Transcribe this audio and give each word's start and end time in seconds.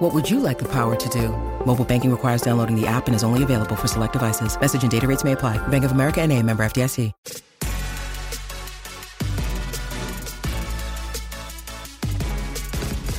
What 0.00 0.14
would 0.14 0.30
you 0.30 0.40
like 0.40 0.58
the 0.58 0.68
power 0.68 0.96
to 0.96 1.08
do? 1.10 1.28
Mobile 1.66 1.84
banking 1.84 2.10
requires 2.10 2.40
downloading 2.40 2.74
the 2.74 2.86
app 2.86 3.06
and 3.06 3.14
is 3.14 3.22
only 3.22 3.42
available 3.42 3.76
for 3.76 3.86
select 3.86 4.14
devices. 4.14 4.58
Message 4.58 4.82
and 4.82 4.90
data 4.90 5.06
rates 5.06 5.24
may 5.24 5.32
apply. 5.32 5.58
Bank 5.68 5.84
of 5.84 5.92
America 5.92 6.22
and 6.22 6.32
a 6.32 6.42
member 6.42 6.64
FDIC. 6.64 7.12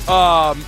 Um, 0.08 0.64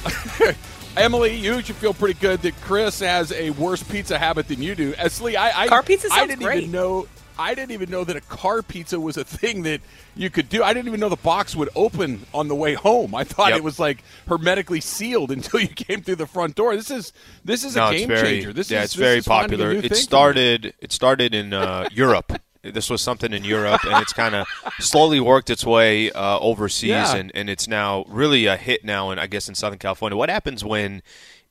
Emily, 0.96 1.34
you 1.34 1.60
should 1.62 1.74
feel 1.74 1.92
pretty 1.92 2.18
good 2.20 2.40
that 2.42 2.54
Chris 2.60 3.00
has 3.00 3.32
a 3.32 3.50
worse 3.50 3.82
pizza 3.82 4.16
habit 4.16 4.46
than 4.46 4.62
you 4.62 4.76
do. 4.76 4.92
Esli, 4.92 5.34
I, 5.34 5.64
I 5.64 5.66
Car 5.66 5.82
pizza 5.82 6.08
I 6.12 6.28
didn't 6.28 6.44
great. 6.44 6.58
even 6.58 6.70
know. 6.70 7.08
I 7.38 7.54
didn't 7.54 7.72
even 7.72 7.90
know 7.90 8.04
that 8.04 8.16
a 8.16 8.20
car 8.20 8.62
pizza 8.62 9.00
was 9.00 9.16
a 9.16 9.24
thing 9.24 9.62
that 9.62 9.80
you 10.14 10.30
could 10.30 10.48
do. 10.48 10.62
I 10.62 10.72
didn't 10.72 10.86
even 10.88 11.00
know 11.00 11.08
the 11.08 11.16
box 11.16 11.56
would 11.56 11.68
open 11.74 12.26
on 12.32 12.48
the 12.48 12.54
way 12.54 12.74
home. 12.74 13.14
I 13.14 13.24
thought 13.24 13.48
Yep. 13.50 13.58
it 13.58 13.64
was 13.64 13.78
like 13.78 14.04
hermetically 14.28 14.80
sealed 14.80 15.30
until 15.36 15.60
you 15.60 15.68
came 15.68 16.02
through 16.02 16.16
the 16.16 16.26
front 16.26 16.54
door. 16.54 16.76
This 16.76 16.90
is 16.90 17.12
this 17.44 17.64
is 17.64 17.76
no, 17.76 17.88
a 17.88 17.98
game 17.98 18.08
very, 18.08 18.22
changer. 18.28 18.52
This 18.52 18.70
yeah, 18.70 18.80
is 18.80 18.84
it's 18.86 18.94
very 18.94 19.20
popular. 19.20 19.72
It 19.72 19.96
started. 19.96 20.74
It 20.80 20.92
started 20.92 21.34
in 21.34 21.52
uh, 21.52 21.88
Europe. 21.92 22.32
This 22.62 22.88
was 22.88 23.02
something 23.02 23.34
in 23.34 23.44
Europe, 23.44 23.84
and 23.84 24.00
it's 24.00 24.14
kind 24.14 24.34
of 24.34 24.46
slowly 24.80 25.20
worked 25.20 25.50
its 25.50 25.66
way 25.66 26.10
uh, 26.12 26.38
overseas, 26.38 26.88
Yeah. 26.88 27.14
and, 27.14 27.30
and 27.34 27.50
it's 27.50 27.68
now 27.68 28.06
really 28.08 28.46
a 28.46 28.56
hit 28.56 28.86
now. 28.86 29.10
And 29.10 29.20
I 29.20 29.26
guess 29.26 29.50
in 29.50 29.54
Southern 29.54 29.78
California, 29.78 30.16
what 30.16 30.30
happens 30.30 30.64
when 30.64 31.02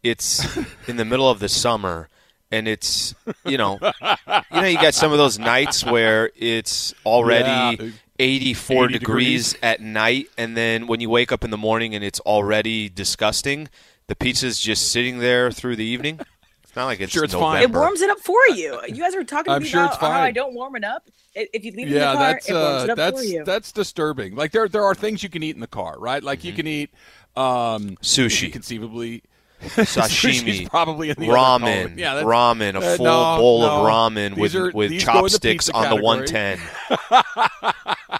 it's 0.02 0.44
in 0.88 0.97
the 0.97 1.05
middle 1.05 1.29
of 1.29 1.38
the 1.39 1.50
summer? 1.50 2.09
And 2.53 2.67
it's 2.67 3.15
you 3.45 3.57
know, 3.57 3.79
you 3.81 4.61
know, 4.61 4.67
you 4.67 4.75
got 4.81 4.93
some 4.93 5.11
of 5.11 5.17
those 5.17 5.39
nights 5.39 5.83
where 5.83 6.29
it's 6.35 6.93
already 7.05 7.83
Yeah. 7.83 7.91
84 8.19 8.85
80 8.85 8.93
degrees 8.93 9.53
degrees. 9.53 9.55
at 9.63 9.81
night, 9.81 10.27
and 10.37 10.55
then 10.55 10.85
when 10.87 10.99
you 10.99 11.09
wake 11.09 11.31
up 11.31 11.43
in 11.43 11.49
the 11.49 11.57
morning 11.57 11.95
and 11.95 12.03
it's 12.03 12.19
already 12.21 12.87
disgusting, 12.89 13.69
the 14.07 14.15
pizza's 14.15 14.59
just 14.59 14.91
sitting 14.91 15.17
there 15.19 15.49
through 15.51 15.75
the 15.77 15.83
evening. 15.85 16.19
It's 16.63 16.75
not 16.75 16.85
like 16.85 16.99
it's 17.01 17.11
Sure, 17.11 17.23
it's 17.23 17.33
November. 17.33 17.53
fine. 17.57 17.63
It 17.63 17.71
warms 17.71 18.01
it 18.01 18.09
up 18.11 18.19
for 18.19 18.39
you. 18.49 18.79
You 18.88 18.95
guys 19.01 19.15
were 19.15 19.23
talking 19.23 19.45
to 19.51 19.55
I'm 19.55 19.63
me 19.63 19.67
sure 19.69 19.81
about 19.81 19.93
it's 19.93 20.01
how 20.01 20.11
I 20.11 20.31
don't 20.31 20.53
warm 20.53 20.75
it 20.75 20.83
up. 20.83 21.09
If 21.35 21.65
you 21.65 21.71
leave 21.71 21.88
it 21.88 21.93
in 21.93 21.99
the 21.99 22.05
car, 22.05 22.15
that's 22.17 22.49
it 22.49 22.53
warms 22.53 22.81
uh, 22.81 22.83
it 22.83 22.89
up 22.91 22.97
that's 22.97 23.19
for 23.19 23.23
you. 23.25 23.43
that's 23.43 23.71
disturbing. 23.71 24.35
Like 24.35 24.51
there 24.51 24.67
there 24.67 24.83
are 24.83 24.93
things 24.95 25.23
you 25.23 25.29
can 25.29 25.41
eat 25.41 25.55
in 25.55 25.61
the 25.61 25.67
car, 25.67 25.95
right? 25.99 26.21
Like 26.23 26.39
Mm-hmm. 26.39 26.47
you 26.47 26.53
can 26.53 26.67
eat 26.67 26.89
um, 27.35 27.97
Sushi. 28.03 28.51
conceivably. 28.53 29.23
Sashimi, 29.86 30.69
probably 30.69 31.09
in 31.09 31.16
the 31.17 31.28
ramen. 31.28 31.97
Yeah, 31.97 32.22
ramen, 32.23 32.75
a 32.75 32.80
uh, 32.80 32.97
full 32.97 33.06
no, 33.06 33.38
bowl 33.38 33.61
no. 33.61 33.67
of 33.67 33.88
ramen 33.88 34.36
These 34.36 34.53
with 34.53 34.56
are- 34.56 34.72
with 34.72 34.89
these 34.89 35.06
go 35.06 35.11
in 35.11 35.23
the 35.23 35.30
chopsticks 35.30 35.67
pizza 35.67 35.73
on 35.73 35.95
the 35.95 36.03
110. 36.03 36.59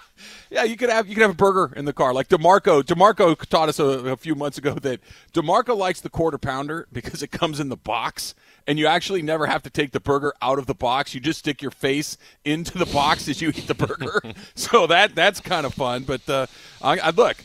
Yeah, 0.54 0.62
you 0.62 0.76
could 0.76 0.88
have 0.88 1.08
you 1.08 1.16
could 1.16 1.22
have 1.22 1.32
a 1.32 1.34
burger 1.34 1.72
in 1.74 1.84
the 1.84 1.92
car. 1.92 2.14
Like 2.14 2.28
Demarco, 2.28 2.80
Demarco 2.80 3.36
taught 3.46 3.68
us 3.68 3.80
a, 3.80 3.84
a 3.84 4.16
few 4.16 4.36
months 4.36 4.56
ago 4.56 4.74
that 4.74 5.00
Demarco 5.32 5.76
likes 5.76 6.00
the 6.00 6.08
quarter 6.08 6.38
pounder 6.38 6.86
because 6.92 7.24
it 7.24 7.32
comes 7.32 7.58
in 7.58 7.70
the 7.70 7.76
box, 7.76 8.36
and 8.64 8.78
you 8.78 8.86
actually 8.86 9.20
never 9.20 9.46
have 9.46 9.64
to 9.64 9.70
take 9.70 9.90
the 9.90 9.98
burger 9.98 10.32
out 10.40 10.60
of 10.60 10.66
the 10.66 10.74
box. 10.74 11.12
You 11.12 11.20
just 11.20 11.40
stick 11.40 11.60
your 11.60 11.72
face 11.72 12.16
into 12.44 12.78
the 12.78 12.86
box 12.86 13.26
as 13.28 13.42
you 13.42 13.48
eat 13.48 13.66
the 13.66 13.74
burger. 13.74 14.22
so 14.54 14.86
that 14.86 15.16
that's 15.16 15.40
kind 15.40 15.66
of 15.66 15.74
fun. 15.74 16.04
But 16.04 16.28
uh, 16.28 16.46
I, 16.80 16.98
I 16.98 17.10
look. 17.10 17.36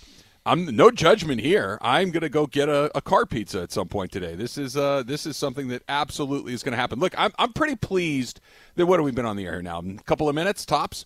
I'm 0.49 0.75
no 0.75 0.89
judgment 0.89 1.41
here. 1.41 1.77
I'm 1.79 2.09
gonna 2.09 2.27
go 2.27 2.47
get 2.47 2.69
a, 2.69 2.89
a 2.97 3.01
car 3.01 3.27
pizza 3.27 3.61
at 3.61 3.71
some 3.71 3.87
point 3.87 4.11
today. 4.11 4.33
This 4.33 4.57
is 4.57 4.75
uh 4.75 5.03
this 5.03 5.27
is 5.27 5.37
something 5.37 5.67
that 5.67 5.83
absolutely 5.87 6.53
is 6.53 6.63
gonna 6.63 6.75
happen. 6.75 6.99
Look, 6.99 7.13
I'm 7.19 7.31
I'm 7.37 7.53
pretty 7.53 7.75
pleased 7.75 8.41
that 8.75 8.87
what 8.87 8.99
have 8.99 9.05
we 9.05 9.11
been 9.11 9.27
on 9.27 9.37
the 9.37 9.45
air 9.45 9.61
now? 9.61 9.79
A 9.79 10.03
couple 10.05 10.27
of 10.27 10.33
minutes 10.33 10.65
tops 10.65 11.05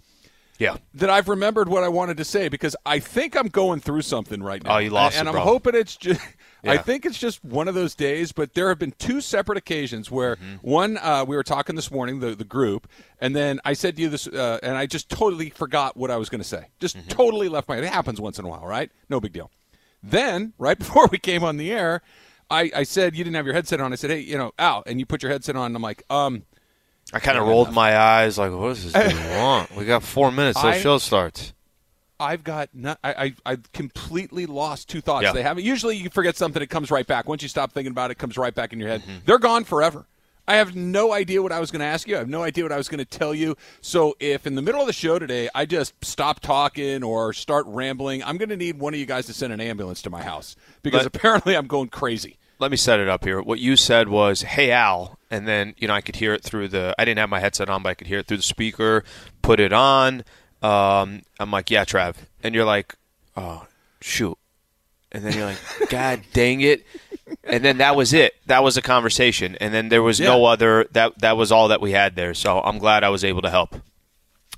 Yeah, 0.63 0.77
that 0.95 1.09
I've 1.09 1.27
remembered 1.29 1.67
what 1.69 1.83
I 1.83 1.89
wanted 1.89 2.17
to 2.17 2.25
say 2.25 2.47
because 2.47 2.75
I 2.85 2.99
think 2.99 3.35
I'm 3.35 3.47
going 3.49 3.79
through 3.81 4.01
something 4.03 4.41
right 4.41 4.63
now. 4.63 4.75
Oh, 4.75 4.77
you 4.79 4.89
lost 4.89 5.17
and 5.17 5.27
it, 5.27 5.29
I'm 5.29 5.35
bro. 5.35 5.43
hoping 5.43 5.75
it's 5.75 5.95
just. 5.95 6.21
I 6.65 6.77
think 6.77 7.05
it's 7.05 7.19
just 7.19 7.43
one 7.43 7.67
of 7.67 7.75
those 7.75 7.93
days, 7.93 8.31
but 8.31 8.53
there 8.53 8.69
have 8.69 8.79
been 8.79 8.93
two 8.97 9.19
separate 9.19 9.57
occasions 9.57 10.09
where 10.09 10.37
Mm-hmm. 10.37 10.55
one 10.65 10.97
uh, 10.97 11.25
we 11.27 11.35
were 11.35 11.43
talking 11.43 11.75
this 11.75 11.91
morning, 11.91 12.21
the 12.21 12.35
the 12.35 12.45
group, 12.45 12.87
and 13.19 13.35
then 13.35 13.59
I 13.65 13.73
said 13.73 13.97
to 13.97 14.01
you 14.01 14.07
this, 14.07 14.27
uh, 14.27 14.59
and 14.63 14.77
I 14.77 14.85
just 14.85 15.09
totally 15.09 15.49
forgot 15.49 15.97
what 15.97 16.09
I 16.09 16.15
was 16.15 16.29
going 16.29 16.39
to 16.41 16.47
say. 16.47 16.67
Just 16.79 16.95
Mm-hmm. 16.97 17.09
totally 17.09 17.49
left 17.49 17.67
my. 17.67 17.75
It 17.77 17.83
happens 17.83 18.21
once 18.21 18.39
in 18.39 18.45
a 18.45 18.47
while, 18.47 18.65
right? 18.65 18.89
No 19.09 19.19
big 19.19 19.33
deal. 19.33 19.51
Then 20.01 20.53
right 20.57 20.77
before 20.83 21.07
we 21.11 21.17
came 21.17 21.43
on 21.43 21.57
the 21.57 21.69
air, 21.71 22.01
I, 22.49 22.71
I 22.75 22.83
said 22.83 23.15
you 23.17 23.23
didn't 23.25 23.35
have 23.35 23.45
your 23.45 23.55
headset 23.55 23.81
on. 23.81 23.91
I 23.91 23.95
said, 23.95 24.11
hey, 24.11 24.19
you 24.19 24.37
know, 24.37 24.51
Al, 24.59 24.83
and 24.85 24.99
you 24.99 25.05
put 25.05 25.21
your 25.23 25.31
headset 25.33 25.55
on. 25.57 25.67
And 25.67 25.75
I'm 25.75 25.81
like, 25.81 26.03
um, 26.09 26.43
I 27.13 27.19
kind 27.19 27.37
of 27.37 27.47
rolled 27.47 27.71
my 27.71 27.97
eyes 27.97 28.37
like, 28.37 28.51
what 28.51 28.69
does 28.69 28.91
this 28.91 29.13
dude 29.13 29.29
want? 29.37 29.75
We 29.75 29.85
got 29.85 30.03
four 30.03 30.31
minutes 30.31 30.59
till 30.59 30.71
the 30.71 30.79
show 30.79 30.97
starts. 30.97 31.53
I've 32.19 32.43
got 32.43 32.69
not, 32.73 32.99
I, 33.03 33.13
I 33.13 33.33
I've 33.45 33.71
completely 33.73 34.45
lost 34.45 34.87
two 34.89 35.01
thoughts. 35.01 35.23
Yeah. 35.23 35.33
They 35.33 35.43
haven't. 35.43 35.63
Usually, 35.63 35.97
you 35.97 36.09
forget 36.09 36.37
something, 36.37 36.61
it 36.61 36.69
comes 36.69 36.89
right 36.89 37.05
back. 37.05 37.27
Once 37.27 37.43
you 37.43 37.49
stop 37.49 37.71
thinking 37.71 37.91
about 37.91 38.11
it, 38.11 38.13
it 38.13 38.17
comes 38.17 38.37
right 38.37 38.53
back 38.53 38.71
in 38.71 38.79
your 38.79 38.89
head. 38.89 39.01
Mm-hmm. 39.01 39.17
They're 39.25 39.39
gone 39.39 39.63
forever. 39.63 40.05
I 40.47 40.57
have 40.57 40.75
no 40.75 41.13
idea 41.13 41.41
what 41.41 41.53
I 41.53 41.59
was 41.61 41.71
going 41.71 41.79
to 41.79 41.85
ask 41.85 42.05
you. 42.07 42.15
I 42.15 42.19
have 42.19 42.27
no 42.27 42.43
idea 42.43 42.65
what 42.65 42.73
I 42.73 42.77
was 42.77 42.89
going 42.89 42.99
to 42.99 43.05
tell 43.05 43.33
you. 43.33 43.55
So, 43.81 44.15
if 44.19 44.45
in 44.45 44.55
the 44.55 44.61
middle 44.61 44.81
of 44.81 44.87
the 44.87 44.93
show 44.93 45.17
today 45.17 45.49
I 45.55 45.65
just 45.65 45.93
stop 46.03 46.39
talking 46.41 47.03
or 47.03 47.33
start 47.33 47.65
rambling, 47.67 48.23
I'm 48.23 48.37
going 48.37 48.49
to 48.49 48.57
need 48.57 48.79
one 48.79 48.93
of 48.93 48.99
you 48.99 49.05
guys 49.05 49.25
to 49.27 49.33
send 49.33 49.53
an 49.53 49.61
ambulance 49.61 50.01
to 50.03 50.09
my 50.09 50.21
house 50.21 50.55
because 50.81 51.03
Let- 51.03 51.15
apparently 51.15 51.55
I'm 51.55 51.67
going 51.67 51.89
crazy. 51.89 52.37
Let 52.59 52.71
me 52.71 52.77
set 52.77 52.99
it 52.99 53.09
up 53.09 53.25
here. 53.25 53.41
What 53.41 53.59
you 53.59 53.75
said 53.75 54.07
was, 54.07 54.43
"Hey 54.43 54.71
Al," 54.71 55.17
and 55.33 55.47
then 55.47 55.73
you 55.77 55.87
know 55.87 55.95
I 55.95 56.01
could 56.01 56.15
hear 56.15 56.33
it 56.35 56.43
through 56.43 56.67
the. 56.67 56.93
I 56.97 57.05
didn't 57.05 57.17
have 57.17 57.29
my 57.29 57.39
headset 57.39 57.67
on, 57.67 57.81
but 57.81 57.89
I 57.89 57.93
could 57.95 58.05
hear 58.05 58.19
it 58.19 58.27
through 58.27 58.37
the 58.37 58.43
speaker. 58.43 59.03
Put 59.41 59.59
it 59.59 59.73
on. 59.73 60.23
Um, 60.61 61.23
I'm 61.39 61.49
like, 61.51 61.71
"Yeah, 61.71 61.85
Trav," 61.85 62.15
and 62.43 62.53
you're 62.53 62.65
like, 62.65 62.95
"Oh, 63.35 63.65
shoot," 63.99 64.37
and 65.11 65.25
then 65.25 65.33
you're 65.33 65.47
like, 65.47 65.57
"God 65.89 66.21
dang 66.33 66.61
it!" 66.61 66.85
And 67.43 67.65
then 67.65 67.79
that 67.79 67.95
was 67.95 68.13
it. 68.13 68.35
That 68.45 68.63
was 68.63 68.77
a 68.77 68.81
conversation, 68.81 69.57
and 69.59 69.73
then 69.73 69.89
there 69.89 70.03
was 70.03 70.19
no 70.19 70.45
other. 70.45 70.85
That 70.91 71.17
that 71.19 71.35
was 71.35 71.51
all 71.51 71.69
that 71.69 71.81
we 71.81 71.91
had 71.91 72.15
there. 72.15 72.35
So 72.35 72.61
I'm 72.61 72.77
glad 72.77 73.03
I 73.03 73.09
was 73.09 73.23
able 73.23 73.41
to 73.41 73.49
help. 73.49 73.75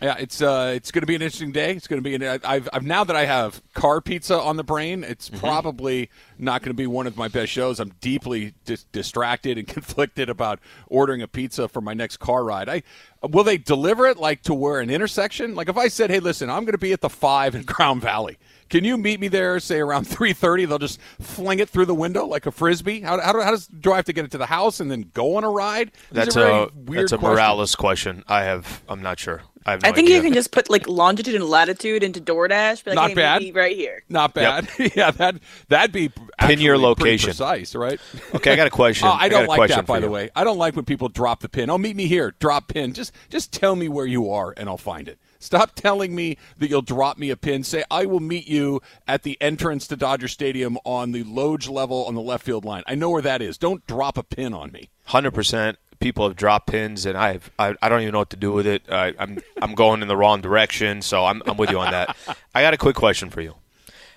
Yeah, 0.02 0.16
it's 0.20 0.42
uh, 0.42 0.74
it's 0.76 0.92
going 0.92 1.04
to 1.04 1.08
be 1.08 1.16
an 1.16 1.22
interesting 1.22 1.54
day. 1.54 1.72
It's 1.72 1.88
going 1.88 2.04
to 2.04 2.08
be. 2.08 2.16
An, 2.16 2.42
I've, 2.44 2.68
I've 2.74 2.84
now 2.84 3.06
that 3.06 3.16
I 3.16 3.26
have 3.26 3.62
car 3.74 4.02
pizza 4.02 4.38
on 4.38 4.58
the 4.58 4.64
brain, 4.64 5.04
it's 5.06 5.30
Mm-hmm. 5.30 5.40
probably 5.40 6.10
not 6.38 6.62
going 6.62 6.72
to 6.72 6.76
be 6.78 6.86
one 6.86 7.08
of 7.08 7.16
my 7.16 7.30
best 7.30 7.50
shows. 7.52 7.80
I'm 7.80 7.94
deeply 8.02 8.54
dis- 8.66 8.84
distracted 8.92 9.58
and 9.58 9.66
conflicted 9.70 10.30
about 10.30 10.60
ordering 10.88 11.22
a 11.22 11.28
pizza 11.30 11.70
for 11.70 11.80
my 11.80 11.94
next 11.94 12.18
car 12.18 12.44
ride. 12.44 12.68
I 12.68 12.84
will 13.26 13.46
they 13.46 13.58
deliver 13.58 14.06
it 14.08 14.18
like 14.18 14.42
to 14.44 14.54
where 14.54 14.82
an 14.82 14.90
intersection? 14.90 15.56
Like 15.56 15.70
if 15.70 15.78
I 15.78 15.88
said, 15.88 16.10
"Hey, 16.10 16.20
listen, 16.20 16.50
I'm 16.50 16.66
going 16.66 16.74
to 16.74 16.78
be 16.78 16.92
at 16.92 17.00
the 17.02 17.10
five 17.10 17.56
in 17.56 17.64
Crown 17.66 18.02
Valley. 18.02 18.38
Can 18.70 18.84
you 18.84 18.98
meet 18.98 19.20
me 19.22 19.30
there? 19.30 19.60
Say 19.62 19.80
around 19.80 20.04
three 20.08 20.34
thirty. 20.34 20.66
They'll 20.66 20.78
just 20.78 21.00
fling 21.22 21.60
it 21.60 21.70
through 21.70 21.86
the 21.86 21.96
window 21.96 22.26
like 22.26 22.46
a 22.46 22.52
frisbee. 22.52 23.00
How, 23.00 23.18
how, 23.22 23.32
do, 23.32 23.40
how 23.42 23.52
does 23.52 23.68
do 23.68 23.94
I 23.94 23.96
have 23.96 24.06
to 24.06 24.14
get 24.14 24.26
it 24.26 24.32
to 24.32 24.38
the 24.38 24.46
house 24.48 24.82
and 24.82 24.92
then 24.92 25.10
go 25.14 25.38
on 25.38 25.46
a 25.46 25.50
ride? 25.50 25.94
That's 26.12 26.36
very 26.36 26.52
a 26.52 26.68
weird 26.76 27.04
that's 27.04 27.14
a 27.14 27.18
questions. 27.18 27.38
Morales 27.38 27.76
question. 27.76 28.24
I 28.28 28.44
have. 28.44 28.84
I'm 28.90 29.02
not 29.02 29.20
sure. 29.20 29.42
I 29.66 29.72
have 29.72 29.82
no 29.82 29.90
I 29.90 29.92
think 29.94 30.06
idea. 30.08 30.18
you 30.18 30.24
can 30.24 30.34
just 30.34 30.52
put 30.52 30.70
like 30.70 30.88
longitude 30.88 31.34
and 31.36 31.44
latitude 31.44 32.04
into 32.04 32.22
DoorDash. 32.22 32.84
But 32.84 32.94
Not 32.96 33.10
hey, 33.10 33.16
bad. 33.16 33.42
meet 33.42 33.56
right 33.56 33.76
here. 33.76 34.04
Not 34.10 34.34
bad. 34.36 34.68
yeah, 34.96 35.10
that 35.12 35.38
that'd 35.70 35.92
be 35.92 36.12
Pin 36.40 36.60
your 36.60 36.78
location. 36.78 37.28
precise, 37.30 37.74
right? 37.76 38.00
Okay, 38.36 38.54
I 38.54 38.56
got 38.56 38.68
a 38.68 38.70
question. 38.72 39.08
Oh, 39.08 39.12
I 39.12 39.26
I 39.26 39.30
don't 39.30 39.46
a 39.46 39.48
like 39.48 39.70
that, 39.70 39.86
by 39.88 39.98
for 39.98 40.02
the 40.02 40.10
way. 40.12 40.30
I 40.36 40.44
don't 40.44 40.58
like 40.60 40.76
when 40.76 40.86
people 40.86 41.10
drop 41.10 41.40
the 41.40 41.50
pin. 41.50 41.70
Oh, 41.70 41.78
meet 41.80 41.96
me 41.96 42.06
here. 42.08 42.36
Drop 42.40 42.68
pin. 42.68 42.94
Just 42.94 43.12
just 43.30 43.52
tell 43.52 43.76
me 43.76 43.90
where 43.90 44.06
you 44.06 44.30
are, 44.30 44.54
and 44.56 44.70
I'll 44.70 44.78
find 44.78 45.08
it. 45.08 45.18
Stop 45.40 45.76
telling 45.76 46.16
me 46.16 46.38
that 46.58 46.70
you'll 46.70 46.82
drop 46.82 47.18
me 47.18 47.30
a 47.30 47.36
pin. 47.38 47.64
Say 47.64 47.84
I 47.92 48.06
will 48.06 48.20
meet 48.20 48.48
you 48.48 48.82
at 49.08 49.24
the 49.24 49.38
entrance 49.42 49.86
to 49.88 49.96
Dodger 49.96 50.28
Stadium 50.28 50.78
on 50.86 51.12
the 51.12 51.24
Loge 51.24 51.68
level 51.68 52.06
on 52.06 52.16
the 52.16 52.22
left 52.22 52.46
field 52.46 52.66
line. 52.66 52.84
I 52.88 52.96
know 52.96 53.10
where 53.10 53.22
that 53.22 53.42
is. 53.42 53.58
Don't 53.58 53.86
drop 53.88 54.18
a 54.18 54.24
pin 54.24 54.54
on 54.54 54.72
me. 54.72 54.90
hundred 55.06 55.32
percent. 55.32 55.78
People 56.00 56.28
have 56.28 56.36
dropped 56.36 56.68
pins, 56.68 57.06
and 57.06 57.18
I've 57.18 57.50
I, 57.58 57.76
I 57.82 57.90
don't 57.90 58.02
even 58.02 58.12
know 58.14 58.20
what 58.20 58.30
to 58.32 58.38
do 58.38 58.52
with 58.52 58.68
it. 58.68 58.84
I, 58.90 59.14
I'm 59.18 59.40
I'm 59.62 59.74
going 59.76 60.02
in 60.02 60.08
the 60.08 60.18
wrong 60.18 60.42
direction, 60.42 61.02
so 61.02 61.26
I'm 61.26 61.42
I'm 61.46 61.58
with 61.58 61.72
you 61.72 61.80
on 61.80 61.92
that. 61.92 62.16
I 62.54 62.62
got 62.62 62.74
a 62.74 62.78
quick 62.78 62.96
question 62.96 63.30
for 63.30 63.42
you. 63.42 63.56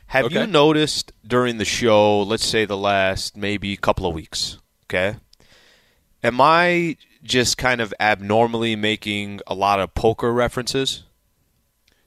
Have 0.08 0.26
Okay. 0.26 0.40
you 0.40 0.46
noticed 0.46 1.12
during 1.26 1.58
the 1.58 1.64
show, 1.64 2.22
let's 2.22 2.44
say 2.44 2.64
the 2.64 2.76
last 2.78 3.36
maybe 3.36 3.76
couple 3.76 4.06
of 4.06 4.14
weeks, 4.14 4.58
okay? 4.86 5.16
Am 6.22 6.40
I 6.40 6.96
just 7.22 7.58
kind 7.58 7.80
of 7.80 7.92
abnormally 8.00 8.74
making 8.74 9.40
a 9.46 9.54
lot 9.54 9.80
of 9.80 9.94
poker 9.94 10.32
references? 10.32 11.04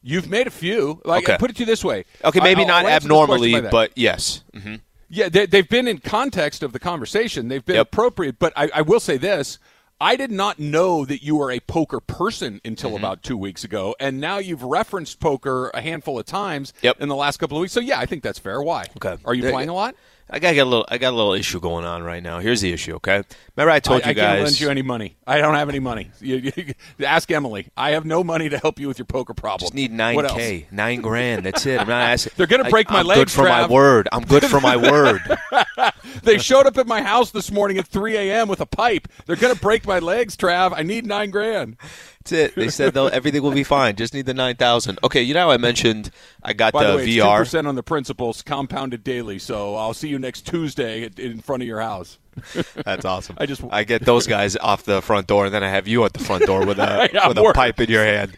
You've 0.02 0.28
made 0.30 0.48
a 0.48 0.52
few. 0.52 1.00
Like 1.06 1.24
Okay. 1.30 1.38
put 1.38 1.52
it 1.52 1.56
to 1.58 1.60
you 1.62 1.66
this 1.68 1.84
way. 1.86 2.06
Okay, 2.26 2.40
maybe 2.40 2.62
I'll 2.62 2.68
not 2.68 2.86
abnormally, 2.86 3.62
but 3.62 3.92
yes. 3.96 4.44
hmm 4.54 4.76
Yeah, 5.12 5.30
they, 5.30 5.46
they've 5.46 5.68
been 5.68 5.88
in 5.88 5.98
context 6.00 6.64
of 6.64 6.72
the 6.74 6.80
conversation. 6.80 7.48
They've 7.50 7.64
been 7.66 7.76
Yep. 7.76 7.88
appropriate, 7.88 8.40
but 8.40 8.54
I, 8.56 8.70
I 8.76 8.82
will 8.82 9.00
say 9.02 9.18
this: 9.18 9.60
I 10.00 10.16
did 10.16 10.32
not 10.32 10.58
know 10.58 11.06
that 11.06 11.22
you 11.22 11.36
were 11.36 11.52
a 11.52 11.60
poker 11.60 12.00
person 12.00 12.62
until 12.66 12.92
Mm-hmm. 12.92 12.98
about 13.00 13.22
two 13.24 13.38
weeks 13.38 13.64
ago, 13.64 13.96
and 14.00 14.20
now 14.20 14.38
you've 14.40 14.64
referenced 14.64 15.20
poker 15.20 15.70
a 15.74 15.82
handful 15.82 16.18
of 16.18 16.26
times 16.26 16.74
Yep. 16.82 17.02
in 17.02 17.10
the 17.10 17.16
last 17.16 17.38
couple 17.38 17.58
of 17.58 17.62
weeks. 17.62 17.74
So 17.74 17.80
yeah, 17.82 18.00
I 18.00 18.06
think 18.06 18.24
that's 18.24 18.40
fair. 18.40 18.62
Why? 18.62 18.86
Okay. 18.98 19.18
Are 19.26 19.34
you 19.34 19.44
Yeah, 19.44 19.52
playing 19.52 19.70
a 19.70 19.74
lot? 19.74 19.96
I 20.34 20.40
got 20.40 20.56
a 20.56 20.64
little. 20.64 20.86
I 20.88 20.98
got 20.98 21.12
a 21.12 21.16
little 21.16 21.34
issue 21.34 21.60
going 21.60 21.84
on 21.84 22.04
right 22.04 22.24
now. 22.24 22.40
Here's 22.40 22.62
the 22.62 22.72
issue. 22.72 22.96
Okay. 22.96 23.22
Remember 23.58 23.72
I 23.72 23.82
told 23.82 24.04
I, 24.04 24.10
you 24.10 24.16
guys. 24.16 24.24
I 24.24 24.32
can't 24.36 24.44
lend 24.46 24.62
you 24.62 24.70
any 24.70 24.82
money. 24.82 25.18
I 25.28 25.40
don't 25.40 25.56
have 25.56 25.68
any 25.68 25.80
money. 25.80 26.10
You, 26.22 26.38
you, 26.56 26.74
ask 27.06 27.30
Emily. 27.30 27.68
I 27.76 27.92
have 27.92 28.06
no 28.06 28.24
money 28.24 28.48
to 28.48 28.58
help 28.58 28.80
you 28.80 28.88
with 28.88 28.98
your 28.98 29.06
poker 29.06 29.34
problem. 29.34 29.60
just 29.60 29.74
need 29.74 29.92
nine 29.92 30.26
k, 30.30 30.68
nine 30.72 31.02
grand. 31.02 31.46
That's 31.46 31.66
it. 31.66 31.82
I'm 31.82 31.88
not 31.88 32.02
asking. 32.12 32.34
They're 32.38 32.48
gonna 32.48 32.70
break 32.70 32.90
I- 32.90 32.94
my 32.94 33.00
I'm 33.02 33.08
legs, 33.08 33.20
Good 33.20 33.32
for 33.32 33.44
my 33.44 33.68
word. 33.68 34.08
I'm 34.12 34.24
good 34.24 34.46
for 34.46 34.62
my 34.62 34.78
word. 34.78 35.22
They 36.24 36.38
showed 36.38 36.66
up 36.66 36.78
at 36.78 36.88
my 36.88 37.02
house 37.02 37.32
this 37.32 37.52
morning 37.52 37.78
at 37.78 37.88
3 37.88 38.16
a.m. 38.18 38.48
with 38.48 38.62
a 38.62 38.66
pipe. 38.66 39.08
They're 39.26 39.36
gonna 39.36 39.56
break 39.56 39.86
my 39.88 40.00
legs, 40.00 40.36
Trav. 40.36 40.74
I 40.76 40.84
need 40.84 41.06
nine 41.06 41.32
grand. 41.32 41.78
That's 42.24 42.32
it. 42.32 42.56
They 42.56 42.70
said 42.70 42.96
everything 43.14 43.42
will 43.42 43.52
be 43.52 43.64
fine. 43.64 43.96
Just 43.96 44.14
need 44.14 44.26
the 44.26 44.34
nine 44.34 44.56
thousand. 44.56 45.00
Okay. 45.04 45.22
You 45.22 45.34
know 45.34 45.42
how 45.48 45.52
I 45.52 45.58
mentioned 45.58 46.12
I 46.44 46.54
got 46.54 46.74
By 46.74 46.84
the, 46.86 46.92
the, 46.92 46.98
way, 46.98 47.08
VR. 47.08 47.42
2% 47.42 47.68
on 47.68 47.76
the 47.76 47.84
principals, 47.84 48.42
compounded 48.42 49.04
daily. 49.04 49.40
So 49.40 49.76
I'll 49.76 49.94
see 49.94 50.08
you 50.10 50.20
next 50.20 50.42
Tuesday 50.48 51.10
in 51.18 51.42
front 51.42 51.64
of 51.64 51.68
your 51.68 51.82
house. 51.82 52.18
That's 52.86 53.06
awesome. 53.06 53.36
I 53.40 53.46
just- 53.46 53.64
I 53.72 53.84
get 53.84 54.04
those 54.06 54.28
guys 54.28 54.56
off 54.62 54.84
the 54.84 55.02
front 55.02 55.28
door, 55.28 55.46
and 55.46 55.54
then 55.54 55.64
I 55.64 55.70
have 55.70 55.88
you 55.88 56.06
at 56.06 56.14
the 56.14 56.20
front 56.24 56.46
door 56.46 56.66
with 56.66 56.80
a 56.80 57.10
Yeah, 57.14 57.28
with 57.28 57.38
a 57.38 57.52
pipe 57.54 57.80
in 57.82 57.90
your 57.90 58.06
hand. 58.06 58.38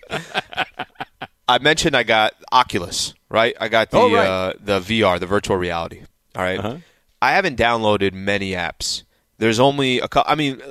I 1.47 1.59
mentioned 1.59 1.95
I 1.95 2.03
got 2.03 2.33
Oculus, 2.51 3.13
right? 3.29 3.55
I 3.59 3.67
got 3.67 3.91
the 3.91 3.97
Oh, 3.97 4.13
right. 4.13 4.25
uh, 4.27 4.53
the 4.59 4.79
VR, 4.79 5.19
the 5.19 5.27
virtual 5.27 5.57
reality. 5.57 6.01
All 6.35 6.41
right? 6.41 6.59
Uh-huh. 6.59 6.77
I 7.21 7.31
haven't 7.33 7.57
downloaded 7.57 8.13
many 8.13 8.51
apps. 8.51 9.03
There's 9.37 9.59
only 9.59 9.99
a 9.99 10.07
couple. 10.07 10.31
I 10.31 10.35
mean, 10.35 10.61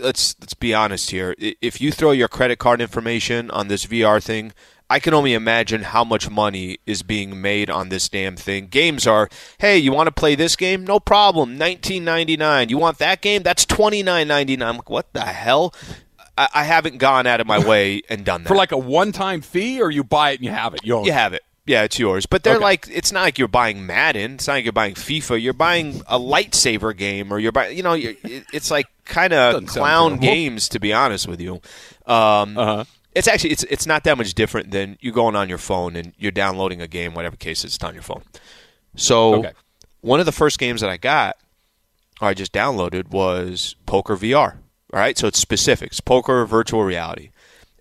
let's 0.00 0.36
let's 0.40 0.54
be 0.54 0.74
honest 0.74 1.10
here. 1.10 1.34
If 1.38 1.80
you 1.80 1.92
throw 1.92 2.10
your 2.10 2.28
credit 2.28 2.58
card 2.58 2.80
information 2.80 3.50
on 3.50 3.68
this 3.68 3.86
VR 3.86 4.22
thing, 4.22 4.52
I 4.88 4.98
can 4.98 5.14
only 5.14 5.34
imagine 5.34 5.82
how 5.82 6.02
much 6.02 6.28
money 6.28 6.78
is 6.84 7.02
being 7.04 7.40
made 7.40 7.70
on 7.70 7.90
this 7.90 8.08
damn 8.08 8.34
thing. 8.34 8.66
Games 8.66 9.06
are, 9.06 9.28
hey, 9.58 9.78
you 9.78 9.92
want 9.92 10.08
to 10.08 10.12
play 10.12 10.34
this 10.34 10.56
game? 10.56 10.84
No 10.84 10.98
problem, 10.98 11.56
nineteen 11.56 12.04
ninety 12.04 12.36
nine. 12.36 12.68
You 12.68 12.78
want 12.78 12.98
that 12.98 13.20
game? 13.20 13.42
That's 13.42 13.64
twenty 13.64 14.02
nine 14.02 14.26
ninety 14.26 14.56
nine. 14.56 14.68
I'm 14.68 14.76
like, 14.76 14.90
what 14.90 15.12
the 15.12 15.20
hell? 15.20 15.72
I, 16.36 16.48
I 16.54 16.64
haven't 16.64 16.98
gone 16.98 17.26
out 17.26 17.40
of 17.40 17.46
my 17.46 17.58
way 17.66 18.02
and 18.08 18.24
done 18.24 18.42
that 18.42 18.48
For 18.48 18.56
like 18.56 18.72
a 18.72 18.78
one-time 18.78 19.42
fee, 19.42 19.80
or 19.80 19.90
you 19.90 20.02
buy 20.02 20.30
it 20.32 20.36
and 20.36 20.44
you 20.44 20.50
have 20.50 20.74
it. 20.74 20.80
You 20.84 21.04
you 21.04 21.12
have 21.12 21.34
it. 21.34 21.42
Yeah, 21.70 21.84
it's 21.84 21.98
yours. 21.98 22.26
But 22.26 22.42
they're 22.42 22.56
Okay. 22.56 22.64
like, 22.64 22.88
it's 22.90 23.12
not 23.12 23.22
like 23.22 23.38
you're 23.38 23.46
buying 23.48 23.86
Madden. 23.86 24.34
It's 24.34 24.46
not 24.48 24.54
like 24.54 24.64
you're 24.64 24.72
buying 24.72 24.94
FIFA. 24.94 25.40
You're 25.40 25.52
buying 25.52 26.02
a 26.08 26.18
lightsaber 26.18 26.96
game, 26.96 27.32
or 27.32 27.38
you're 27.38 27.52
buying, 27.52 27.76
you 27.76 27.82
know, 27.84 27.92
you're, 27.94 28.14
it's 28.24 28.70
like 28.70 28.86
kind 29.04 29.32
of 29.40 29.66
clown 29.66 30.16
games, 30.18 30.68
to 30.70 30.80
be 30.80 30.92
honest 30.92 31.28
with 31.28 31.40
you. 31.40 31.60
Um, 32.06 32.58
Uh-huh. 32.58 32.84
It's 33.12 33.26
actually 33.26 33.50
it's 33.50 33.64
it's 33.64 33.86
not 33.86 34.04
that 34.04 34.16
much 34.16 34.34
different 34.34 34.70
than 34.70 34.96
you 35.00 35.10
going 35.10 35.34
on 35.34 35.48
your 35.48 35.58
phone 35.58 35.96
and 35.96 36.12
you're 36.16 36.30
downloading 36.30 36.80
a 36.80 36.86
game, 36.86 37.12
whatever 37.14 37.34
case 37.36 37.64
it's 37.64 37.76
on 37.82 37.92
your 37.94 38.04
phone. 38.04 38.22
So 38.96 39.34
Okay. 39.36 39.52
one 40.00 40.20
of 40.20 40.26
the 40.26 40.32
first 40.32 40.58
games 40.60 40.80
that 40.80 40.90
I 40.90 40.96
got, 40.96 41.36
or 42.20 42.28
I 42.28 42.34
just 42.34 42.52
downloaded, 42.52 43.10
was 43.10 43.74
Poker 43.86 44.16
VR. 44.16 44.58
All 44.92 45.00
right, 45.00 45.18
so 45.18 45.26
it's 45.26 45.38
specifics, 45.40 46.00
poker 46.00 46.44
virtual 46.46 46.84
reality. 46.84 47.30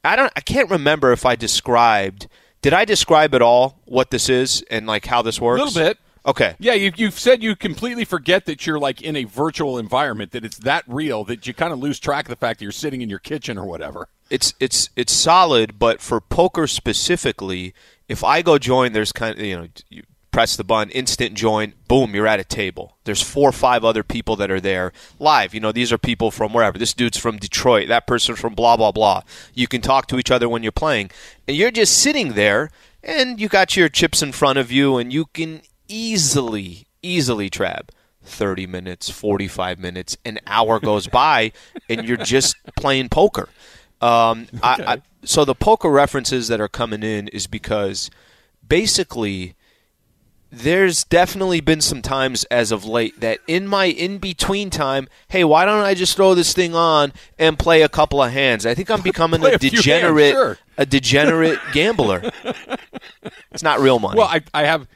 I 0.03 0.15
don't, 0.15 0.31
I 0.35 0.41
can't 0.41 0.69
remember 0.69 1.11
if 1.11 1.25
I 1.25 1.35
described. 1.35 2.27
Did 2.61 2.73
I 2.73 2.85
describe 2.85 3.33
at 3.35 3.41
all 3.41 3.79
what 3.85 4.11
this 4.11 4.29
is 4.29 4.63
and 4.69 4.85
like 4.87 5.05
how 5.05 5.21
this 5.21 5.39
works? 5.39 5.61
A 5.61 5.65
little 5.65 5.81
bit. 5.81 5.97
Okay. 6.25 6.55
Yeah, 6.59 6.73
you, 6.73 6.91
you've 6.95 7.17
said 7.17 7.41
you 7.41 7.55
completely 7.55 8.03
forget 8.03 8.45
that 8.45 8.67
you're 8.67 8.79
like 8.79 9.01
in 9.01 9.15
a 9.15 9.23
virtual 9.23 9.77
environment, 9.77 10.31
that 10.33 10.43
it's 10.43 10.57
that 10.59 10.83
real 10.85 11.23
that 11.23 11.47
you 11.47 11.53
kind 11.53 11.71
of 11.71 11.79
lose 11.79 11.99
track 11.99 12.25
of 12.25 12.29
the 12.29 12.35
fact 12.35 12.59
that 12.59 12.65
you're 12.65 12.71
sitting 12.71 13.01
in 13.01 13.09
your 13.09 13.19
kitchen 13.19 13.57
or 13.57 13.65
whatever. 13.65 14.09
it's 14.29 14.53
it's 14.59 14.89
it's 14.95 15.13
solid, 15.13 15.79
but 15.79 16.01
for 16.01 16.19
poker 16.19 16.67
specifically, 16.67 17.73
if 18.07 18.23
I 18.23 18.41
go 18.41 18.57
join, 18.57 18.91
there's 18.93 19.11
kind 19.11 19.39
of 19.39 19.45
you 19.45 19.57
know 19.57 19.67
you 19.89 20.03
press 20.39 20.55
the 20.55 20.63
button, 20.63 20.89
instant 20.91 21.33
join, 21.33 21.73
boom, 21.89 22.15
you're 22.15 22.25
at 22.25 22.39
a 22.39 22.45
table. 22.45 22.95
There's 23.03 23.21
four 23.21 23.49
or 23.49 23.51
five 23.51 23.83
other 23.83 24.03
people 24.03 24.37
that 24.37 24.49
are 24.49 24.61
there 24.61 24.93
live. 25.19 25.53
You 25.53 25.59
know, 25.59 25.73
these 25.73 25.91
are 25.91 25.97
people 25.97 26.31
from 26.31 26.53
wherever. 26.53 26.77
This 26.77 26.93
dude's 26.93 27.17
from 27.17 27.39
Detroit. 27.39 27.89
That 27.89 28.07
person's 28.07 28.39
from 28.39 28.55
blah 28.55 28.77
blah 28.77 28.93
blah. 28.93 29.23
You 29.53 29.67
can 29.67 29.81
talk 29.81 30.07
to 30.07 30.17
each 30.17 30.31
other 30.31 30.47
when 30.47 30.63
you're 30.63 30.71
playing, 30.71 31.11
and 31.45 31.57
you're 31.57 31.71
just 31.71 31.97
sitting 31.97 32.35
there, 32.35 32.71
and 33.03 33.37
you 33.37 33.49
got 33.49 33.75
your 33.75 33.89
chips 33.89 34.21
in 34.21 34.31
front 34.31 34.57
of 34.57 34.71
you, 34.71 34.95
and 34.95 35.11
you 35.11 35.25
can 35.25 35.61
easily 35.89 36.87
easily 37.01 37.49
trap. 37.49 37.91
30 38.23 38.65
minutes, 38.65 39.09
45 39.09 39.77
minutes, 39.77 40.15
an 40.23 40.39
hour 40.47 40.79
goes 40.79 41.07
by, 41.21 41.51
and 41.89 42.07
you're 42.07 42.15
just 42.15 42.55
playing 42.77 43.09
poker. 43.09 43.49
Um, 43.99 44.47
I, 44.63 44.83
I, 44.87 45.01
so 45.25 45.43
the 45.43 45.55
poker 45.55 45.89
references 45.89 46.47
that 46.47 46.61
are 46.61 46.69
coming 46.69 47.03
in 47.03 47.27
is 47.27 47.45
because 47.45 48.09
basically 48.65 49.55
there's 50.51 51.03
definitely 51.03 51.61
been 51.61 51.79
some 51.81 52.01
times 52.01 52.43
as 52.45 52.71
of 52.71 52.83
late 52.85 53.19
that 53.19 53.39
in 53.47 53.67
my 53.67 53.85
in 53.85 54.17
between 54.17 54.69
time, 54.69 55.07
hey, 55.27 55.43
why 55.43 55.65
don't 55.65 55.83
I 55.83 55.93
just 55.93 56.15
throw 56.15 56.33
this 56.33 56.53
thing 56.53 56.73
on 56.75 57.13
and 57.37 57.57
play 57.59 57.81
a 57.83 57.89
couple 57.89 58.21
of 58.21 58.31
hands? 58.31 58.65
I 58.65 58.73
think 58.73 58.89
I'm 58.89 59.01
becoming 59.03 59.43
a 59.43 59.49
a 59.49 59.59
few 59.59 59.69
hands, 59.69 59.83
degenerate, 59.83 60.31
sure. 60.33 60.57
a 60.77 60.85
degenerate 60.85 61.59
gambler. 61.73 62.31
It's 63.51 63.63
not 63.63 63.79
real 63.79 63.99
money. 63.99 64.17
Well, 64.17 64.27
I, 64.27 64.41
I 64.53 64.63
have. 64.63 64.87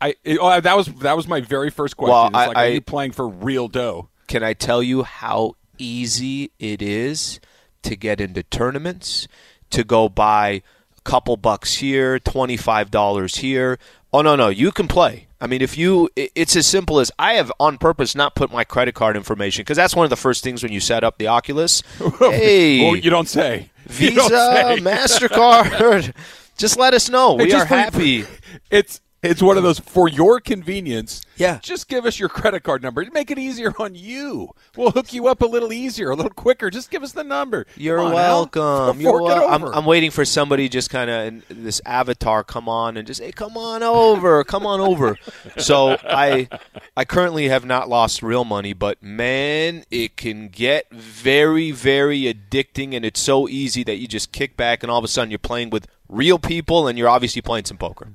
I 0.00 0.14
it- 0.24 0.38
oh, 0.40 0.60
that 0.60 0.76
was 0.76 0.86
that 0.86 1.16
was 1.16 1.26
my 1.28 1.40
very 1.40 1.70
first 1.70 1.96
question. 1.96 2.12
Well, 2.12 2.26
it's 2.28 2.36
I- 2.36 2.46
like, 2.46 2.56
I- 2.56 2.66
are 2.68 2.72
you 2.72 2.80
playing 2.80 3.12
for 3.12 3.28
real 3.28 3.68
dough? 3.68 4.08
Can 4.26 4.42
I 4.42 4.52
tell 4.52 4.82
you 4.82 5.02
how 5.04 5.54
easy 5.78 6.50
it 6.58 6.82
is 6.82 7.40
to 7.82 7.96
get 7.96 8.20
into 8.20 8.42
tournaments, 8.42 9.26
to 9.70 9.84
go 9.84 10.08
buy 10.08 10.48
a 10.96 11.00
couple 11.04 11.36
bucks 11.38 11.74
here, 11.76 12.18
$25 12.18 13.36
here? 13.38 13.78
Oh, 14.12 14.22
no, 14.22 14.36
no, 14.36 14.48
you 14.48 14.72
can 14.72 14.88
play. 14.88 15.26
I 15.40 15.46
mean, 15.46 15.62
if 15.62 15.78
you, 15.78 16.08
it's 16.16 16.56
as 16.56 16.66
simple 16.66 16.98
as 16.98 17.12
I 17.18 17.34
have 17.34 17.52
on 17.60 17.78
purpose 17.78 18.14
not 18.14 18.34
put 18.34 18.50
my 18.50 18.64
credit 18.64 18.94
card 18.94 19.16
information 19.16 19.62
because 19.62 19.76
that's 19.76 19.94
one 19.94 20.04
of 20.04 20.10
the 20.10 20.16
first 20.16 20.42
things 20.42 20.62
when 20.62 20.72
you 20.72 20.80
set 20.80 21.04
up 21.04 21.18
the 21.18 21.28
Oculus. 21.28 21.82
hey, 22.18 22.84
Oh, 22.88 22.94
you 22.94 23.10
don't 23.10 23.28
say. 23.28 23.70
Visa, 23.86 24.16
don't 24.16 24.30
say. 24.30 24.76
MasterCard, 24.80 26.12
just 26.58 26.76
let 26.76 26.92
us 26.94 27.08
know. 27.08 27.36
Hey, 27.36 27.44
We 27.44 27.50
just 27.50 27.70
are 27.70 27.76
happy. 27.76 28.24
It's 28.70 29.00
it's 29.22 29.42
one 29.42 29.56
of 29.56 29.64
those 29.64 29.80
for 29.80 30.08
your 30.08 30.38
convenience. 30.38 31.22
Yeah. 31.36 31.58
Just 31.60 31.88
give 31.88 32.06
us 32.06 32.20
your 32.20 32.28
credit 32.28 32.62
card 32.62 32.82
number. 32.82 33.04
Make 33.12 33.30
it 33.30 33.38
easier 33.38 33.72
on 33.78 33.94
you. 33.96 34.50
We'll 34.76 34.92
hook 34.92 35.12
you 35.12 35.26
up 35.26 35.42
a 35.42 35.46
little 35.46 35.72
easier, 35.72 36.10
a 36.10 36.14
little 36.14 36.30
quicker. 36.30 36.70
Just 36.70 36.90
give 36.90 37.02
us 37.02 37.12
the 37.12 37.24
number. 37.24 37.66
You're 37.76 37.98
on, 38.00 38.12
welcome. 38.12 39.00
You're 39.00 39.20
wel- 39.20 39.48
I'm. 39.48 39.64
I'm 39.64 39.84
waiting 39.84 40.10
for 40.12 40.24
somebody 40.24 40.68
just 40.68 40.90
kind 40.90 41.10
of 41.10 41.44
this 41.48 41.80
avatar 41.84 42.44
come 42.44 42.68
on 42.68 42.96
and 42.96 43.06
just 43.06 43.20
hey, 43.20 43.32
come 43.32 43.56
on 43.56 43.82
over, 43.82 44.44
come 44.44 44.64
on 44.64 44.80
over. 44.80 45.16
so 45.58 45.96
I, 46.04 46.48
I 46.96 47.04
currently 47.04 47.48
have 47.48 47.64
not 47.64 47.88
lost 47.88 48.22
real 48.22 48.44
money, 48.44 48.72
but 48.72 49.02
man, 49.02 49.84
it 49.90 50.16
can 50.16 50.48
get 50.48 50.90
very, 50.92 51.72
very 51.72 52.22
addicting, 52.22 52.94
and 52.94 53.04
it's 53.04 53.20
so 53.20 53.48
easy 53.48 53.82
that 53.84 53.96
you 53.96 54.06
just 54.06 54.30
kick 54.30 54.56
back 54.56 54.82
and 54.82 54.92
all 54.92 54.98
of 54.98 55.04
a 55.04 55.08
sudden 55.08 55.30
you're 55.30 55.38
playing 55.38 55.70
with 55.70 55.88
real 56.08 56.38
people, 56.38 56.86
and 56.86 56.96
you're 56.96 57.08
obviously 57.08 57.42
playing 57.42 57.64
some 57.64 57.76
poker. 57.78 58.08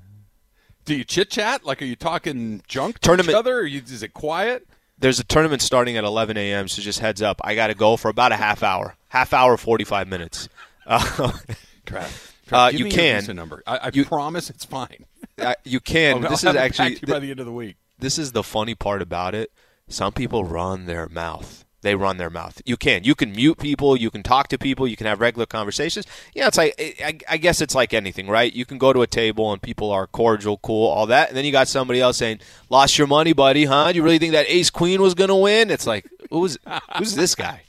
Do 0.85 0.95
you 0.95 1.03
chit 1.03 1.29
chat? 1.29 1.65
Like, 1.65 1.81
are 1.81 1.85
you 1.85 1.95
talking 1.95 2.61
junk 2.67 2.95
to 2.95 3.01
Tournament- 3.01 3.29
each 3.31 3.35
other? 3.35 3.59
Or 3.59 3.65
you, 3.65 3.81
is 3.85 4.03
it 4.03 4.13
quiet? 4.13 4.67
There's 4.99 5.19
a 5.19 5.23
tournament 5.23 5.61
starting 5.61 5.97
at 5.97 6.03
11 6.03 6.37
a.m., 6.37 6.67
so 6.67 6.81
just 6.81 6.99
heads 6.99 7.21
up. 7.21 7.41
I 7.43 7.55
got 7.55 7.67
to 7.67 7.73
go 7.73 7.97
for 7.97 8.09
about 8.09 8.31
a 8.31 8.35
half 8.37 8.63
hour, 8.63 8.95
half 9.09 9.33
hour, 9.33 9.57
45 9.57 10.07
minutes. 10.07 10.47
Uh, 10.85 10.99
Trav, 11.85 12.31
Uh, 12.51 12.71
give 12.71 12.79
you 12.79 12.85
me 12.85 12.91
can. 12.91 13.35
Number. 13.35 13.63
I, 13.67 13.77
I 13.77 13.91
You- 13.93 14.05
promise 14.05 14.49
it's 14.49 14.65
fine. 14.65 15.05
I- 15.39 15.55
you 15.65 15.79
can. 15.79 16.15
I'll 16.23 16.29
this 16.29 16.43
have 16.43 16.55
is 16.55 16.61
actually 16.61 16.99
by 17.11 17.19
the 17.19 17.31
end 17.31 17.39
of 17.39 17.45
the 17.45 17.51
week. 17.51 17.75
this 17.99 18.17
is 18.17 18.31
the 18.31 18.43
funny 18.43 18.75
part 18.75 19.01
about 19.01 19.33
it. 19.35 19.51
Some 19.89 20.13
people 20.13 20.43
run 20.45 20.85
their 20.85 21.09
mouth. 21.09 21.62
They 21.83 21.95
run 21.95 22.17
their 22.17 22.29
mouth. 22.29 22.61
You 22.65 22.77
can. 22.77 23.03
You 23.03 23.13
can 23.13 23.33
mute 23.33 23.59
people. 23.59 23.95
You 23.95 24.09
can 24.09 24.23
talk 24.23 24.47
to 24.47 24.57
people. 24.57 24.87
You 24.87 24.95
can 24.95 25.05
have 25.05 25.19
regular 25.19 25.45
conversations. 25.45 26.07
Yeah, 26.33 26.47
it's 26.47 26.57
like 26.57 26.73
I, 26.79 27.19
I 27.29 27.37
guess 27.37 27.61
it's 27.61 27.75
like 27.75 27.93
anything, 27.93 28.27
right? 28.27 28.51
You 28.51 28.65
can 28.65 28.77
go 28.77 28.93
to 28.93 29.01
a 29.01 29.07
table 29.07 29.51
and 29.51 29.61
people 29.61 29.91
are 29.91 30.07
cordial, 30.07 30.57
cool, 30.57 30.87
all 30.87 31.05
that, 31.07 31.27
and 31.27 31.37
then 31.37 31.45
you 31.45 31.51
got 31.51 31.67
somebody 31.67 31.99
else 31.99 32.17
saying, 32.17 32.39
"Lost 32.69 32.97
your 32.97 33.07
money, 33.07 33.33
buddy? 33.33 33.65
Huh? 33.65 33.91
You 33.93 34.01
really 34.01 34.17
think 34.17 34.31
that 34.31 34.45
Ace 34.49 34.69
Queen 34.69 35.01
was 35.01 35.13
to 35.13 35.35
win?" 35.35 35.69
It's 35.69 35.85
like, 35.85 36.07
who's 36.29 36.57
who's 36.97 37.15
this 37.15 37.35
guy? 37.35 37.61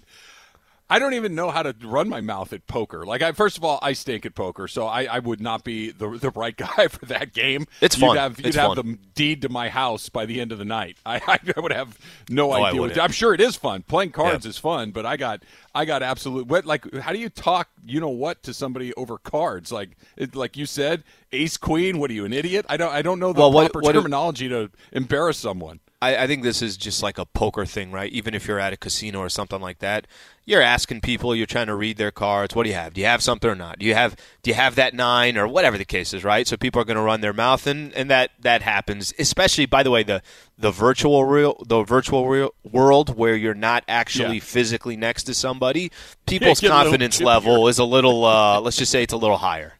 I 0.90 0.98
don't 0.98 1.14
even 1.14 1.34
know 1.34 1.50
how 1.50 1.62
to 1.62 1.74
run 1.82 2.10
my 2.10 2.20
mouth 2.20 2.52
at 2.52 2.66
poker. 2.66 3.06
Like, 3.06 3.22
I 3.22 3.32
first 3.32 3.56
of 3.56 3.64
all, 3.64 3.78
I 3.80 3.94
stink 3.94 4.26
at 4.26 4.34
poker, 4.34 4.68
so 4.68 4.86
I, 4.86 5.04
I 5.04 5.18
would 5.18 5.40
not 5.40 5.64
be 5.64 5.90
the 5.90 6.10
the 6.18 6.30
right 6.30 6.54
guy 6.76 6.88
for 6.88 7.06
that 7.06 7.32
game. 7.32 7.66
It's 7.80 7.96
you'd 7.98 8.06
fun. 8.06 8.16
Have, 8.18 8.38
you'd 8.38 8.54
have 8.54 8.76
the 8.76 8.98
deed 9.14 9.42
to 9.42 9.48
my 9.48 9.70
house 9.70 10.10
by 10.10 10.26
the 10.26 10.40
end 10.42 10.52
of 10.52 10.58
the 10.58 10.64
night. 10.66 10.98
I, 11.06 11.20
I 11.26 11.60
would 11.60 11.72
have 11.72 11.98
no 12.28 12.52
Oh, 12.52 12.62
I 12.62 12.68
idea. 12.68 12.80
what. 12.82 13.00
I'm 13.00 13.12
sure 13.12 13.32
it 13.32 13.40
is 13.40 13.56
fun. 13.56 13.82
Playing 13.82 14.10
cards 14.12 14.44
Yeah. 14.44 14.50
is 14.50 14.58
fun, 14.58 14.90
but 14.90 15.06
I 15.06 15.16
got 15.16 15.42
I 15.74 15.86
got 15.86 16.02
absolute. 16.02 16.46
What 16.48 16.66
like? 16.66 16.92
How 16.96 17.12
do 17.12 17.18
you 17.18 17.30
talk? 17.30 17.68
You 17.86 18.00
know 18.00 18.10
what 18.10 18.42
to 18.42 18.52
somebody 18.54 18.92
over 18.94 19.16
cards? 19.18 19.72
Like, 19.72 19.96
it, 20.16 20.36
like 20.36 20.56
you 20.56 20.66
said, 20.66 21.02
ace 21.32 21.56
queen. 21.56 21.98
What 21.98 22.10
are 22.10 22.14
you, 22.14 22.26
an 22.26 22.32
idiot? 22.34 22.66
I 22.68 22.76
don't. 22.76 22.92
I 22.92 23.00
don't 23.00 23.18
know 23.18 23.32
the 23.32 23.40
Well, 23.40 23.52
proper 23.52 23.80
what 23.80 23.96
if- 23.96 24.02
terminology 24.02 24.48
to 24.50 24.70
embarrass 24.92 25.38
someone. 25.38 25.80
I, 26.04 26.24
I 26.24 26.26
think 26.26 26.42
this 26.42 26.60
is 26.62 26.76
just 26.76 27.02
like 27.02 27.18
a 27.18 27.24
poker 27.26 27.64
thing, 27.64 27.90
right? 27.90 28.12
Even 28.12 28.34
if 28.34 28.46
you're 28.46 28.60
at 28.60 28.72
a 28.72 28.76
casino 28.76 29.20
or 29.20 29.28
something 29.28 29.60
like 29.60 29.78
that, 29.78 30.06
you're 30.44 30.60
asking 30.60 31.00
people, 31.00 31.34
you're 31.34 31.46
trying 31.46 31.68
to 31.68 31.74
read 31.74 31.96
their 31.96 32.10
cards. 32.10 32.54
What 32.54 32.64
do 32.64 32.68
you 32.68 32.74
have? 32.74 32.92
Do 32.94 33.00
you 33.00 33.06
have 33.06 33.22
something 33.22 33.48
or 33.50 33.54
not? 33.54 33.78
Do 33.78 33.86
you 33.86 33.94
have 33.94 34.14
do 34.42 34.50
you 34.50 34.54
have 34.54 34.74
that 34.74 34.92
nine 34.92 35.38
or 35.38 35.48
whatever 35.48 35.78
the 35.78 35.84
case 35.86 36.12
is, 36.12 36.22
right? 36.22 36.46
So 36.46 36.56
people 36.56 36.80
are 36.80 36.84
going 36.84 36.96
to 36.98 37.02
run 37.02 37.22
their 37.22 37.32
mouth, 37.32 37.66
and, 37.66 37.92
and 37.94 38.10
that 38.10 38.32
that 38.40 38.60
happens. 38.62 39.14
Especially, 39.18 39.64
by 39.66 39.82
the 39.82 39.90
way, 39.90 40.02
the 40.02 40.22
the 40.58 40.70
virtual 40.70 41.24
real 41.24 41.62
the 41.66 41.82
virtual 41.82 42.28
real 42.28 42.54
world 42.70 43.16
where 43.16 43.34
you're 43.34 43.54
not 43.54 43.84
actually 43.88 44.36
Yeah. 44.36 44.40
physically 44.42 44.96
next 44.96 45.24
to 45.24 45.34
somebody, 45.34 45.90
people's 46.26 46.60
get 46.60 46.70
a 46.70 46.74
little 46.74 46.84
confidence 46.84 47.20
level 47.20 47.68
is 47.68 47.78
a 47.78 47.84
little. 47.84 48.24
Uh, 48.24 48.60
let's 48.60 48.76
just 48.76 48.92
say 48.92 49.02
it's 49.02 49.14
a 49.14 49.16
little 49.18 49.38
higher. 49.38 49.74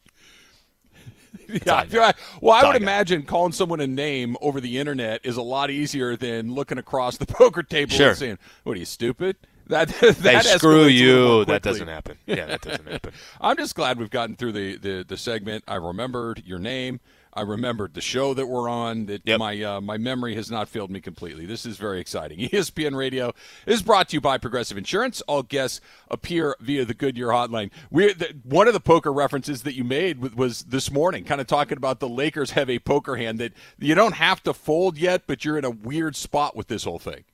Yeah, 1.66 1.72
all 1.72 1.78
I 1.78 1.84
know. 1.84 1.88
yeah. 1.92 2.12
Well, 2.40 2.52
I 2.54 2.66
would 2.66 2.76
imagine 2.80 3.22
calling 3.22 3.52
someone 3.52 3.80
a 3.80 3.86
name 3.86 4.36
over 4.40 4.60
the 4.60 4.78
internet 4.78 5.20
is 5.24 5.36
a 5.36 5.42
lot 5.42 5.70
easier 5.70 6.16
than 6.16 6.54
looking 6.54 6.78
across 6.78 7.16
the 7.16 7.26
poker 7.28 7.62
table 7.62 7.92
Sure. 7.94 8.08
and 8.10 8.18
saying, 8.18 8.38
"What 8.64 8.76
are 8.76 8.80
you 8.80 8.84
stupid?" 8.86 9.36
That 9.68 9.88
that 10.00 10.44
Hey, 10.44 10.58
screw 10.58 10.84
you. 10.84 11.44
That 11.46 11.62
doesn't 11.62 11.88
happen. 11.88 12.18
Yeah, 12.26 12.46
that 12.46 12.60
doesn't 12.60 12.86
happen. 12.86 13.12
I'm 13.40 13.56
just 13.56 13.74
glad 13.74 13.98
we've 13.98 14.10
gotten 14.10 14.36
through 14.36 14.52
the, 14.52 14.76
the, 14.76 15.04
the 15.08 15.16
segment. 15.16 15.64
I 15.66 15.76
remembered 15.76 16.42
your 16.44 16.58
name. 16.58 17.00
I 17.36 17.42
remembered 17.42 17.94
the 17.94 18.00
show 18.00 18.34
that 18.34 18.46
we're 18.46 18.68
on. 18.68 19.06
That 19.06 19.22
Yep. 19.24 19.38
my 19.38 19.62
uh, 19.62 19.80
my 19.80 19.96
memory 19.98 20.34
has 20.36 20.50
not 20.50 20.68
failed 20.68 20.90
me 20.90 21.00
completely. 21.00 21.46
This 21.46 21.66
is 21.66 21.76
very 21.76 22.00
exciting. 22.00 22.38
ESPN 22.48 22.96
Radio 22.96 23.32
is 23.66 23.82
brought 23.82 24.08
to 24.10 24.16
you 24.16 24.20
by 24.20 24.38
Progressive 24.38 24.78
Insurance. 24.78 25.20
All 25.22 25.42
guests 25.42 25.80
appear 26.10 26.56
via 26.60 26.84
the 26.84 26.94
Goodyear 26.94 27.28
Hotline. 27.28 27.70
We 27.90 28.12
the, 28.12 28.34
one 28.44 28.68
of 28.68 28.74
the 28.74 28.80
poker 28.80 29.12
references 29.12 29.62
that 29.62 29.74
you 29.74 29.84
made 29.84 30.20
was, 30.20 30.34
was 30.34 30.62
this 30.64 30.90
morning, 30.90 31.24
kind 31.24 31.40
of 31.40 31.46
talking 31.46 31.76
about 31.76 32.00
the 32.00 32.08
Lakers 32.08 32.52
have 32.52 32.70
a 32.70 32.78
poker 32.78 33.16
hand 33.16 33.38
that 33.40 33.52
you 33.78 33.94
don't 33.94 34.14
have 34.14 34.42
to 34.44 34.54
fold 34.54 34.96
yet, 34.98 35.22
but 35.26 35.44
you're 35.44 35.58
in 35.58 35.64
a 35.64 35.70
weird 35.70 36.16
spot 36.16 36.54
with 36.56 36.68
this 36.68 36.84
whole 36.84 36.98
thing. 36.98 37.24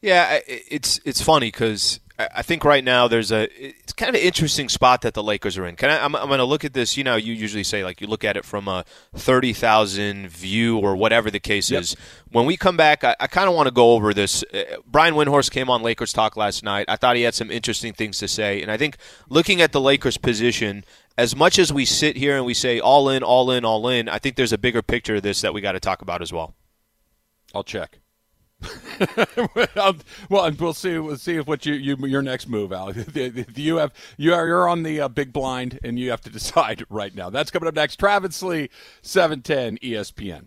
Yeah, 0.00 0.40
it's 0.46 1.00
it's 1.04 1.22
funny 1.22 1.48
because 1.48 2.00
I 2.18 2.40
think 2.42 2.64
right 2.64 2.82
now 2.82 3.08
there's 3.08 3.30
a 3.30 3.42
it's 3.62 3.92
kind 3.92 4.08
of 4.08 4.14
an 4.14 4.22
interesting 4.26 4.70
spot 4.70 5.02
that 5.02 5.12
the 5.12 5.22
Lakers 5.22 5.58
are 5.58 5.66
in. 5.66 5.76
Can 5.76 5.90
I, 5.90 6.02
I'm, 6.02 6.16
I'm 6.16 6.28
going 6.28 6.38
to 6.38 6.44
look 6.44 6.64
at 6.64 6.72
this. 6.72 6.96
You 6.96 7.04
know, 7.04 7.16
you 7.16 7.34
usually 7.34 7.62
say 7.64 7.84
like 7.84 8.00
you 8.00 8.06
look 8.06 8.24
at 8.24 8.38
it 8.38 8.44
from 8.44 8.68
a 8.68 8.84
thirty 9.14 9.52
thousand 9.52 10.28
view 10.30 10.78
or 10.78 10.96
whatever 10.96 11.30
the 11.30 11.40
case 11.40 11.70
Yep. 11.70 11.82
is. 11.82 11.96
When 12.30 12.46
we 12.46 12.56
come 12.56 12.76
back, 12.76 13.04
I, 13.04 13.16
I 13.20 13.26
kind 13.26 13.48
of 13.50 13.54
want 13.54 13.66
to 13.66 13.70
go 13.70 13.92
over 13.92 14.14
this. 14.14 14.42
Uh, 14.44 14.76
Brian 14.86 15.14
Windhorst 15.14 15.50
came 15.50 15.68
on 15.68 15.82
Lakers 15.82 16.12
Talk 16.14 16.36
last 16.36 16.64
night. 16.64 16.86
I 16.88 16.96
thought 16.96 17.16
he 17.16 17.22
had 17.22 17.34
some 17.34 17.50
interesting 17.50 17.92
things 17.92 18.18
to 18.18 18.28
say, 18.28 18.62
and 18.62 18.70
I 18.70 18.78
think 18.78 18.96
looking 19.28 19.60
at 19.60 19.72
the 19.72 19.80
Lakers' 19.80 20.16
position. 20.16 20.84
As 21.18 21.34
much 21.34 21.58
as 21.58 21.72
we 21.72 21.86
sit 21.86 22.14
here 22.18 22.36
and 22.36 22.44
we 22.44 22.52
say 22.52 22.78
all 22.78 23.08
in, 23.08 23.22
all 23.22 23.50
in, 23.50 23.64
all 23.64 23.88
in, 23.88 24.06
I 24.06 24.18
think 24.18 24.36
there's 24.36 24.52
a 24.52 24.58
bigger 24.58 24.82
picture 24.82 25.14
of 25.14 25.22
this 25.22 25.40
that 25.40 25.54
we 25.54 25.62
got 25.62 25.72
to 25.72 25.80
talk 25.80 26.02
about 26.02 26.20
as 26.20 26.30
well. 26.30 26.54
I'll 27.54 27.64
check. 27.64 28.00
Well, 30.28 30.50
we'll 30.58 30.74
see. 30.74 30.98
We'll 30.98 31.18
see 31.18 31.36
if 31.36 31.46
what 31.46 31.66
you, 31.66 31.74
you 31.74 31.96
your 32.06 32.22
next 32.22 32.48
move, 32.48 32.72
Al. 32.72 32.92
you 33.54 33.76
have 33.76 33.92
you 34.16 34.34
are 34.34 34.46
you're 34.46 34.68
on 34.68 34.82
the 34.82 35.00
uh, 35.02 35.08
big 35.08 35.32
blind, 35.32 35.78
and 35.84 35.98
you 35.98 36.10
have 36.10 36.22
to 36.22 36.30
decide 36.38 36.84
right 36.88 37.14
now. 37.14 37.30
That's 37.30 37.50
coming 37.50 37.68
up 37.68 37.74
next. 37.74 37.96
Travis 37.96 38.36
Slee, 38.36 38.70
seven 39.02 39.42
ten 39.42 39.78
ESPN. 39.78 40.46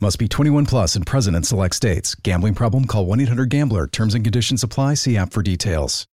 Must 0.00 0.16
be 0.16 0.28
21 0.28 0.66
plus 0.66 0.94
and 0.94 1.04
present 1.04 1.36
in 1.36 1.42
select 1.42 1.74
states. 1.74 2.14
Gambling 2.14 2.54
problem? 2.54 2.84
Call 2.84 3.04
1 3.06 3.20
800 3.20 3.50
Gambler. 3.50 3.88
Terms 3.88 4.14
and 4.14 4.24
conditions 4.24 4.62
apply. 4.62 4.94
See 4.94 5.16
app 5.16 5.32
for 5.32 5.42
details. 5.42 6.06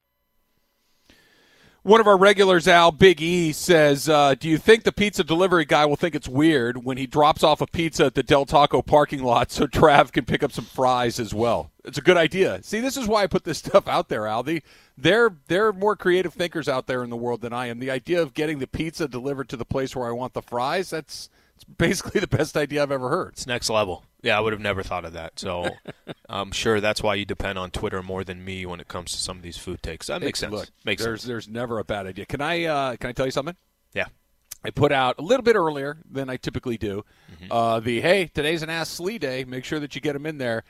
One 1.81 1.99
of 1.99 2.07
our 2.07 2.17
regulars, 2.17 2.65
Al 2.65 2.93
Big 2.93 3.21
E, 3.21 3.51
says, 3.51 4.07
uh, 4.07 4.35
"Do 4.35 4.47
you 4.47 4.57
think 4.57 4.83
the 4.83 4.93
pizza 4.93 5.21
delivery 5.21 5.65
guy 5.65 5.85
will 5.85 5.97
think 5.97 6.15
it's 6.15 6.29
weird 6.29 6.85
when 6.85 6.95
he 6.95 7.05
drops 7.05 7.43
off 7.43 7.59
a 7.59 7.67
pizza 7.67 8.05
at 8.05 8.15
the 8.15 8.23
Del 8.23 8.45
Taco 8.45 8.81
parking 8.81 9.21
lot 9.21 9.51
so 9.51 9.67
Trav 9.67 10.13
can 10.13 10.23
pick 10.23 10.43
up 10.43 10.53
some 10.53 10.63
fries 10.63 11.19
as 11.19 11.33
well?" 11.33 11.71
It's 11.83 11.97
a 11.97 12.01
good 12.01 12.15
idea. 12.15 12.63
See, 12.63 12.79
this 12.79 12.95
is 12.95 13.05
why 13.05 13.23
I 13.23 13.27
put 13.27 13.43
this 13.43 13.57
stuff 13.65 13.85
out 13.89 14.07
there, 14.07 14.27
Al. 14.27 14.43
The, 14.43 14.63
they're 14.97 15.35
they're 15.49 15.73
more 15.73 15.97
creative 15.97 16.33
thinkers 16.33 16.69
out 16.69 16.87
there 16.87 17.03
in 17.03 17.09
the 17.09 17.17
world 17.17 17.41
than 17.41 17.51
I 17.51 17.65
am. 17.65 17.79
The 17.79 17.91
idea 17.91 18.21
of 18.21 18.33
getting 18.33 18.59
the 18.59 18.67
pizza 18.67 19.09
delivered 19.09 19.49
to 19.49 19.57
the 19.57 19.65
place 19.65 19.93
where 19.93 20.07
I 20.07 20.11
want 20.11 20.31
the 20.31 20.41
fries, 20.41 20.89
that's 20.89 21.29
it's 21.63 21.77
basically 21.77 22.19
the 22.19 22.27
best 22.27 22.57
idea 22.57 22.83
I've 22.83 22.91
ever 22.91 23.09
heard. 23.09 23.33
It's 23.33 23.47
next 23.47 23.69
level. 23.69 24.03
Yeah, 24.21 24.37
I 24.37 24.41
would 24.41 24.53
have 24.53 24.61
never 24.61 24.83
thought 24.83 25.05
of 25.05 25.13
that. 25.13 25.39
So 25.39 25.69
I'm 26.29 26.51
sure 26.51 26.79
that's 26.79 27.01
why 27.01 27.15
you 27.15 27.25
depend 27.25 27.57
on 27.57 27.71
Twitter 27.71 28.01
more 28.01 28.23
than 28.23 28.43
me 28.43 28.65
when 28.65 28.79
it 28.79 28.87
comes 28.87 29.11
to 29.11 29.17
some 29.17 29.37
of 29.37 29.43
these 29.43 29.57
food 29.57 29.81
takes. 29.81 30.07
That 30.07 30.21
makes 30.21 30.39
sense. 30.39 30.53
Look, 30.53 30.69
makes 30.85 31.03
there's 31.03 31.21
sense. 31.21 31.27
there's 31.27 31.47
never 31.47 31.79
a 31.79 31.83
bad 31.83 32.07
idea. 32.07 32.25
Can 32.25 32.41
I 32.41 32.65
uh, 32.65 32.95
can 32.97 33.09
I 33.09 33.13
tell 33.13 33.25
you 33.25 33.31
something? 33.31 33.55
Yeah. 33.93 34.05
I 34.65 34.69
put 34.69 34.93
out 34.93 35.15
a 35.19 35.21
little 35.21 35.43
bit 35.43 35.55
earlier 35.55 35.97
than 36.09 36.29
I 36.29 36.37
typically 36.37 36.77
do. 36.77 37.03
Mm-hmm. 37.33 37.51
Uh, 37.51 37.79
the 37.81 37.99
hey, 37.99 38.27
today's 38.33 38.63
an 38.63 38.69
Ask 38.69 38.95
Slee 38.95 39.17
day. 39.17 39.43
Make 39.43 39.65
sure 39.65 39.79
that 39.79 39.93
you 39.95 40.01
get 40.01 40.13
them 40.13 40.25
in 40.25 40.37
there. 40.37 40.63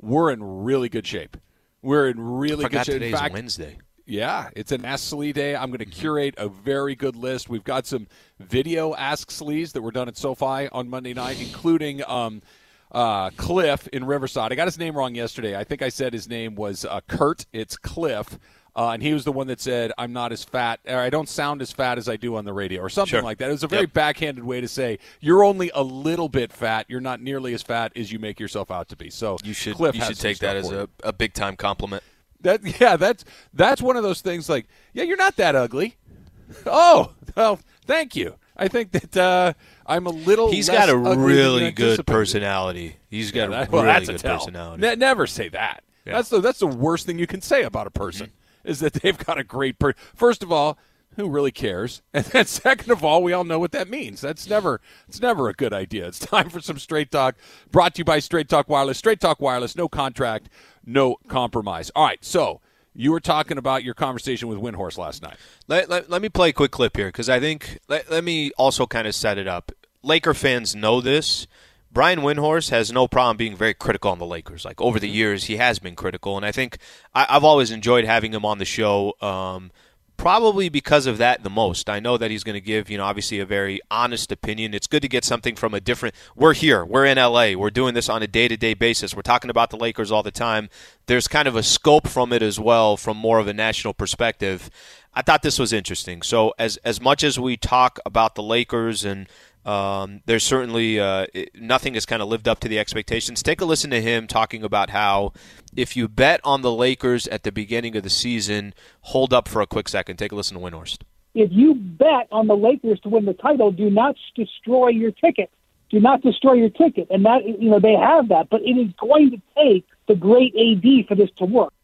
We're 0.00 0.30
in 0.30 0.42
really 0.42 0.88
good 0.88 1.06
shape. 1.06 1.36
We're 1.80 2.08
in 2.08 2.20
really 2.20 2.64
good 2.64 2.84
shape. 2.84 2.94
today's 2.94 3.12
in 3.12 3.18
fact, 3.18 3.34
Wednesday. 3.34 3.78
Yeah, 4.08 4.48
it's 4.56 4.72
an 4.72 4.84
Ask 4.84 5.08
Slee 5.08 5.32
Day. 5.32 5.54
I'm 5.54 5.68
going 5.68 5.78
to 5.80 5.84
Mm-hmm. 5.84 6.00
curate 6.00 6.34
a 6.38 6.48
very 6.48 6.94
good 6.94 7.14
list. 7.14 7.48
We've 7.48 7.62
got 7.64 7.86
some 7.86 8.06
video 8.40 8.94
Ask 8.94 9.30
Slees 9.30 9.72
that 9.72 9.82
were 9.82 9.90
done 9.92 10.08
at 10.08 10.16
SoFi 10.16 10.68
on 10.72 10.88
Monday 10.88 11.14
night, 11.14 11.40
including 11.40 12.02
um, 12.08 12.42
uh, 12.90 13.30
Cliff 13.36 13.86
in 13.88 14.04
Riverside. 14.04 14.50
I 14.50 14.54
got 14.54 14.66
his 14.66 14.78
name 14.78 14.96
wrong 14.96 15.14
yesterday. 15.14 15.54
I 15.56 15.64
think 15.64 15.82
I 15.82 15.90
said 15.90 16.12
his 16.12 16.28
name 16.28 16.54
was 16.54 16.84
uh, 16.84 17.00
Kurt. 17.06 17.46
It's 17.52 17.76
Cliff. 17.76 18.38
Uh, 18.76 18.90
and 18.92 19.02
he 19.02 19.12
was 19.12 19.24
the 19.24 19.32
one 19.32 19.48
that 19.48 19.60
said, 19.60 19.90
I'm 19.98 20.12
not 20.12 20.30
as 20.30 20.44
fat, 20.44 20.78
or 20.86 20.98
I 20.98 21.10
don't 21.10 21.28
sound 21.28 21.60
as 21.62 21.72
fat 21.72 21.98
as 21.98 22.08
I 22.08 22.14
do 22.16 22.36
on 22.36 22.44
the 22.44 22.52
radio, 22.52 22.80
or 22.80 22.88
something 22.88 23.10
Sure. 23.10 23.22
like 23.22 23.38
that. 23.38 23.48
It 23.48 23.52
was 23.52 23.64
a 23.64 23.68
very 23.68 23.82
Yep. 23.82 23.92
backhanded 23.92 24.44
way 24.44 24.60
to 24.60 24.68
say, 24.68 25.00
you're 25.20 25.42
only 25.42 25.72
a 25.74 25.82
little 25.82 26.28
bit 26.28 26.52
fat. 26.52 26.86
You're 26.88 27.00
not 27.00 27.20
nearly 27.20 27.54
as 27.54 27.62
fat 27.62 27.90
as 27.96 28.12
you 28.12 28.20
make 28.20 28.38
yourself 28.38 28.70
out 28.70 28.88
to 28.90 28.96
be. 28.96 29.10
So 29.10 29.36
You 29.42 29.52
should 29.52 29.74
Cliff 29.74 29.96
you 29.96 30.02
should 30.02 30.20
take 30.20 30.38
that 30.38 30.56
as 30.56 30.70
a, 30.70 30.88
a 31.02 31.12
big 31.12 31.32
time 31.34 31.56
compliment. 31.56 32.04
That 32.42 32.60
yeah, 32.80 32.96
that's 32.96 33.24
that's 33.52 33.82
one 33.82 33.96
of 33.96 34.02
those 34.02 34.20
things. 34.20 34.48
Like, 34.48 34.66
yeah, 34.92 35.02
you're 35.04 35.16
not 35.16 35.36
that 35.36 35.54
ugly. 35.56 35.96
Oh, 36.64 37.12
well, 37.36 37.60
thank 37.84 38.16
you. 38.16 38.34
I 38.56 38.68
think 38.68 38.92
that 38.92 39.14
uh, 39.16 39.52
I'm 39.86 40.06
a 40.06 40.10
little. 40.10 40.50
He's 40.50 40.68
got 40.70 40.88
a 40.88 40.96
really 40.96 41.70
good 41.72 42.06
personality. 42.06 42.96
He's 43.10 43.30
got 43.30 43.50
That- 43.50 43.68
a 43.68 43.70
well, 43.70 43.84
really 43.84 44.06
good 44.06 44.18
tell. 44.18 44.38
personality. 44.38 44.80
Ne- 44.80 44.96
never 44.96 45.26
say 45.26 45.48
that. 45.50 45.84
Yeah. 46.06 46.14
That's 46.14 46.30
the 46.30 46.40
that's 46.40 46.58
the 46.60 46.66
worst 46.66 47.04
thing 47.04 47.18
you 47.18 47.26
can 47.26 47.42
say 47.42 47.64
about 47.64 47.86
a 47.86 47.90
person 47.90 48.30
is 48.64 48.80
that 48.80 48.92
they've 49.02 49.18
got 49.18 49.38
a 49.38 49.44
great 49.44 49.78
per. 49.78 49.92
First 50.14 50.42
of 50.42 50.50
all, 50.50 50.78
who 51.16 51.28
really 51.28 51.50
cares? 51.52 52.00
And 52.14 52.24
then 52.24 52.46
second 52.46 52.90
of 52.92 53.04
all, 53.04 53.22
we 53.22 53.34
all 53.34 53.44
know 53.44 53.58
what 53.58 53.72
that 53.72 53.90
means. 53.90 54.22
That's 54.22 54.48
never 54.48 54.80
it's 55.06 55.20
never 55.20 55.48
a 55.50 55.52
good 55.52 55.74
idea. 55.74 56.06
It's 56.08 56.18
time 56.18 56.48
for 56.48 56.60
some 56.60 56.78
straight 56.78 57.10
talk. 57.10 57.34
Brought 57.70 57.94
to 57.96 57.98
you 57.98 58.04
by 58.06 58.20
Straight 58.20 58.48
Talk 58.48 58.70
Wireless. 58.70 58.96
Straight 58.96 59.20
Talk 59.20 59.38
Wireless. 59.40 59.76
No 59.76 59.86
contract, 59.88 60.48
no 60.88 61.16
compromise. 61.28 61.90
All 61.94 62.04
right. 62.04 62.24
So 62.24 62.60
you 62.94 63.12
were 63.12 63.20
talking 63.20 63.58
about 63.58 63.84
your 63.84 63.94
conversation 63.94 64.48
with 64.48 64.58
Windhorst 64.58 64.98
last 64.98 65.22
night. 65.22 65.36
Let, 65.68 65.88
let, 65.88 66.10
let 66.10 66.22
me 66.22 66.28
play 66.28 66.48
a 66.48 66.52
quick 66.52 66.72
clip 66.72 66.96
here 66.96 67.06
because 67.06 67.28
I 67.28 67.38
think 67.38 67.78
let, 67.88 68.10
let 68.10 68.24
me 68.24 68.50
also 68.58 68.86
kind 68.86 69.06
of 69.06 69.14
set 69.14 69.38
it 69.38 69.46
up. 69.46 69.70
Laker 70.02 70.34
fans 70.34 70.74
know 70.74 71.00
this. 71.00 71.46
Brian 71.90 72.20
Windhorst 72.20 72.70
has 72.70 72.92
no 72.92 73.08
problem 73.08 73.36
being 73.36 73.56
very 73.56 73.74
critical 73.74 74.10
on 74.10 74.18
the 74.18 74.26
Lakers. 74.26 74.64
Like 74.64 74.80
over 74.80 74.98
the 75.00 75.08
years, 75.08 75.44
he 75.44 75.56
has 75.56 75.78
been 75.78 75.96
critical, 75.96 76.36
and 76.36 76.44
I 76.44 76.52
think 76.52 76.78
I, 77.14 77.26
I've 77.28 77.44
always 77.44 77.70
enjoyed 77.70 78.04
having 78.04 78.34
him 78.34 78.44
on 78.44 78.58
the 78.58 78.64
show. 78.64 79.14
Um, 79.22 79.70
probably 80.18 80.68
because 80.68 81.06
of 81.06 81.16
that 81.16 81.42
the 81.42 81.48
most. 81.48 81.88
I 81.88 82.00
know 82.00 82.18
that 82.18 82.30
he's 82.30 82.44
going 82.44 82.54
to 82.54 82.60
give, 82.60 82.90
you 82.90 82.98
know, 82.98 83.04
obviously 83.04 83.38
a 83.38 83.46
very 83.46 83.80
honest 83.90 84.30
opinion. 84.30 84.74
It's 84.74 84.86
good 84.86 85.00
to 85.00 85.08
get 85.08 85.24
something 85.24 85.54
from 85.54 85.72
a 85.72 85.80
different. 85.80 86.14
We're 86.36 86.52
here. 86.52 86.84
We're 86.84 87.06
in 87.06 87.16
LA. 87.16 87.52
We're 87.52 87.70
doing 87.70 87.94
this 87.94 88.10
on 88.10 88.22
a 88.22 88.26
day-to-day 88.26 88.74
basis. 88.74 89.14
We're 89.14 89.22
talking 89.22 89.48
about 89.48 89.70
the 89.70 89.78
Lakers 89.78 90.12
all 90.12 90.22
the 90.22 90.30
time. 90.30 90.68
There's 91.06 91.28
kind 91.28 91.48
of 91.48 91.56
a 91.56 91.62
scope 91.62 92.06
from 92.08 92.32
it 92.34 92.42
as 92.42 92.60
well 92.60 92.98
from 92.98 93.16
more 93.16 93.38
of 93.38 93.46
a 93.46 93.54
national 93.54 93.94
perspective. 93.94 94.68
I 95.14 95.22
thought 95.22 95.42
this 95.42 95.58
was 95.58 95.72
interesting. 95.72 96.22
So 96.22 96.52
as 96.58 96.76
as 96.78 97.00
much 97.00 97.24
as 97.24 97.40
we 97.40 97.56
talk 97.56 97.98
about 98.04 98.34
the 98.34 98.42
Lakers 98.42 99.04
and 99.04 99.26
Um, 99.68 100.22
there's 100.24 100.44
certainly 100.44 100.98
uh, 100.98 101.26
it, 101.34 101.50
nothing 101.54 101.92
has 101.92 102.06
kind 102.06 102.22
of 102.22 102.28
lived 102.28 102.48
up 102.48 102.58
to 102.60 102.68
the 102.68 102.78
expectations. 102.78 103.42
Take 103.42 103.60
a 103.60 103.66
listen 103.66 103.90
to 103.90 104.00
him 104.00 104.26
talking 104.26 104.64
about 104.64 104.88
how 104.88 105.34
if 105.76 105.94
you 105.94 106.08
bet 106.08 106.40
on 106.42 106.62
the 106.62 106.72
Lakers 106.72 107.28
at 107.28 107.42
the 107.42 107.52
beginning 107.52 107.94
of 107.94 108.02
the 108.02 108.08
season, 108.08 108.72
hold 109.02 109.34
up 109.34 109.46
for 109.46 109.60
a 109.60 109.66
quick 109.66 109.90
second. 109.90 110.16
Take 110.16 110.32
a 110.32 110.34
listen 110.34 110.56
to 110.56 110.62
Windhorst. 110.64 111.02
If 111.34 111.50
you 111.52 111.74
bet 111.74 112.28
on 112.32 112.46
the 112.46 112.56
Lakers 112.56 112.98
to 113.00 113.10
win 113.10 113.26
the 113.26 113.34
title, 113.34 113.70
do 113.70 113.90
not 113.90 114.16
destroy 114.34 114.88
your 114.88 115.10
ticket. 115.10 115.50
Do 115.90 116.00
not 116.00 116.22
destroy 116.22 116.54
your 116.54 116.70
ticket, 116.70 117.08
and 117.10 117.26
that 117.26 117.46
you 117.46 117.68
know 117.68 117.78
they 117.78 117.94
have 117.94 118.28
that, 118.28 118.48
but 118.48 118.62
it 118.62 118.78
is 118.78 118.90
going 118.98 119.32
to 119.32 119.40
take 119.54 119.86
the 120.06 120.14
great 120.14 120.54
AD 120.54 121.06
for 121.06 121.14
this 121.14 121.30
to 121.36 121.44
work. 121.44 121.74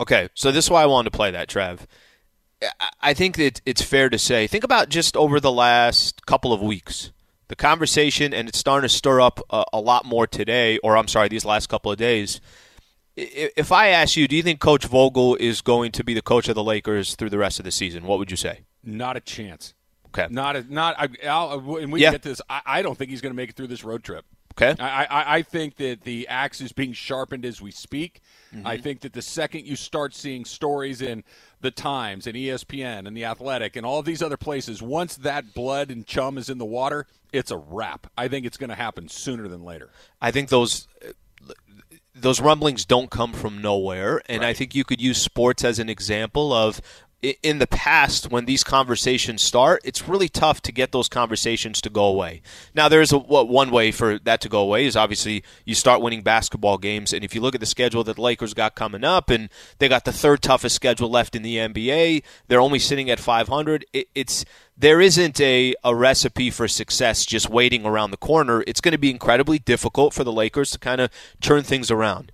Okay, 0.00 0.28
so 0.34 0.50
this 0.50 0.64
is 0.64 0.70
why 0.72 0.82
I 0.82 0.86
wanted 0.86 1.12
to 1.12 1.16
play 1.16 1.30
that, 1.30 1.48
Trev. 1.48 1.86
I 3.00 3.14
think 3.14 3.36
that 3.36 3.60
it's 3.66 3.82
fair 3.82 4.08
to 4.08 4.18
say, 4.18 4.46
think 4.46 4.64
about 4.64 4.88
just 4.88 5.16
over 5.16 5.40
the 5.40 5.52
last 5.52 6.26
couple 6.26 6.52
of 6.52 6.60
weeks, 6.60 7.12
the 7.48 7.56
conversation, 7.56 8.32
and 8.32 8.48
it's 8.48 8.58
starting 8.58 8.88
to 8.88 8.94
stir 8.94 9.20
up 9.20 9.40
a, 9.50 9.64
a, 9.72 9.80
lot 9.80 10.04
more 10.04 10.26
today, 10.26 10.78
or 10.78 10.96
I'm 10.96 11.08
sorry, 11.08 11.28
these 11.28 11.44
last 11.44 11.68
couple 11.68 11.90
of 11.92 11.98
days. 11.98 12.40
If 13.16 13.72
I 13.72 13.88
ask 13.88 14.16
you, 14.16 14.26
do 14.26 14.36
you 14.36 14.42
think 14.42 14.60
Coach 14.60 14.86
Vogel 14.86 15.36
is 15.36 15.60
going 15.60 15.92
to 15.92 16.04
be 16.04 16.14
the 16.14 16.22
coach 16.22 16.48
of 16.48 16.54
the 16.54 16.64
Lakers 16.64 17.14
through 17.14 17.30
the 17.30 17.38
rest 17.38 17.58
of 17.58 17.64
the 17.64 17.70
season? 17.70 18.04
What 18.04 18.18
would 18.18 18.30
you 18.30 18.36
say? 18.36 18.60
Not 18.82 19.16
a 19.16 19.20
chance. 19.20 19.74
Okay. 20.08 20.26
Not 20.30 20.56
a, 20.56 20.72
not. 20.72 20.94
I, 20.98 21.08
I'll, 21.28 21.76
and 21.76 21.92
we 21.92 22.00
Yeah. 22.00 22.12
get 22.12 22.22
this. 22.22 22.40
I, 22.48 22.60
I 22.64 22.82
don't 22.82 22.96
think 22.96 23.10
he's 23.10 23.20
going 23.20 23.32
to 23.32 23.36
make 23.36 23.50
it 23.50 23.56
through 23.56 23.68
this 23.68 23.84
road 23.84 24.02
trip. 24.04 24.24
Okay. 24.52 24.74
I, 24.78 25.04
I, 25.04 25.34
I 25.36 25.42
think 25.42 25.76
that 25.76 26.02
the 26.02 26.28
axe 26.28 26.60
is 26.60 26.72
being 26.72 26.92
sharpened 26.92 27.46
as 27.46 27.62
we 27.62 27.70
speak. 27.70 28.20
Mm-hmm. 28.54 28.66
I 28.66 28.76
think 28.76 29.00
that 29.00 29.14
the 29.14 29.22
second 29.22 29.66
you 29.66 29.76
start 29.76 30.14
seeing 30.14 30.44
stories 30.44 31.00
in 31.00 31.24
the 31.62 31.70
Times 31.70 32.26
and 32.26 32.36
ESPN 32.36 33.06
and 33.06 33.16
the 33.16 33.24
Athletic 33.24 33.76
and 33.76 33.86
all 33.86 33.98
of 33.98 34.04
these 34.04 34.22
other 34.22 34.36
places, 34.36 34.82
once 34.82 35.16
that 35.16 35.54
blood 35.54 35.90
and 35.90 36.06
chum 36.06 36.36
is 36.36 36.50
in 36.50 36.58
the 36.58 36.66
water, 36.66 37.06
it's 37.32 37.50
a 37.50 37.56
wrap. 37.56 38.08
I 38.16 38.28
think 38.28 38.44
it's 38.44 38.58
going 38.58 38.70
to 38.70 38.76
happen 38.76 39.08
sooner 39.08 39.48
than 39.48 39.64
later. 39.64 39.88
I 40.20 40.30
think 40.30 40.50
those 40.50 40.86
those 42.14 42.40
rumblings 42.40 42.84
don't 42.84 43.10
come 43.10 43.32
from 43.32 43.62
nowhere, 43.62 44.20
and 44.26 44.44
I 44.44 44.52
think 44.52 44.74
you 44.74 44.84
could 44.84 45.00
use 45.00 45.16
sports 45.16 45.64
as 45.64 45.78
an 45.78 45.88
example 45.88 46.52
of 46.52 46.82
in 47.22 47.58
the 47.58 47.68
past 47.68 48.30
when 48.30 48.46
these 48.46 48.64
conversations 48.64 49.42
start, 49.42 49.80
it's 49.84 50.08
really 50.08 50.28
tough 50.28 50.60
to 50.62 50.72
get 50.72 50.90
those 50.90 51.08
conversations 51.08 51.80
to 51.80 51.90
go 51.90 52.04
away. 52.04 52.42
Now, 52.74 52.88
there's 52.88 53.12
a 53.12 53.18
what, 53.18 53.48
one 53.48 53.70
way 53.70 53.92
for 53.92 54.18
that 54.20 54.40
to 54.40 54.48
go 54.48 54.60
away 54.60 54.86
is 54.86 54.96
obviously 54.96 55.44
you 55.64 55.76
start 55.76 56.02
winning 56.02 56.22
basketball 56.22 56.78
games, 56.78 57.12
and 57.12 57.24
if 57.24 57.34
you 57.34 57.40
look 57.40 57.54
at 57.54 57.60
the 57.60 57.66
schedule 57.66 58.02
that 58.04 58.16
the 58.16 58.22
Lakers 58.22 58.54
got 58.54 58.74
coming 58.74 59.04
up, 59.04 59.30
and 59.30 59.50
they 59.78 59.88
got 59.88 60.04
the 60.04 60.12
third 60.12 60.42
toughest 60.42 60.74
schedule 60.74 61.08
left 61.08 61.36
in 61.36 61.42
the 61.42 61.56
NBA, 61.56 62.24
they're 62.48 62.60
only 62.60 62.80
sitting 62.80 63.08
at 63.08 63.20
500. 63.20 63.86
It, 63.92 64.08
it's 64.14 64.44
there 64.76 65.00
isn't 65.00 65.40
a, 65.40 65.74
a 65.84 65.94
recipe 65.94 66.50
for 66.50 66.66
success 66.66 67.24
just 67.24 67.48
waiting 67.48 67.86
around 67.86 68.10
the 68.10 68.16
corner. 68.16 68.64
It's 68.66 68.80
going 68.80 68.92
to 68.92 68.98
be 68.98 69.10
incredibly 69.10 69.60
difficult 69.60 70.12
for 70.12 70.24
the 70.24 70.32
Lakers 70.32 70.72
to 70.72 70.78
kind 70.78 71.00
of 71.00 71.10
turn 71.40 71.62
things 71.62 71.90
around. 71.90 72.32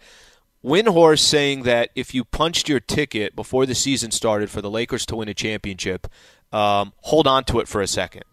Windhorst 0.65 1.21
saying 1.21 1.63
that 1.63 1.91
if 1.95 2.15
you 2.15 2.25
punched 2.25 2.69
your 2.69 2.81
ticket 2.81 3.37
before 3.37 3.65
the 3.67 3.75
season 3.75 4.11
started 4.11 4.51
for 4.51 4.61
the 4.61 4.71
Lakers 4.71 5.07
to 5.07 5.17
win 5.17 5.29
a 5.29 5.35
championship, 5.35 6.09
um, 6.53 6.93
hold 7.03 7.27
on 7.27 7.45
to 7.45 7.61
it 7.61 7.69
for 7.69 7.81
a 7.81 7.87
second. 7.87 8.25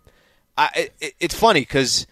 I, 0.57 0.89
it, 0.99 1.15
it's 1.19 1.35
funny 1.35 1.61
because 1.61 2.07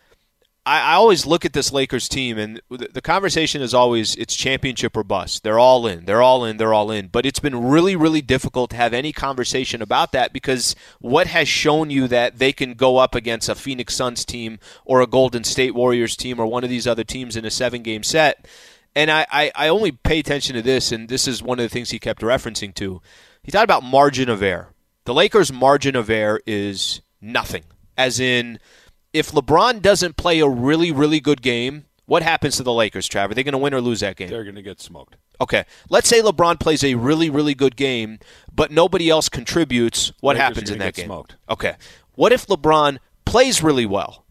I, 0.65 0.81
I 0.81 0.93
always 0.93 1.25
look 1.25 1.45
at 1.45 1.53
this 1.53 1.73
Lakers 1.73 2.07
team, 2.07 2.37
and 2.37 2.61
the, 2.69 2.89
the 2.93 3.01
conversation 3.01 3.61
is 3.61 3.73
always 3.73 4.15
it's 4.15 4.35
championship 4.35 4.95
or 4.95 5.03
bust. 5.03 5.43
They're 5.43 5.59
all 5.59 5.87
in. 5.87 6.05
They're 6.05 6.21
all 6.21 6.45
in. 6.45 6.57
They're 6.57 6.73
all 6.73 6.91
in. 6.91 7.07
But 7.07 7.25
it's 7.25 7.39
been 7.39 7.65
really, 7.65 7.95
really 7.95 8.21
difficult 8.21 8.69
to 8.71 8.75
have 8.75 8.93
any 8.93 9.11
conversation 9.11 9.81
about 9.81 10.11
that 10.11 10.31
because 10.31 10.75
what 10.99 11.27
has 11.27 11.47
shown 11.47 11.89
you 11.89 12.07
that 12.07 12.39
they 12.39 12.53
can 12.53 12.73
go 12.73 12.97
up 12.97 13.15
against 13.15 13.49
a 13.49 13.55
Phoenix 13.55 13.95
Suns 13.95 14.25
team 14.25 14.59
or 14.85 15.01
a 15.01 15.07
Golden 15.07 15.43
State 15.43 15.73
Warriors 15.73 16.15
team 16.15 16.39
or 16.39 16.45
one 16.45 16.63
of 16.63 16.69
these 16.69 16.87
other 16.87 17.03
teams 17.03 17.35
in 17.35 17.45
a 17.45 17.51
seven 17.51 17.81
game 17.81 18.03
set? 18.03 18.45
And 18.95 19.09
I, 19.09 19.25
I, 19.31 19.51
I 19.55 19.67
only 19.69 19.91
pay 19.91 20.19
attention 20.19 20.55
to 20.55 20.61
this, 20.61 20.91
and 20.91 21.09
this 21.09 21.27
is 21.27 21.41
one 21.41 21.59
of 21.59 21.63
the 21.63 21.69
things 21.69 21.89
he 21.89 21.99
kept 21.99 22.21
referencing 22.21 22.73
to. 22.75 23.01
He 23.41 23.51
talked 23.51 23.63
about 23.63 23.83
margin 23.83 24.29
of 24.29 24.43
error. 24.43 24.69
The 25.05 25.13
Lakers' 25.13 25.51
margin 25.51 25.95
of 25.95 26.09
error 26.09 26.41
is 26.45 27.01
nothing. 27.19 27.63
As 27.97 28.19
in, 28.19 28.59
if 29.11 29.31
LeBron 29.31 29.81
doesn't 29.81 30.15
play 30.17 30.39
a 30.39 30.47
really, 30.47 30.91
really 30.91 31.19
good 31.19 31.41
game, 31.41 31.85
what 32.05 32.23
happens 32.23 32.57
to 32.57 32.63
the 32.63 32.73
Lakers, 32.73 33.07
Trav? 33.07 33.31
Are 33.31 33.33
they 33.33 33.43
going 33.43 33.53
to 33.53 33.57
win 33.57 33.73
or 33.73 33.81
lose 33.81 34.01
that 34.01 34.15
game? 34.15 34.29
They're 34.29 34.43
going 34.43 34.55
to 34.55 34.61
get 34.61 34.79
smoked. 34.81 35.15
Okay. 35.41 35.65
Let's 35.89 36.07
say 36.07 36.21
LeBron 36.21 36.59
plays 36.59 36.83
a 36.83 36.95
really, 36.95 37.29
really 37.29 37.53
good 37.55 37.75
game, 37.75 38.19
but 38.53 38.71
nobody 38.71 39.09
else 39.09 39.29
contributes. 39.29 40.11
What 40.19 40.35
Lakers 40.35 40.41
happens 40.41 40.69
in 40.69 40.77
that 40.79 40.85
get 40.93 40.95
game? 40.95 41.05
smoked. 41.07 41.35
Okay. 41.49 41.75
What 42.15 42.31
if 42.31 42.47
LeBron 42.47 42.99
plays 43.25 43.63
really 43.63 43.85
well? 43.85 44.22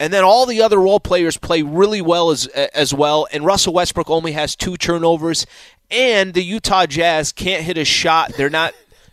And 0.00 0.14
then 0.14 0.24
all 0.24 0.46
the 0.46 0.62
other 0.62 0.78
role 0.78 0.98
players 0.98 1.36
play 1.36 1.60
really 1.60 2.00
well 2.00 2.30
as 2.30 2.46
as 2.46 2.94
well, 2.94 3.28
and 3.32 3.44
Russell 3.44 3.74
Westbrook 3.74 4.08
only 4.08 4.32
has 4.32 4.56
two 4.56 4.78
turnovers, 4.78 5.46
and 5.90 6.32
the 6.32 6.42
Utah 6.42 6.86
Jazz 6.86 7.32
can't 7.32 7.62
hit 7.62 7.76
a 7.76 7.84
shot. 7.84 8.32
They're 8.32 8.48
not. 8.48 8.72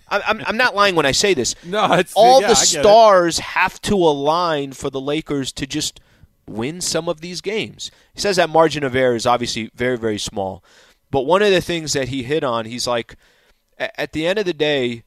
I'm, 0.10 0.42
I'm, 0.48 0.56
not 0.56 0.74
lying 0.74 0.96
when 0.96 1.06
I 1.06 1.12
say 1.12 1.34
this. 1.34 1.54
No, 1.66 1.92
it's 1.92 2.14
all 2.16 2.40
yeah, 2.40 2.48
the 2.48 2.56
stars 2.56 3.40
have 3.40 3.82
to 3.82 3.96
align 3.96 4.72
for 4.72 4.90
the 4.90 5.02
Lakers 5.02 5.52
to 5.52 5.68
just 5.68 6.00
win 6.48 6.80
some 6.80 7.10
of 7.10 7.20
these 7.20 7.42
games. 7.42 7.92
He 8.14 8.22
says 8.22 8.38
that 8.38 8.50
margin 8.50 8.86
of 8.86 8.96
error 8.96 9.16
is 9.16 9.26
obviously 9.26 9.70
very, 9.76 9.98
very 9.98 10.18
small. 10.18 10.64
But 11.12 11.26
one 11.26 11.42
of 11.42 11.52
the 11.52 11.60
things 11.60 11.92
that 11.92 12.08
he 12.08 12.24
hit 12.24 12.46
on, 12.46 12.64
he's 12.64 12.88
like, 12.88 13.18
at 13.78 14.14
the 14.14 14.26
end 14.26 14.40
of 14.40 14.46
the 14.46 14.54
day, 14.54 15.04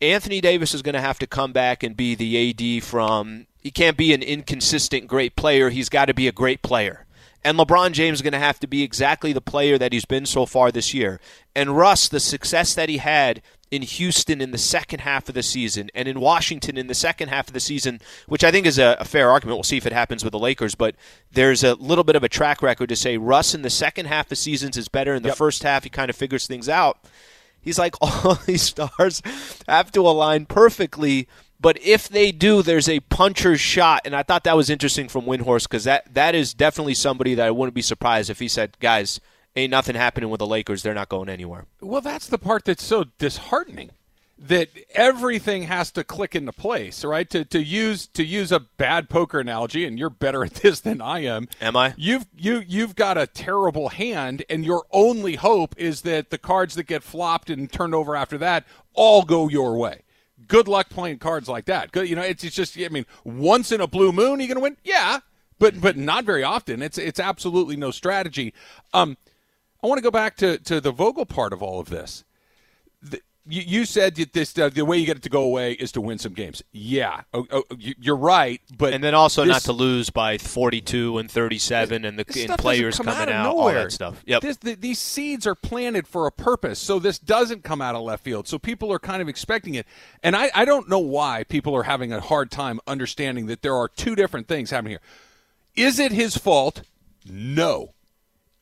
Anthony 0.00 0.40
Davis 0.40 0.74
is 0.74 0.82
going 0.82 0.94
to 0.96 1.00
have 1.00 1.20
to 1.20 1.28
come 1.28 1.52
back 1.52 1.84
and 1.84 1.96
be 1.96 2.16
the 2.16 2.50
AD 2.50 2.82
from. 2.82 3.46
He 3.60 3.70
can't 3.70 3.96
be 3.96 4.12
an 4.12 4.22
inconsistent 4.22 5.06
great 5.06 5.36
player. 5.36 5.70
He's 5.70 5.88
got 5.88 6.06
to 6.06 6.14
be 6.14 6.26
a 6.28 6.32
great 6.32 6.62
player. 6.62 7.06
And 7.42 7.58
LeBron 7.58 7.92
James 7.92 8.18
is 8.18 8.22
going 8.22 8.32
to 8.34 8.38
have 8.38 8.60
to 8.60 8.66
be 8.66 8.82
exactly 8.82 9.32
the 9.32 9.40
player 9.40 9.78
that 9.78 9.92
he's 9.92 10.04
been 10.04 10.26
so 10.26 10.44
far 10.44 10.70
this 10.70 10.92
year. 10.92 11.20
And 11.56 11.76
Russ, 11.76 12.08
the 12.08 12.20
success 12.20 12.74
that 12.74 12.88
he 12.90 12.98
had 12.98 13.40
in 13.70 13.82
Houston 13.82 14.40
in 14.40 14.50
the 14.50 14.58
second 14.58 14.98
half 15.00 15.28
of 15.28 15.34
the 15.34 15.42
season 15.42 15.90
and 15.94 16.06
in 16.08 16.20
Washington 16.20 16.76
in 16.76 16.88
the 16.88 16.94
second 16.94 17.28
half 17.28 17.46
of 17.48 17.54
the 17.54 17.60
season, 17.60 18.00
which 18.26 18.42
I 18.44 18.50
think 18.50 18.66
is 18.66 18.78
a, 18.78 18.96
a 18.98 19.04
fair 19.04 19.30
argument. 19.30 19.56
We'll 19.56 19.62
see 19.62 19.76
if 19.78 19.86
it 19.86 19.92
happens 19.92 20.22
with 20.24 20.32
the 20.32 20.38
Lakers, 20.38 20.74
but 20.74 20.96
there's 21.32 21.62
a 21.64 21.74
little 21.74 22.04
bit 22.04 22.16
of 22.16 22.24
a 22.24 22.28
track 22.28 22.62
record 22.62 22.88
to 22.88 22.96
say 22.96 23.16
Russ 23.16 23.54
in 23.54 23.62
the 23.62 23.70
second 23.70 24.06
half 24.06 24.30
of 24.32 24.38
seasons 24.38 24.76
is 24.76 24.88
better. 24.88 25.14
In 25.14 25.22
the 25.22 25.28
Yep. 25.28 25.36
first 25.38 25.62
half, 25.62 25.84
he 25.84 25.90
kind 25.90 26.10
of 26.10 26.16
figures 26.16 26.46
things 26.46 26.68
out. 26.68 26.98
He's 27.62 27.78
like, 27.78 27.94
all 28.02 28.34
these 28.46 28.62
stars 28.62 29.22
have 29.68 29.92
to 29.92 30.00
align 30.00 30.46
perfectly. 30.46 31.28
But 31.60 31.78
if 31.82 32.08
they 32.08 32.32
do, 32.32 32.62
there's 32.62 32.88
a 32.88 33.00
puncher's 33.00 33.60
shot. 33.60 34.02
And 34.04 34.16
I 34.16 34.22
thought 34.22 34.44
that 34.44 34.56
was 34.56 34.70
interesting 34.70 35.08
from 35.08 35.26
Windhorst 35.26 35.64
because 35.64 35.84
that, 35.84 36.14
that 36.14 36.34
is 36.34 36.54
definitely 36.54 36.94
somebody 36.94 37.34
that 37.34 37.46
I 37.46 37.50
wouldn't 37.50 37.74
be 37.74 37.82
surprised 37.82 38.30
if 38.30 38.38
he 38.38 38.48
said, 38.48 38.78
guys, 38.80 39.20
ain't 39.54 39.70
nothing 39.70 39.94
happening 39.94 40.30
with 40.30 40.38
the 40.38 40.46
Lakers. 40.46 40.82
They're 40.82 40.94
not 40.94 41.10
going 41.10 41.28
anywhere. 41.28 41.66
Well, 41.80 42.00
that's 42.00 42.26
the 42.26 42.38
part 42.38 42.64
that's 42.64 42.84
so 42.84 43.04
disheartening. 43.18 43.90
That 44.42 44.70
everything 44.94 45.64
has 45.64 45.90
to 45.90 46.02
click 46.02 46.34
into 46.34 46.52
place, 46.52 47.04
right? 47.04 47.28
To 47.28 47.44
to 47.44 47.62
use 47.62 48.06
to 48.06 48.24
use 48.24 48.50
a 48.50 48.60
bad 48.60 49.10
poker 49.10 49.38
analogy, 49.38 49.84
and 49.84 49.98
you're 49.98 50.08
better 50.08 50.42
at 50.42 50.54
this 50.62 50.80
than 50.80 51.02
I 51.02 51.24
am. 51.24 51.46
Am 51.60 51.76
I? 51.76 51.92
You've 51.98 52.24
you 52.34 52.64
you've 52.66 52.96
got 52.96 53.18
a 53.18 53.26
terrible 53.26 53.90
hand, 53.90 54.44
and 54.48 54.64
your 54.64 54.86
only 54.92 55.36
hope 55.36 55.74
is 55.76 56.00
that 56.02 56.30
the 56.30 56.38
cards 56.38 56.74
that 56.76 56.84
get 56.84 57.02
flopped 57.02 57.50
and 57.50 57.70
turned 57.70 57.94
over 57.94 58.16
after 58.16 58.38
that 58.38 58.64
all 58.94 59.24
go 59.24 59.46
your 59.46 59.76
way. 59.76 60.04
Good 60.50 60.68
luck 60.68 60.90
playing 60.90 61.18
cards 61.18 61.48
like 61.48 61.66
that. 61.66 61.92
Good, 61.92 62.08
you 62.08 62.16
know, 62.16 62.22
it's, 62.22 62.42
it's 62.42 62.56
just 62.56 62.76
I 62.76 62.88
mean, 62.88 63.06
once 63.24 63.70
in 63.72 63.80
a 63.80 63.86
blue 63.86 64.12
moon, 64.12 64.40
you're 64.40 64.48
gonna 64.48 64.60
win? 64.60 64.76
Yeah, 64.84 65.20
but 65.58 65.80
but 65.80 65.96
not 65.96 66.24
very 66.24 66.42
often. 66.42 66.82
It's 66.82 66.98
it's 66.98 67.20
absolutely 67.20 67.76
no 67.76 67.90
strategy. 67.92 68.52
Um, 68.92 69.16
I 69.82 69.86
want 69.86 69.98
to 69.98 70.02
go 70.02 70.10
back 70.10 70.36
to, 70.38 70.58
to 70.58 70.80
the 70.80 70.92
Vogel 70.92 71.24
part 71.24 71.52
of 71.52 71.62
all 71.62 71.80
of 71.80 71.88
this. 71.88 72.24
The, 73.00 73.20
you, 73.50 73.62
you 73.62 73.84
said 73.84 74.14
that 74.16 74.32
this 74.32 74.56
uh, 74.58 74.68
the 74.68 74.84
way 74.84 74.98
you 74.98 75.06
get 75.06 75.16
it 75.16 75.22
to 75.24 75.28
go 75.28 75.42
away 75.42 75.72
is 75.72 75.92
to 75.92 76.00
win 76.00 76.18
some 76.18 76.32
games. 76.32 76.62
Yeah, 76.72 77.22
oh, 77.34 77.46
oh, 77.50 77.64
you- 77.78 77.94
you're 78.00 78.16
right, 78.16 78.60
but 78.76 78.92
And 78.92 79.02
then 79.02 79.14
also 79.14 79.44
not 79.44 79.62
to 79.62 79.72
lose 79.72 80.10
by 80.10 80.38
42 80.38 81.18
and 81.18 81.30
37 81.30 82.04
and 82.04 82.18
the 82.18 82.46
and 82.48 82.58
players 82.58 82.96
come 82.96 83.06
coming 83.06 83.34
out, 83.34 83.46
out, 83.46 83.54
all 83.54 83.66
that 83.72 83.92
stuff. 83.92 84.22
Yep. 84.26 84.42
This, 84.42 84.56
th 84.56 84.80
these 84.80 84.98
seeds 84.98 85.46
are 85.46 85.54
planted 85.54 86.06
for 86.06 86.26
a 86.26 86.32
purpose, 86.32 86.78
so 86.78 86.98
this 86.98 87.18
doesn't 87.18 87.64
come 87.64 87.82
out 87.82 87.94
of 87.94 88.02
left 88.02 88.24
field. 88.24 88.48
So 88.48 88.58
people 88.58 88.92
are 88.92 88.98
kind 88.98 89.20
of 89.20 89.28
expecting 89.28 89.74
it, 89.74 89.86
and 90.22 90.36
I, 90.36 90.50
I 90.54 90.64
don't 90.64 90.88
know 90.88 90.98
why 90.98 91.44
people 91.44 91.74
are 91.76 91.84
having 91.84 92.12
a 92.12 92.20
hard 92.20 92.50
time 92.50 92.80
understanding 92.86 93.46
that 93.46 93.62
there 93.62 93.74
are 93.74 93.88
two 93.88 94.14
different 94.14 94.48
things 94.48 94.70
happening 94.70 94.92
here. 94.92 95.00
Is 95.76 95.98
it 95.98 96.12
his 96.12 96.36
fault? 96.36 96.82
No. 97.24 97.94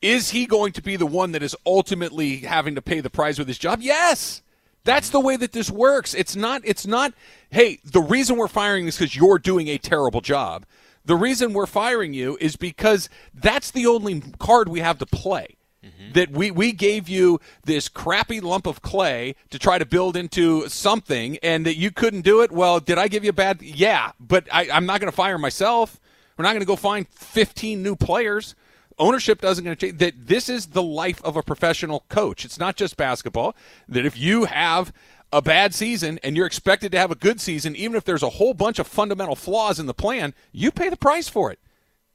Is 0.01 0.29
he 0.29 0.45
going 0.45 0.71
to 0.73 0.81
be 0.81 0.95
the 0.95 1.05
one 1.05 1.33
that 1.33 1.43
is 1.43 1.55
ultimately 1.65 2.37
having 2.37 2.75
to 2.75 2.81
pay 2.81 3.01
the 3.01 3.09
price 3.09 3.37
with 3.37 3.47
his 3.47 3.57
job? 3.57 3.79
Yes. 3.81 4.41
That's 4.83 5.09
the 5.09 5.19
way 5.19 5.35
that 5.37 5.51
this 5.51 5.69
works. 5.69 6.13
It's 6.13 6.35
not 6.35 6.61
it's 6.63 6.87
not 6.87 7.13
hey, 7.51 7.79
the 7.83 8.01
reason 8.01 8.37
we're 8.37 8.47
firing 8.47 8.87
is 8.87 8.97
cuz 8.97 9.15
you're 9.15 9.39
doing 9.39 9.67
a 9.67 9.77
terrible 9.77 10.21
job. 10.21 10.65
The 11.05 11.15
reason 11.15 11.53
we're 11.53 11.65
firing 11.65 12.13
you 12.13 12.37
is 12.39 12.55
because 12.55 13.09
that's 13.33 13.71
the 13.71 13.87
only 13.87 14.21
card 14.39 14.69
we 14.69 14.79
have 14.81 14.99
to 14.99 15.05
play. 15.05 15.55
Mm-hmm. 15.83 16.11
That 16.11 16.31
we, 16.31 16.51
we 16.51 16.73
gave 16.73 17.07
you 17.07 17.39
this 17.63 17.87
crappy 17.87 18.41
lump 18.41 18.67
of 18.67 18.81
clay 18.81 19.35
to 19.49 19.57
try 19.57 19.77
to 19.77 19.85
build 19.85 20.17
into 20.17 20.67
something 20.67 21.37
and 21.41 21.65
that 21.65 21.77
you 21.77 21.89
couldn't 21.89 22.21
do 22.21 22.41
it. 22.41 22.51
Well, 22.51 22.81
did 22.81 22.97
I 22.97 23.07
give 23.07 23.23
you 23.23 23.29
a 23.29 23.33
bad? 23.33 23.61
Yeah, 23.61 24.11
but 24.19 24.45
I, 24.51 24.69
I'm 24.69 24.85
not 24.85 24.99
going 24.99 25.09
to 25.09 25.15
fire 25.15 25.37
myself 25.37 25.99
We're 26.37 26.43
not 26.43 26.51
going 26.51 26.61
to 26.61 26.65
go 26.65 26.75
find 26.75 27.07
15 27.09 27.81
new 27.81 27.95
players. 27.95 28.55
Ownership 28.99 29.41
doesn't 29.41 29.63
going 29.63 29.75
to 29.75 29.87
change. 29.87 29.97
That 29.99 30.27
this 30.27 30.49
is 30.49 30.67
the 30.67 30.83
life 30.83 31.23
of 31.23 31.35
a 31.35 31.41
professional 31.41 32.03
coach. 32.09 32.43
It's 32.45 32.59
not 32.59 32.75
just 32.75 32.97
basketball. 32.97 33.55
That 33.87 34.05
if 34.05 34.17
you 34.17 34.45
have 34.45 34.93
a 35.31 35.41
bad 35.41 35.73
season 35.73 36.19
and 36.23 36.35
you're 36.35 36.45
expected 36.45 36.91
to 36.91 36.99
have 36.99 37.11
a 37.11 37.15
good 37.15 37.39
season, 37.39 37.75
even 37.75 37.95
if 37.95 38.03
there's 38.03 38.23
a 38.23 38.29
whole 38.29 38.53
bunch 38.53 38.77
of 38.79 38.87
fundamental 38.87 39.35
flaws 39.35 39.79
in 39.79 39.85
the 39.85 39.93
plan, 39.93 40.33
you 40.51 40.71
pay 40.71 40.89
the 40.89 40.97
price 40.97 41.29
for 41.29 41.51
it. 41.51 41.59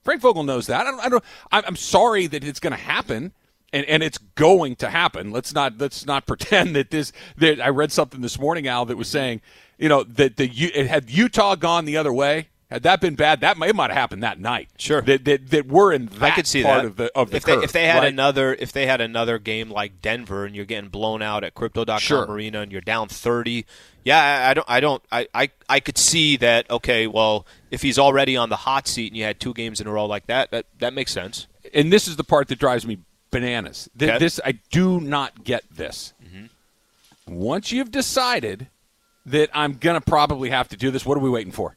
Frank 0.03 0.20
Vogel 0.20 0.42
knows 0.42 0.66
that. 0.66 0.87
I 0.87 0.90
don't. 0.90 1.01
I 1.01 1.09
don't 1.09 1.25
I'm 1.51 1.77
sorry 1.77 2.27
that 2.27 2.44
it's 2.44 2.61
going 2.61 2.73
to 2.73 2.77
happen 2.79 3.33
and, 3.73 3.85
and 3.87 4.03
it's 4.03 4.18
going 4.18 4.77
to 4.77 4.90
happen. 4.90 5.31
Let's 5.33 5.53
not 5.53 5.79
let's 5.79 6.07
not 6.07 6.27
pretend 6.27 6.77
that 6.77 6.90
this. 6.90 7.12
That 7.37 7.61
I 7.61 7.68
read 7.68 7.92
something 7.92 8.20
this 8.20 8.38
morning, 8.38 8.68
Al, 8.68 8.85
that 8.87 8.97
was 8.97 9.09
saying, 9.09 9.40
you 9.79 9.88
know, 9.88 10.05
that 10.05 10.37
the 10.37 10.47
it 10.49 10.87
had 10.87 11.11
Utah 11.11 11.57
gone 11.57 11.85
the 11.85 11.97
other 11.97 12.12
way. 12.12 12.49
Had 12.75 12.83
that 12.83 13.01
been 13.01 13.15
bad, 13.15 13.41
that 13.41 13.57
may 13.57 13.71
might 13.71 13.91
have 13.91 13.97
happened 13.97 14.23
that 14.25 14.41
night. 14.41 14.69
Sure, 14.79 15.01
that 15.03 15.25
that, 15.25 15.51
that 15.51 15.67
we're 15.69 15.93
in 15.93 16.07
that 16.07 16.23
I 16.23 16.31
could 16.33 16.47
see 16.47 16.65
part 16.65 16.83
that. 16.83 16.87
of 16.89 16.97
the 16.97 17.13
of 17.17 17.31
the 17.31 17.37
if 17.37 17.45
curve, 17.45 17.61
they, 17.61 17.65
if 17.65 17.71
they 17.73 17.87
had 17.87 18.01
right? 18.01 18.09
another 18.13 18.53
if 18.53 18.73
they 18.73 18.87
had 18.87 19.01
another 19.01 19.39
game 19.39 19.71
like 19.71 20.03
Denver 20.03 20.45
and 20.45 20.57
you're 20.57 20.65
getting 20.65 20.91
blown 20.91 21.23
out 21.23 21.45
at 21.45 21.55
Crypto.com 21.55 22.01
Sure. 22.01 22.27
Arena 22.27 22.63
and 22.63 22.73
you're 22.73 22.81
down 22.81 23.07
30, 23.09 23.65
yeah, 24.05 24.19
I, 24.47 24.51
I 24.51 24.55
don't 24.55 24.71
I 24.71 24.81
don't 24.81 25.03
I, 25.13 25.29
I 25.33 25.51
I 25.69 25.79
could 25.81 25.97
see 25.97 26.37
that. 26.39 26.69
Okay, 26.69 27.07
well, 27.07 27.47
if 27.71 27.81
he's 27.83 27.99
already 27.99 28.37
on 28.37 28.49
the 28.49 28.57
hot 28.57 28.89
seat 28.89 29.13
and 29.13 29.17
you 29.17 29.23
had 29.23 29.39
two 29.39 29.55
games 29.55 29.81
in 29.81 29.87
a 29.87 29.93
row 29.93 30.07
like 30.07 30.27
that, 30.27 30.51
that 30.51 30.67
that 30.81 30.93
makes 30.93 31.13
sense. 31.13 31.47
and 31.73 31.93
this 31.93 32.09
is 32.09 32.17
the 32.17 32.25
part 32.25 32.49
that 32.49 32.59
drives 32.59 32.85
me 32.85 32.99
bananas. 33.31 33.89
Th- 33.97 34.11
Okay. 34.11 34.19
This 34.19 34.41
I 34.45 34.59
do 34.73 35.01
not 35.01 35.45
get 35.45 35.63
this. 35.71 36.13
Mm-hmm. 36.25 36.47
Once 37.35 37.73
you've 37.73 37.91
decided 37.91 38.69
that 39.27 39.49
I'm 39.55 39.75
gonna 39.75 40.01
probably 40.01 40.51
have 40.51 40.69
to 40.71 40.77
do 40.77 40.91
this, 40.91 41.07
what 41.07 41.17
are 41.17 41.21
we 41.21 41.31
waiting 41.31 41.53
for? 41.53 41.77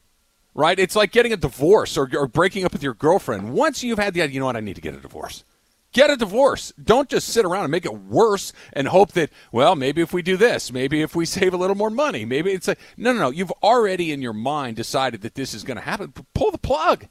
Right? 0.58 0.76
It's 0.76 0.96
like 0.96 1.12
getting 1.12 1.32
a 1.32 1.36
divorce 1.36 1.96
or, 1.96 2.10
or 2.16 2.26
breaking 2.26 2.64
up 2.64 2.72
with 2.72 2.82
your 2.82 2.94
girlfriend. 2.94 3.52
Once 3.52 3.84
you've 3.84 4.00
had 4.00 4.12
the 4.12 4.22
idea, 4.22 4.34
you 4.34 4.40
know 4.40 4.46
what, 4.46 4.56
I 4.56 4.60
need 4.60 4.74
to 4.74 4.80
get 4.82 4.92
a 4.92 4.98
divorce. 4.98 5.44
Get 5.92 6.10
a 6.10 6.16
divorce. 6.16 6.72
Don't 6.82 7.08
just 7.08 7.28
sit 7.28 7.44
around 7.44 7.62
and 7.62 7.70
make 7.70 7.84
it 7.84 7.94
worse 7.94 8.52
and 8.72 8.88
hope 8.88 9.12
that, 9.12 9.30
well, 9.52 9.76
maybe 9.76 10.02
if 10.02 10.12
we 10.12 10.20
do 10.20 10.36
this, 10.36 10.72
maybe 10.72 11.00
if 11.00 11.14
we 11.14 11.26
save 11.36 11.54
a 11.54 11.56
little 11.56 11.76
more 11.76 11.90
money, 11.90 12.24
maybe 12.24 12.50
it's 12.50 12.66
like, 12.66 12.80
no, 12.96 13.12
no, 13.12 13.20
no. 13.20 13.30
You've 13.30 13.52
already 13.62 14.10
in 14.10 14.20
your 14.20 14.32
mind 14.32 14.74
decided 14.74 15.20
that 15.20 15.36
this 15.36 15.54
is 15.54 15.62
going 15.62 15.76
to 15.76 15.84
happen. 15.84 16.12
Pull 16.34 16.50
the 16.50 16.58
plug 16.58 17.06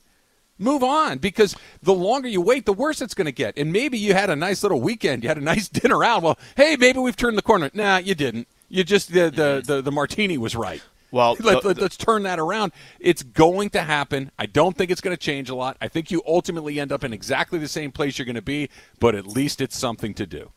move 0.59 0.83
on 0.83 1.19
because 1.19 1.55
the 1.81 1.93
longer 1.93 2.27
you 2.27 2.41
wait, 2.41 2.65
the 2.65 2.73
worse 2.73 3.01
it's 3.01 3.13
going 3.13 3.27
to 3.27 3.31
get. 3.31 3.57
And 3.57 3.71
maybe 3.71 3.97
you 3.97 4.13
had 4.13 4.29
a 4.29 4.35
nice 4.35 4.61
little 4.61 4.81
weekend, 4.81 5.23
you 5.23 5.29
had 5.29 5.37
a 5.37 5.41
nice 5.53 5.69
dinner 5.69 6.03
out. 6.03 6.21
Well, 6.21 6.37
hey, 6.57 6.75
maybe 6.75 6.99
we've 6.99 7.15
turned 7.15 7.37
the 7.37 7.43
corner. 7.43 7.71
Nah, 7.73 7.99
you 7.99 8.13
didn't. 8.13 8.49
You 8.67 8.83
just 8.83 9.13
the 9.13 9.29
the 9.29 9.63
the, 9.65 9.81
the 9.81 9.91
martini 9.91 10.37
was 10.37 10.53
right. 10.53 10.81
Well, 11.11 11.37
Let, 11.41 11.63
the- 11.63 11.85
us 11.85 11.97
turn 11.97 12.23
that 12.23 12.39
around. 12.39 12.73
It's 12.99 13.23
going 13.23 13.69
to 13.71 13.81
happen. 13.81 14.31
I 14.37 14.45
don't 14.45 14.75
think 14.77 14.91
it's 14.91 15.01
going 15.01 15.15
to 15.15 15.21
change 15.21 15.49
a 15.49 15.55
lot. 15.55 15.77
I 15.81 15.87
think 15.87 16.11
you 16.11 16.21
ultimately 16.27 16.79
end 16.79 16.91
up 16.91 17.03
in 17.03 17.13
exactly 17.13 17.59
the 17.59 17.67
same 17.67 17.91
place 17.91 18.17
you're 18.17 18.25
going 18.25 18.35
to 18.35 18.41
be, 18.41 18.69
but 18.99 19.15
at 19.15 19.25
least 19.25 19.61
it's 19.61 19.77
something 19.77 20.13
to 20.15 20.25
do. 20.25 20.51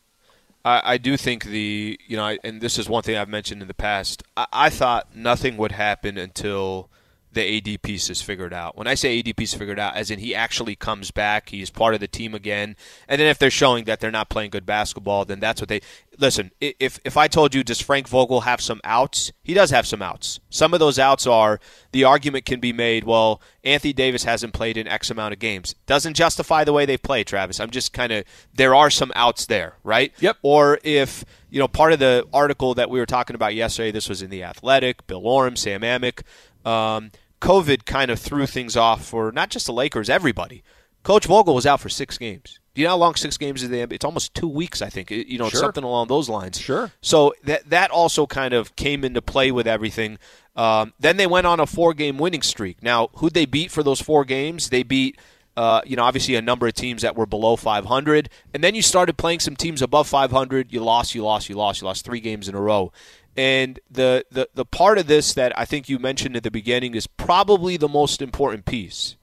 I, 0.63 0.81
I 0.93 0.97
do 0.97 1.17
think 1.17 1.45
the 1.45 1.99
you 2.07 2.17
know, 2.17 2.23
I, 2.23 2.37
and 2.43 2.61
this 2.61 2.77
is 2.77 2.87
one 2.87 3.03
thing 3.03 3.17
I've 3.17 3.29
mentioned 3.29 3.61
in 3.61 3.67
the 3.67 3.73
past. 3.73 4.23
I, 4.37 4.45
I 4.51 4.69
thought 4.69 5.15
nothing 5.15 5.57
would 5.57 5.71
happen 5.71 6.17
until 6.17 6.89
the 7.33 7.57
AD 7.57 7.81
piece 7.81 8.09
is 8.09 8.21
figured 8.21 8.53
out. 8.53 8.77
When 8.77 8.87
I 8.87 8.95
say 8.95 9.19
AD 9.19 9.35
piece 9.37 9.53
is 9.53 9.59
figured 9.59 9.79
out, 9.79 9.95
as 9.95 10.11
in 10.11 10.19
he 10.19 10.35
actually 10.35 10.75
comes 10.75 11.11
back, 11.11 11.49
he's 11.49 11.69
part 11.69 11.93
of 11.93 11.99
the 11.99 12.07
team 12.07 12.35
again, 12.35 12.75
and 13.07 13.19
then 13.19 13.27
if 13.27 13.39
they're 13.39 13.49
showing 13.49 13.85
that 13.85 13.99
they're 13.99 14.11
not 14.11 14.29
playing 14.29 14.51
good 14.51 14.65
basketball, 14.65 15.25
then 15.25 15.39
that's 15.39 15.61
what 15.61 15.69
they 15.69 15.81
listen. 16.17 16.51
If 16.59 16.99
if 17.05 17.17
I 17.17 17.27
told 17.27 17.55
you 17.55 17.63
does 17.63 17.81
Frank 17.81 18.07
Vogel 18.07 18.41
have 18.41 18.61
some 18.61 18.81
outs, 18.83 19.31
he 19.43 19.53
does 19.53 19.71
have 19.71 19.87
some 19.87 20.01
outs. 20.01 20.39
Some 20.49 20.73
of 20.73 20.79
those 20.79 20.99
outs 20.99 21.25
are 21.25 21.59
the 21.91 22.03
argument 22.03 22.45
can 22.45 22.59
be 22.59 22.73
made. 22.73 23.03
Well, 23.03 23.41
Anthony 23.63 23.93
Davis 23.93 24.23
hasn't 24.23 24.53
played 24.53 24.77
in 24.77 24.87
X 24.87 25.09
amount 25.09 25.33
of 25.33 25.39
games. 25.39 25.75
Doesn't 25.85 26.15
justify 26.15 26.63
the 26.63 26.73
way 26.73 26.85
they 26.85 26.97
play, 26.97 27.23
Travis. 27.23 27.59
I'm 27.59 27.71
just 27.71 27.93
kind 27.93 28.11
of 28.11 28.25
there 28.53 28.75
are 28.75 28.89
some 28.89 29.11
outs 29.15 29.45
there, 29.45 29.75
right? 29.83 30.13
Yep. 30.19 30.37
Or 30.41 30.79
if 30.83 31.25
you 31.49 31.59
know 31.59 31.67
part 31.67 31.93
of 31.93 31.99
the 31.99 32.27
article 32.33 32.73
that 32.75 32.89
we 32.89 32.99
were 32.99 33.05
talking 33.05 33.35
about 33.35 33.55
yesterday, 33.55 33.91
this 33.91 34.09
was 34.09 34.21
in 34.21 34.29
the 34.29 34.43
Athletic. 34.43 35.07
Bill 35.07 35.25
Oram, 35.25 35.55
Sam 35.55 35.81
Amick. 35.81 36.23
Um, 36.65 37.11
COVID 37.41 37.85
kind 37.85 38.11
of 38.11 38.19
threw 38.19 38.45
things 38.45 38.77
off 38.77 39.03
for 39.05 39.31
not 39.31 39.49
just 39.49 39.65
the 39.65 39.73
Lakers, 39.73 40.09
everybody. 40.09 40.63
Coach 41.03 41.25
Vogel 41.25 41.55
was 41.55 41.65
out 41.65 41.79
for 41.79 41.89
six 41.89 42.17
games. 42.17 42.59
Do 42.75 42.81
you 42.81 42.85
know 42.85 42.91
how 42.91 42.97
long 42.97 43.15
six 43.15 43.35
games 43.37 43.63
is? 43.63 43.69
The 43.69 43.81
It's 43.93 44.05
almost 44.05 44.33
two 44.35 44.47
weeks, 44.47 44.81
I 44.81 44.89
think. 44.89 45.11
It- 45.11 45.27
You 45.27 45.39
know, 45.39 45.49
Sure. 45.49 45.59
something 45.59 45.83
along 45.83 46.07
those 46.07 46.29
lines. 46.29 46.59
Sure. 46.61 46.91
So 47.01 47.33
that 47.43 47.69
that 47.69 47.89
also 47.91 48.27
kind 48.27 48.53
of 48.53 48.75
came 48.75 49.03
into 49.03 49.21
play 49.21 49.51
with 49.51 49.67
everything. 49.67 50.19
Um, 50.55 50.93
then 50.99 51.17
they 51.17 51.27
went 51.27 51.47
on 51.47 51.59
a 51.59 51.65
four-game 51.65 52.17
winning 52.17 52.43
streak. 52.43 52.83
Now, 52.83 53.09
who'd 53.15 53.33
they 53.33 53.45
beat 53.45 53.71
for 53.71 53.81
those 53.83 53.99
four 54.01 54.23
games? 54.25 54.69
They 54.69 54.83
beat, 54.83 55.17
uh, 55.57 55.81
you 55.85 55.95
know, 55.95 56.03
obviously 56.03 56.35
a 56.35 56.41
number 56.41 56.67
of 56.67 56.73
teams 56.75 57.01
that 57.01 57.15
were 57.15 57.25
below 57.25 57.55
500, 57.55 58.29
and 58.53 58.63
then 58.63 58.75
you 58.75 58.81
started 58.81 59.17
playing 59.17 59.39
some 59.39 59.55
teams 59.55 59.81
above 59.81 60.07
500. 60.07 60.71
You 60.71 60.83
lost, 60.83 61.15
you 61.15 61.23
lost, 61.23 61.49
you 61.49 61.55
lost, 61.55 61.81
you 61.81 61.87
lost 61.87 62.05
three 62.05 62.19
games 62.19 62.47
in 62.47 62.53
a 62.55 62.61
row. 62.61 62.91
And 63.37 63.79
the, 63.89 64.25
the 64.29 64.49
the 64.53 64.65
part 64.65 64.97
of 64.97 65.07
this 65.07 65.33
that 65.33 65.57
I 65.57 65.63
think 65.65 65.87
you 65.87 65.99
mentioned 65.99 66.35
at 66.35 66.43
the 66.43 66.51
beginning 66.51 66.95
is 66.95 67.07
probably 67.07 67.77
the 67.77 67.87
most 67.87 68.21
important 68.21 68.65
piece. 68.65 69.15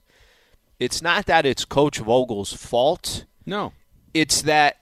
It's 0.79 1.01
not 1.01 1.25
that 1.27 1.45
it's 1.45 1.65
Coach 1.65 1.99
Vogel's 1.99 2.53
fault 2.53 3.25
No. 3.45 3.73
it's 4.13 4.41
that 4.43 4.77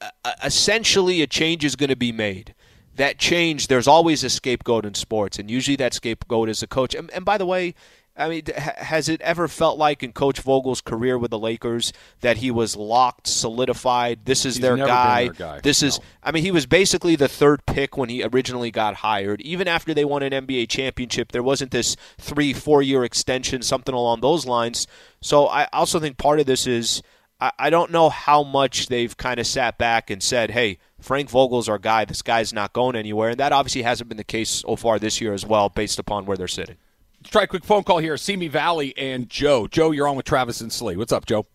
uh, 0.00 0.32
essentially 0.42 1.22
a 1.22 1.26
change 1.26 1.64
is 1.64 1.76
going 1.76 1.90
to 1.90 1.96
be 1.96 2.12
made. 2.12 2.54
That 2.96 3.18
change, 3.18 3.66
there's 3.68 3.88
always 3.88 4.22
a 4.24 4.30
scapegoat 4.30 4.84
in 4.86 4.94
sports, 4.94 5.38
and 5.38 5.50
usually 5.50 5.76
that 5.76 5.94
scapegoat 5.94 6.48
is 6.48 6.62
a 6.62 6.66
coach. 6.66 6.94
And, 6.94 7.10
and 7.10 7.24
by 7.24 7.38
the 7.38 7.46
way, 7.46 7.74
I 8.16 8.28
mean, 8.28 8.42
has 8.56 9.08
it 9.08 9.20
ever 9.22 9.48
felt 9.48 9.76
like 9.76 10.04
in 10.04 10.12
Coach 10.12 10.40
Vogel's 10.40 10.80
career 10.80 11.18
with 11.18 11.32
the 11.32 11.38
Lakers 11.38 11.92
that 12.20 12.36
he 12.36 12.50
was 12.52 12.76
locked, 12.76 13.26
solidified? 13.26 14.24
This 14.24 14.46
is 14.46 14.60
their 14.60 14.76
guy. 14.76 15.24
their 15.24 15.32
guy. 15.32 15.60
This 15.60 15.82
is. 15.82 15.98
I 16.22 16.30
mean, 16.30 16.44
he 16.44 16.52
was 16.52 16.64
basically 16.64 17.16
the 17.16 17.26
third 17.26 17.66
pick 17.66 17.96
when 17.96 18.08
he 18.08 18.22
originally 18.22 18.70
got 18.70 18.96
hired. 18.96 19.40
Even 19.40 19.66
after 19.66 19.92
they 19.92 20.04
won 20.04 20.22
an 20.22 20.46
NBA 20.46 20.68
championship, 20.68 21.32
there 21.32 21.42
wasn't 21.42 21.72
this 21.72 21.96
three, 22.18 22.52
four 22.52 22.82
year 22.82 23.02
extension, 23.02 23.62
something 23.62 23.94
along 23.94 24.20
those 24.20 24.46
lines. 24.46 24.86
So 25.20 25.46
I 25.48 25.68
also 25.72 25.98
think 25.98 26.16
part 26.16 26.38
of 26.38 26.46
this 26.46 26.68
is 26.68 27.02
I, 27.40 27.50
I 27.58 27.70
don't 27.70 27.90
know 27.90 28.10
how 28.10 28.44
much 28.44 28.86
they've 28.86 29.16
kind 29.16 29.40
of 29.40 29.46
sat 29.46 29.76
back 29.76 30.08
and 30.08 30.22
said, 30.22 30.52
hey, 30.52 30.78
Frank 31.00 31.30
Vogel's 31.30 31.68
our 31.68 31.78
guy. 31.78 32.04
This 32.04 32.22
guy's 32.22 32.52
not 32.52 32.72
going 32.72 32.94
anywhere. 32.94 33.30
And 33.30 33.40
that 33.40 33.52
obviously 33.52 33.82
hasn't 33.82 34.08
been 34.08 34.18
the 34.18 34.24
case 34.24 34.50
so 34.50 34.76
far 34.76 34.98
this 34.98 35.20
year 35.20 35.34
as 35.34 35.44
well, 35.44 35.68
based 35.68 35.98
upon 35.98 36.26
where 36.26 36.36
they're 36.36 36.46
sitting. 36.48 36.76
Let's 37.24 37.32
try 37.32 37.44
a 37.44 37.46
quick 37.46 37.64
phone 37.64 37.84
call 37.84 37.96
here. 38.00 38.18
Simi 38.18 38.48
Valley 38.48 38.92
and 38.98 39.30
Joe. 39.30 39.66
Joe, 39.66 39.92
you're 39.92 40.06
on 40.06 40.14
with 40.14 40.26
Travis 40.26 40.60
and 40.60 40.70
Slee. 40.70 40.94
What's 40.94 41.10
up, 41.10 41.24
Joe? 41.24 41.46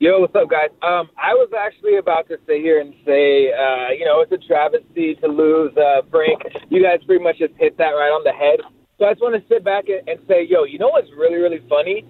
Yo, 0.00 0.20
what's 0.20 0.34
up, 0.34 0.50
guys? 0.50 0.68
Um, 0.82 1.08
I 1.16 1.32
was 1.32 1.48
actually 1.58 1.96
about 1.96 2.28
to 2.28 2.36
sit 2.46 2.60
here 2.60 2.78
and 2.78 2.92
say, 3.06 3.50
uh, 3.54 3.88
you 3.98 4.04
know, 4.04 4.20
it's 4.20 4.30
a 4.30 4.36
travesty 4.46 5.14
to 5.22 5.28
lose 5.28 5.74
uh, 5.78 6.02
Frank. 6.10 6.42
You 6.68 6.82
guys 6.82 6.98
pretty 7.06 7.24
much 7.24 7.38
just 7.38 7.54
hit 7.56 7.78
that 7.78 7.92
right 7.96 8.10
on 8.12 8.22
the 8.22 8.32
head. 8.32 8.60
So 8.98 9.06
I 9.06 9.12
just 9.12 9.22
want 9.22 9.34
to 9.42 9.48
sit 9.48 9.64
back 9.64 9.84
and, 9.88 10.06
and 10.06 10.18
say, 10.28 10.46
yo, 10.46 10.64
you 10.64 10.78
know 10.78 10.88
what's 10.90 11.08
really, 11.16 11.36
really 11.38 11.62
funny? 11.66 12.04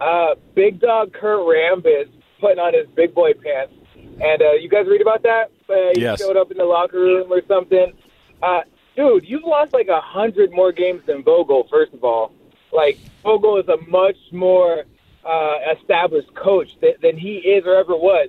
Uh, 0.00 0.36
big 0.54 0.80
dog 0.80 1.12
Kurt 1.12 1.40
Rambis 1.40 2.08
putting 2.40 2.58
on 2.58 2.72
his 2.72 2.86
big 2.96 3.14
boy 3.14 3.32
pants. 3.34 3.74
And 3.94 4.40
uh, 4.40 4.52
you 4.52 4.70
guys 4.70 4.86
read 4.88 5.02
about 5.02 5.22
that? 5.24 5.50
Uh, 5.68 5.92
he 5.94 6.00
Yes. 6.00 6.20
showed 6.20 6.38
up 6.38 6.50
in 6.50 6.56
the 6.56 6.64
locker 6.64 6.98
room 6.98 7.30
or 7.30 7.42
something. 7.46 7.92
Uh, 8.42 8.60
dude, 8.96 9.26
you've 9.28 9.44
lost 9.44 9.72
like 9.72 9.88
a 9.88 10.00
hundred 10.00 10.52
more 10.52 10.72
games 10.72 11.02
than 11.06 11.22
Vogel. 11.22 11.66
First 11.70 11.92
of 11.94 12.04
all, 12.04 12.32
like 12.72 12.98
Vogel 13.22 13.58
is 13.58 13.68
a 13.68 13.76
much 13.88 14.16
more 14.32 14.84
uh, 15.24 15.54
established 15.78 16.34
coach 16.34 16.78
th- 16.80 16.98
than 17.02 17.16
he 17.16 17.36
is 17.38 17.64
or 17.66 17.74
ever 17.76 17.96
was. 17.96 18.28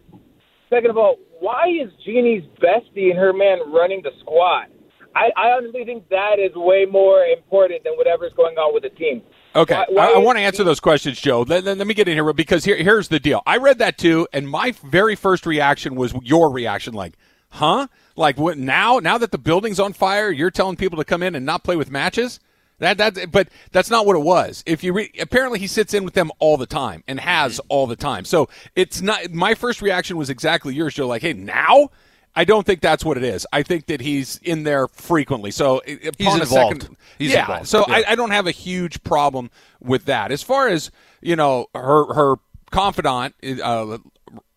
Second 0.69 0.89
of 0.89 0.97
all, 0.97 1.17
why 1.39 1.67
is 1.67 1.91
Jeanie's 2.05 2.45
bestie 2.61 3.09
and 3.09 3.17
her 3.19 3.33
man 3.33 3.59
running 3.71 4.01
the 4.01 4.11
squad? 4.19 4.67
I, 5.13 5.29
I 5.35 5.51
honestly 5.51 5.83
think 5.83 6.07
that 6.09 6.39
is 6.39 6.55
way 6.55 6.85
more 6.89 7.25
important 7.25 7.83
than 7.83 7.93
whatever's 7.95 8.31
going 8.33 8.57
on 8.57 8.73
with 8.73 8.83
the 8.83 8.89
team. 8.89 9.21
Okay, 9.53 9.75
Why- 9.75 9.85
why 9.89 10.05
I, 10.07 10.13
I 10.13 10.17
want 10.19 10.37
to 10.37 10.41
answer 10.41 10.63
those 10.63 10.79
questions, 10.79 11.19
Joe. 11.19 11.41
Let, 11.41 11.65
let- 11.65 11.77
let 11.77 11.85
me 11.87 11.93
get 11.93 12.07
in 12.07 12.13
here 12.13 12.31
because 12.31 12.63
here, 12.63 12.77
here's 12.77 13.09
the 13.09 13.19
deal. 13.19 13.41
I 13.45 13.57
read 13.57 13.79
that 13.79 13.97
too, 13.97 14.27
and 14.31 14.49
my 14.49 14.71
very 14.85 15.15
first 15.17 15.45
reaction 15.45 15.95
was 15.95 16.13
your 16.23 16.49
reaction, 16.49 16.93
like, 16.93 17.17
"Huh? 17.49 17.87
Like 18.15 18.37
what? 18.37 18.57
Now, 18.57 18.99
now 18.99 19.17
that 19.17 19.31
the 19.31 19.37
building's 19.37 19.79
on 19.79 19.93
fire, 19.93 20.31
you're 20.31 20.51
telling 20.51 20.75
people 20.75 20.97
to 20.97 21.05
come 21.05 21.23
in 21.23 21.35
and 21.35 21.45
not 21.45 21.63
play 21.63 21.75
with 21.75 21.89
matches? 21.91 22.39
That 22.79 22.97
that, 22.97 23.31
but 23.31 23.47
that's 23.71 23.89
not 23.91 24.05
what 24.07 24.15
it 24.15 24.23
was. 24.23 24.63
If 24.65 24.83
you 24.83 24.91
re- 24.93 25.11
apparently 25.19 25.59
he 25.59 25.67
sits 25.67 25.93
in 25.93 26.03
with 26.03 26.15
them 26.15 26.31
all 26.39 26.57
the 26.57 26.65
time 26.65 27.03
and 27.07 27.19
has 27.19 27.59
all 27.69 27.85
the 27.85 27.95
time, 27.95 28.25
so 28.25 28.49
it's 28.75 29.01
not. 29.01 29.29
My 29.31 29.53
first 29.53 29.81
reaction 29.83 30.17
was 30.17 30.29
exactly 30.31 30.73
yours, 30.73 30.95
Joe. 30.95 31.07
Like, 31.07 31.21
hey, 31.21 31.33
now. 31.33 31.89
I 32.33 32.45
don't 32.45 32.65
think 32.65 32.79
that's 32.79 33.03
what 33.03 33.17
it 33.17 33.25
is. 33.25 33.45
I 33.51 33.61
think 33.61 33.87
that 33.87 33.99
he's 33.99 34.37
in 34.37 34.63
there 34.63 34.87
frequently. 34.87 35.51
So 35.51 35.79
upon 35.79 36.39
a 36.39 36.43
involved. 36.43 36.81
second, 36.83 36.97
He's 37.17 37.33
yeah. 37.33 37.41
involved. 37.41 37.67
So 37.67 37.83
Yeah. 37.89 37.95
I, 37.95 38.03
I 38.11 38.15
don't 38.15 38.31
have 38.31 38.47
a 38.47 38.51
huge 38.51 39.03
problem 39.03 39.51
with 39.81 40.05
that. 40.05 40.31
As 40.31 40.41
far 40.41 40.69
as 40.69 40.91
you 41.19 41.35
know, 41.35 41.65
her 41.75 42.13
her 42.13 42.35
confidant, 42.71 43.35
uh, 43.43 43.97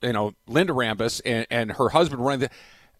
you 0.03 0.12
know, 0.12 0.35
Linda 0.47 0.73
Rambis 0.73 1.21
and, 1.27 1.49
and 1.51 1.73
her 1.73 1.88
husband 1.88 2.25
running 2.25 2.40
the. 2.43 2.51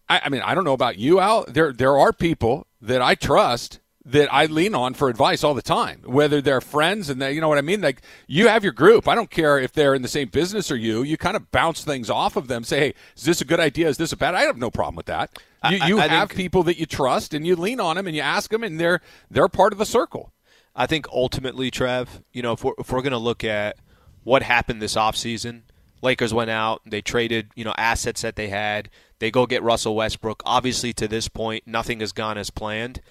I, 0.09 0.21
I 0.25 0.29
mean, 0.29 0.41
I 0.41 0.53
don't 0.55 0.63
know 0.65 0.73
about 0.73 0.97
you, 0.97 1.19
Al. 1.19 1.45
There 1.47 1.73
there 1.73 1.97
are 1.97 2.13
people 2.13 2.67
that 2.81 3.01
I 3.01 3.15
trust 3.15 3.79
that 4.07 4.31
I 4.31 4.45
lean 4.45 4.75
on 4.75 4.93
for 4.93 5.09
advice 5.09 5.43
all 5.43 5.55
the 5.55 5.63
time, 5.63 6.01
whether 6.05 6.39
they're 6.39 6.61
friends 6.61 7.09
and 7.09 7.19
they, 7.19 7.33
you 7.33 7.41
know 7.41 7.47
what 7.49 7.57
I 7.57 7.61
mean? 7.61 7.81
Like 7.81 8.03
you 8.27 8.47
have 8.47 8.63
your 8.63 8.71
group. 8.71 9.07
I 9.07 9.15
don't 9.15 9.31
care 9.31 9.57
if 9.57 9.73
they're 9.73 9.95
in 9.95 10.03
the 10.03 10.07
same 10.07 10.27
business 10.27 10.69
or 10.69 10.75
you, 10.75 11.01
you 11.01 11.17
kind 11.17 11.35
of 11.35 11.49
bounce 11.49 11.83
things 11.83 12.07
off 12.07 12.35
of 12.35 12.47
them. 12.47 12.63
Say, 12.63 12.79
Hey, 12.79 12.93
is 13.17 13.23
this 13.23 13.41
a 13.41 13.45
good 13.45 13.59
idea? 13.59 13.87
Is 13.89 13.97
this 13.97 14.11
a 14.11 14.17
bad? 14.17 14.35
I 14.35 14.41
have 14.43 14.57
no 14.57 14.69
problem 14.69 14.95
with 14.95 15.07
that. 15.07 15.31
You, 15.71 15.79
I- 15.81 15.87
you 15.87 15.99
I 15.99 16.07
have 16.07 16.29
think- 16.29 16.37
people 16.37 16.61
that 16.63 16.77
you 16.77 16.85
trust 16.85 17.33
and 17.33 17.47
you 17.47 17.55
lean 17.55 17.79
on 17.79 17.95
them 17.95 18.05
and 18.05 18.15
you 18.15 18.21
ask 18.21 18.51
them 18.51 18.63
and 18.63 18.79
they're, 18.79 19.01
they're 19.31 19.47
part 19.47 19.73
of 19.73 19.79
the 19.79 19.87
circle. 19.87 20.31
I 20.75 20.85
think 20.85 21.07
ultimately, 21.09 21.71
Trev, 21.71 22.21
you 22.31 22.43
know, 22.43 22.51
if 22.51 22.63
we're, 22.63 22.73
if 22.77 22.91
we're 22.91 23.01
going 23.01 23.11
to 23.11 23.17
look 23.17 23.43
at 23.43 23.77
what 24.23 24.43
happened 24.43 24.83
this 24.83 24.93
offseason, 24.95 25.61
Lakers 26.05 26.33
went 26.33 26.49
out, 26.49 26.81
they 26.85 27.01
traded, 27.01 27.49
you 27.55 27.65
know, 27.65 27.73
assets 27.77 28.21
that 28.21 28.37
they 28.37 28.47
had. 28.47 28.89
They 29.19 29.31
go 29.31 29.45
get 29.45 29.63
Russell 29.63 29.95
Westbrook. 29.95 30.41
Obviously, 30.45 30.93
to 30.93 31.07
this 31.07 31.27
point, 31.27 31.63
nothing 31.65 31.99
has 31.99 32.13
gone 32.13 32.37
as 32.37 32.49
planned. 32.49 33.01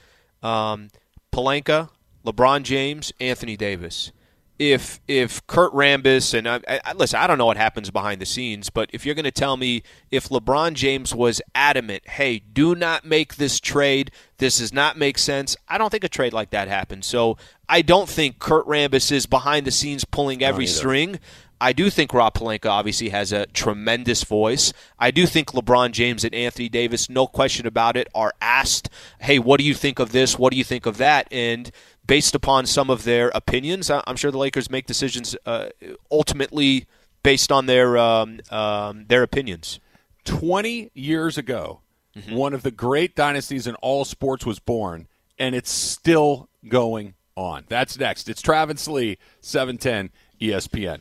Um, 0.43 0.89
Pelinka, 1.33 1.91
LeBron 2.25 2.63
James, 2.63 3.13
Anthony 3.21 3.57
Davis. 3.57 4.13
If 4.57 5.01
if 5.09 5.45
Kurt 5.49 5.73
Rambis 5.73 6.33
and 6.33 6.49
I, 6.49 6.61
I, 6.69 6.93
listen, 6.93 7.19
I 7.19 7.27
don't 7.27 7.39
know 7.39 7.47
what 7.47 7.57
happens 7.57 7.91
behind 7.91 8.21
the 8.21 8.27
scenes, 8.27 8.71
but 8.71 8.89
if 8.93 9.05
you're 9.05 9.17
going 9.17 9.25
to 9.25 9.33
tell 9.33 9.57
me 9.57 9.83
if 10.13 10.29
LeBron 10.29 10.75
James 10.75 11.13
was 11.13 11.43
adamant, 11.57 12.09
hey, 12.09 12.39
do 12.39 12.77
not 12.77 13.05
make 13.05 13.35
this 13.35 13.59
trade, 13.59 14.13
this 14.39 14.59
does 14.59 14.73
not 14.73 14.97
make 14.97 15.19
sense. 15.19 15.57
I 15.67 15.77
don't 15.77 15.91
think 15.91 16.05
a 16.05 16.09
trade 16.09 16.33
like 16.33 16.51
that 16.51 16.69
happens. 16.69 17.05
So 17.07 17.37
I 17.69 17.83
don't 17.83 18.09
think 18.09 18.39
Kurt 18.39 18.65
Rambis 18.67 19.11
is 19.11 19.27
behind 19.27 19.67
the 19.67 19.73
scenes 19.73 20.05
pulling 20.05 20.41
every 20.45 20.69
string. 20.69 21.19
I 21.65 21.73
do 21.73 21.89
think 21.89 22.13
Rob 22.13 22.35
Pelinka 22.35 22.69
obviously 22.69 23.09
has 23.09 23.33
a 23.33 23.47
tremendous 23.47 24.23
voice. 24.23 24.75
I 24.99 25.11
do 25.11 25.25
think 25.25 25.53
LeBron 25.53 25.93
James 25.93 26.23
and 26.23 26.35
Anthony 26.35 26.69
Davis, 26.69 27.09
no 27.09 27.27
question 27.27 27.67
about 27.67 27.97
it, 27.97 28.07
are 28.15 28.35
asked, 28.39 28.91
"Hey, 29.21 29.39
what 29.39 29.61
do 29.61 29.65
you 29.65 29.73
think 29.73 29.99
of 29.99 30.13
this? 30.13 30.39
What 30.39 30.51
do 30.51 30.59
you 30.59 30.65
think 30.65 30.85
of 30.85 30.99
that?" 30.99 31.27
And 31.33 31.71
based 32.07 32.35
upon 32.35 32.67
some 32.67 32.91
of 32.91 33.05
their 33.05 33.31
opinions, 33.35 33.91
I'm 33.91 34.17
sure 34.17 34.31
the 34.31 34.37
Lakers 34.37 34.69
make 34.69 34.85
decisions 34.85 35.35
uh, 35.47 35.71
ultimately 36.11 36.85
based 37.23 37.51
on 37.51 37.65
their 37.65 37.97
um, 37.97 38.41
um, 38.51 39.07
their 39.09 39.23
opinions. 39.23 39.81
20 40.27 40.91
years 40.93 41.39
ago, 41.39 41.81
one 42.29 42.53
of 42.53 42.63
the 42.63 42.73
great 42.73 43.17
dynasties 43.17 43.67
in 43.67 43.75
all 43.77 44.05
sports 44.05 44.45
was 44.45 44.59
born, 44.59 45.09
and 45.39 45.55
it's 45.55 45.71
still 45.71 46.51
going 46.69 47.15
on. 47.39 47.65
That's 47.69 47.99
next. 47.99 48.29
It's 48.29 48.43
Travis 48.43 48.83
Slee, 48.83 49.17
710 49.41 50.11
ESPN. 50.43 51.01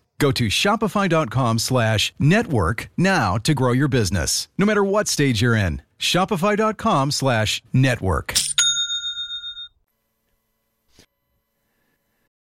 Go 0.21 0.31
to 0.33 0.49
shopify.com 0.49 1.57
slash 1.57 2.13
network 2.19 2.91
now 2.95 3.37
to 3.39 3.55
grow 3.55 3.71
your 3.71 3.87
business, 3.87 4.47
no 4.55 4.67
matter 4.67 4.83
what 4.83 5.07
stage 5.07 5.41
you're 5.41 5.55
in. 5.55 5.81
Shopify.com 5.97 7.09
slash 7.09 7.63
network. 7.73 8.35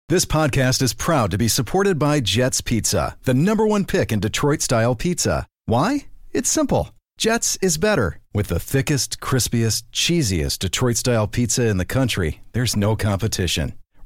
This 0.09 0.25
podcast 0.25 0.81
is 0.81 0.93
proud 0.93 1.31
to 1.31 1.37
be 1.37 1.47
supported 1.47 1.97
by 1.97 2.19
Jets 2.19 2.59
Pizza, 2.59 3.15
the 3.23 3.33
number 3.33 3.65
one 3.65 3.85
pick 3.85 4.11
in 4.11 4.19
Detroit 4.19 4.61
style 4.61 4.95
pizza. 4.95 5.47
Why? 5.65 6.07
It's 6.31 6.49
simple. 6.49 6.89
Jets 7.17 7.57
is 7.61 7.77
better. 7.77 8.19
With 8.33 8.47
the 8.47 8.59
thickest, 8.59 9.21
crispiest, 9.21 9.83
cheesiest 9.93 10.59
Detroit 10.59 10.97
style 10.97 11.27
pizza 11.27 11.67
in 11.67 11.77
the 11.77 11.85
country, 11.85 12.41
there's 12.51 12.75
no 12.75 12.97
competition. 12.97 13.78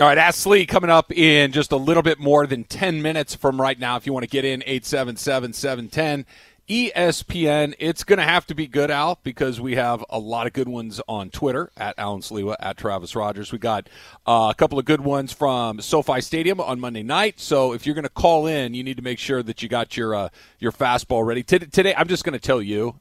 All 0.00 0.06
right, 0.06 0.16
Ask 0.16 0.38
Slee 0.42 0.64
coming 0.64 0.90
up 0.90 1.10
in 1.10 1.50
just 1.50 1.72
a 1.72 1.76
little 1.76 2.04
bit 2.04 2.20
more 2.20 2.46
than 2.46 2.62
10 2.62 3.02
minutes 3.02 3.34
from 3.34 3.60
right 3.60 3.76
now. 3.76 3.96
If 3.96 4.06
you 4.06 4.12
want 4.12 4.22
to 4.22 4.28
get 4.28 4.44
in, 4.44 4.62
877 4.62 5.52
710 5.54 6.24
ESPN. 6.68 7.74
It's 7.80 8.04
going 8.04 8.18
to 8.20 8.24
have 8.24 8.46
to 8.46 8.54
be 8.54 8.68
good, 8.68 8.92
Al, 8.92 9.18
because 9.24 9.60
we 9.60 9.74
have 9.74 10.04
a 10.08 10.20
lot 10.20 10.46
of 10.46 10.52
good 10.52 10.68
ones 10.68 11.00
on 11.08 11.30
Twitter 11.30 11.72
at 11.76 11.98
Alan 11.98 12.20
Sliwa, 12.20 12.54
at 12.60 12.76
Travis 12.76 13.16
Rogers. 13.16 13.50
We 13.50 13.58
got 13.58 13.88
uh, 14.24 14.52
a 14.52 14.54
couple 14.54 14.78
of 14.78 14.84
good 14.84 15.00
ones 15.00 15.32
from 15.32 15.80
SoFi 15.80 16.20
Stadium 16.20 16.60
on 16.60 16.78
Monday 16.78 17.02
night. 17.02 17.40
So 17.40 17.72
if 17.72 17.84
you're 17.84 17.96
going 17.96 18.04
to 18.04 18.08
call 18.08 18.46
in, 18.46 18.74
you 18.74 18.84
need 18.84 18.98
to 18.98 19.02
make 19.02 19.18
sure 19.18 19.42
that 19.42 19.64
you 19.64 19.68
got 19.68 19.96
your 19.96 20.14
uh, 20.14 20.28
your 20.60 20.70
fastball 20.70 21.26
ready. 21.26 21.42
T- 21.42 21.58
today, 21.58 21.92
I'm 21.96 22.06
just 22.06 22.22
going 22.22 22.38
to 22.38 22.46
tell 22.46 22.62
you, 22.62 23.00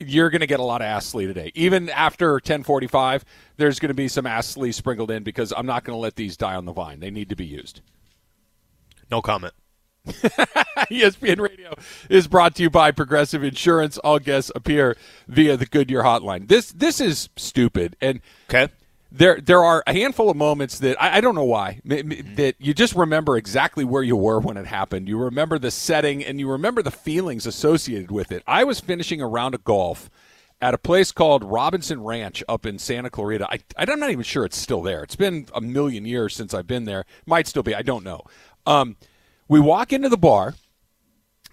you're 0.00 0.30
going 0.30 0.40
to 0.40 0.46
get 0.46 0.60
a 0.60 0.64
lot 0.64 0.80
of 0.80 0.86
Ask 0.86 1.10
Slee 1.10 1.26
today. 1.26 1.50
Even 1.54 1.88
after 1.90 2.32
1045, 2.34 3.24
there's 3.56 3.78
going 3.78 3.88
to 3.88 3.94
be 3.94 4.08
some 4.08 4.26
Ask 4.26 4.52
Slee 4.54 4.72
sprinkled 4.72 5.10
in 5.10 5.22
because 5.22 5.52
I'm 5.56 5.66
not 5.66 5.84
going 5.84 5.96
to 5.96 6.00
let 6.00 6.16
these 6.16 6.36
die 6.36 6.54
on 6.54 6.64
the 6.64 6.72
vine. 6.72 7.00
They 7.00 7.10
need 7.10 7.28
to 7.30 7.36
be 7.36 7.46
used. 7.46 7.80
No 9.10 9.20
comment. 9.22 9.54
ESPN 10.06 11.40
Radio 11.40 11.74
is 12.08 12.28
brought 12.28 12.54
to 12.56 12.62
you 12.62 12.70
by 12.70 12.90
Progressive 12.90 13.42
Insurance. 13.44 13.98
All 13.98 14.18
guests 14.18 14.50
appear 14.54 14.96
via 15.26 15.56
the 15.56 15.66
Goodyear 15.66 16.02
hotline. 16.02 16.48
This 16.48 16.72
this 16.72 17.00
is 17.00 17.28
stupid, 17.36 17.94
and 18.00 18.20
Okay. 18.48 18.72
There 19.10 19.40
there 19.40 19.64
are 19.64 19.82
a 19.86 19.92
handful 19.92 20.28
of 20.30 20.36
moments 20.36 20.78
that 20.80 21.00
I, 21.02 21.18
I 21.18 21.20
don't 21.20 21.34
know 21.34 21.44
why 21.44 21.80
m- 21.88 22.12
m- 22.12 22.34
that 22.36 22.56
you 22.58 22.74
just 22.74 22.94
remember 22.94 23.36
exactly 23.36 23.84
where 23.84 24.02
you 24.02 24.16
were 24.16 24.38
when 24.38 24.56
it 24.56 24.66
happened. 24.66 25.08
You 25.08 25.18
remember 25.18 25.58
the 25.58 25.70
setting 25.70 26.24
and 26.24 26.38
you 26.38 26.50
remember 26.50 26.82
the 26.82 26.90
feelings 26.90 27.46
associated 27.46 28.10
with 28.10 28.32
it. 28.32 28.42
I 28.46 28.64
was 28.64 28.80
finishing 28.80 29.20
a 29.20 29.28
round 29.28 29.54
of 29.54 29.64
golf 29.64 30.10
at 30.60 30.74
a 30.74 30.78
place 30.78 31.12
called 31.12 31.44
Robinson 31.44 32.02
Ranch 32.02 32.42
up 32.48 32.66
in 32.66 32.78
Santa 32.78 33.10
Clarita. 33.10 33.46
I, 33.50 33.60
I'm 33.78 34.00
not 34.00 34.10
even 34.10 34.24
sure 34.24 34.44
it's 34.44 34.58
still 34.58 34.82
there. 34.82 35.02
It's 35.02 35.16
been 35.16 35.46
a 35.54 35.60
million 35.60 36.04
years 36.04 36.34
since 36.34 36.52
I've 36.52 36.66
been 36.66 36.84
there. 36.84 37.04
Might 37.26 37.46
still 37.46 37.62
be. 37.62 37.74
I 37.74 37.82
don't 37.82 38.04
know. 38.04 38.22
Um, 38.66 38.96
we 39.48 39.60
walk 39.60 39.92
into 39.92 40.08
the 40.08 40.18
bar 40.18 40.54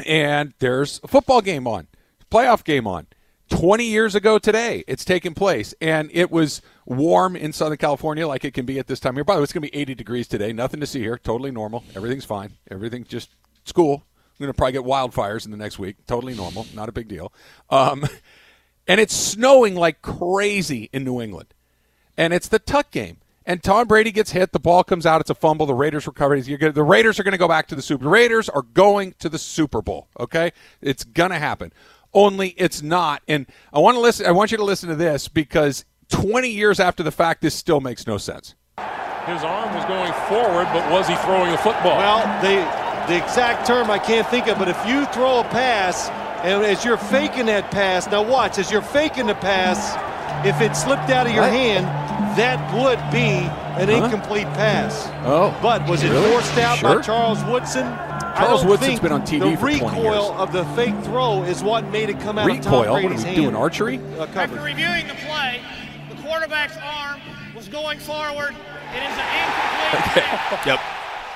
and 0.06 0.54
there's 0.60 1.00
a 1.04 1.08
football 1.08 1.42
game 1.42 1.68
on, 1.68 1.88
playoff 2.30 2.64
game 2.64 2.88
on. 2.88 3.08
20 3.50 3.86
years 3.86 4.16
ago 4.16 4.40
today, 4.40 4.84
it's 4.88 5.06
taken 5.06 5.36
place, 5.36 5.76
and 5.80 6.10
it 6.12 6.32
was 6.32 6.64
warm 6.86 7.36
in 7.36 7.52
Southern 7.52 7.78
California 7.78 8.28
like 8.28 8.46
it 8.46 8.54
can 8.54 8.66
be 8.66 8.80
at 8.80 8.88
this 8.88 9.00
time 9.00 9.12
of 9.12 9.18
year. 9.18 9.24
By 9.24 9.36
the 9.36 9.42
way, 9.42 9.44
it's 9.44 9.54
going 9.54 9.64
to 9.64 9.72
be 9.72 9.78
80 9.78 9.96
degrees 9.96 10.28
today. 10.28 10.54
Nothing 10.54 10.80
to 10.80 10.88
see 10.88 11.00
here. 11.00 11.18
Totally 11.18 11.52
normal. 11.52 11.84
Everything's 11.96 12.26
fine. 12.26 12.54
Everything's 12.70 13.08
just 13.08 13.32
it's 13.62 13.72
cool. 13.72 14.04
I'm 14.04 14.44
going 14.44 14.54
to 14.54 14.58
probably 14.58 14.74
get 14.74 14.84
wildfires 14.84 15.46
in 15.46 15.52
the 15.52 15.58
next 15.58 15.80
week. 15.80 15.96
Totally 16.08 16.36
normal. 16.36 16.68
Not 16.74 16.90
a 16.90 16.92
big 16.92 17.08
deal. 17.08 17.34
Um, 17.70 18.06
and 18.88 19.02
it's 19.02 19.16
snowing 19.16 19.76
like 19.76 20.02
crazy 20.02 20.90
in 20.94 21.04
New 21.04 21.22
England. 21.22 21.54
And 22.18 22.34
it's 22.34 22.48
the 22.48 22.60
tuck 22.60 22.92
game. 22.92 23.18
And 23.46 23.64
Tom 23.64 23.88
Brady 23.88 24.12
gets 24.12 24.32
hit. 24.32 24.52
The 24.52 24.60
ball 24.60 24.84
comes 24.84 25.06
out. 25.06 25.22
It's 25.22 25.30
a 25.30 25.36
fumble. 25.36 25.66
The 25.66 25.74
Raiders 25.74 26.08
recover. 26.08 26.40
The 26.40 26.84
Raiders 26.84 27.20
are 27.20 27.24
going 27.24 27.34
to 27.34 27.38
go 27.38 27.48
back 27.48 27.68
to 27.68 27.76
the 27.76 27.82
Super. 27.82 28.04
The 28.04 28.10
Raiders 28.10 28.50
are 28.50 28.64
going 28.64 29.14
to 29.20 29.30
the 29.30 29.38
Super 29.38 29.82
Bowl. 29.82 30.08
Okay, 30.20 30.52
it's 30.82 31.04
going 31.04 31.30
to 31.30 31.38
happen. 31.38 31.72
Only 32.12 32.50
it's 32.58 32.82
not. 32.82 33.22
And 33.28 33.46
I 33.72 33.80
want 33.80 33.96
to 33.96 34.02
listen. 34.02 34.26
I 34.26 34.32
want 34.32 34.52
you 34.52 34.58
to 34.58 34.64
listen 34.64 34.90
to 34.90 34.96
this 34.96 35.28
because 35.28 35.86
20 36.10 36.50
years 36.50 36.80
after 36.80 37.04
the 37.04 37.12
fact, 37.12 37.42
this 37.42 37.56
still 37.56 37.82
makes 37.82 38.08
no 38.08 38.18
sense. 38.18 38.56
His 38.78 39.44
arm 39.44 39.74
was 39.74 39.86
going 39.86 40.14
forward, 40.30 40.66
but 40.72 40.90
was 40.92 41.08
he 41.08 41.16
throwing 41.18 41.52
a 41.52 41.58
football? 41.58 41.98
Well, 41.98 42.42
the 42.42 42.86
the 43.08 43.18
exact 43.24 43.68
term 43.68 43.92
I 43.92 44.00
can't 44.00 44.26
think 44.28 44.48
of, 44.48 44.58
but 44.58 44.68
if 44.68 44.78
you 44.88 45.06
throw 45.08 45.40
a 45.40 45.44
pass 45.44 46.10
and 46.44 46.64
as 46.64 46.84
you're 46.84 46.98
faking 46.98 47.46
that 47.48 47.70
pass, 47.70 48.08
now 48.10 48.24
watch, 48.24 48.58
as 48.58 48.72
you're 48.72 48.82
faking 48.82 49.28
the 49.28 49.36
pass, 49.36 49.96
if 50.46 50.60
it 50.60 50.76
slipped 50.76 51.12
out 51.12 51.28
of 51.28 51.34
your 51.34 51.44
What? 51.44 51.52
hand, 51.54 51.86
that 52.36 52.58
would 52.74 52.98
be 53.12 53.46
an 53.80 53.90
Huh? 53.90 54.06
incomplete 54.06 54.48
pass. 54.54 55.08
Oh, 55.24 55.56
But 55.62 55.88
was 55.88 56.02
it 56.04 56.10
really? 56.10 56.32
forced 56.32 56.58
out 56.58 56.78
Sure. 56.80 56.96
by 56.96 57.02
Charles 57.04 57.44
Woodson? 57.46 57.84
Charles 58.38 58.62
don't 58.62 58.70
Woodson's 58.72 59.00
been 59.00 59.12
on 59.12 59.22
TV 59.22 59.52
the 59.52 59.56
for 59.56 59.60
20 59.70 59.74
years. 59.76 59.80
The 59.82 59.86
recoil 60.00 60.32
of 60.40 60.52
the 60.52 60.66
fake 60.76 60.96
throw 61.04 61.44
is 61.44 61.64
what 61.64 61.88
made 61.92 62.10
it 62.10 62.20
come 62.20 62.40
out 62.40 62.50
of 62.50 62.60
Tom 62.62 62.64
Brady's 62.64 62.66
Recoil? 62.66 62.92
What 62.92 62.98
are 63.04 63.08
Brady's 63.08 63.24
we 63.24 63.30
hand. 63.30 63.36
doing? 63.44 63.56
Archery? 63.56 64.00
Uh, 64.20 64.26
After 64.36 64.62
reviewing 64.62 65.08
the 65.08 65.14
play, 65.14 65.62
the 65.85 65.85
quarterback's 66.26 66.78
arm 66.78 67.22
was 67.56 67.68
going 67.68 68.00
forward 68.00 68.56
It 68.94 69.04
is 69.04 69.18
an 69.18 69.28
incomplete. 69.38 70.24
Okay. 70.60 70.62
Yep. 70.72 70.80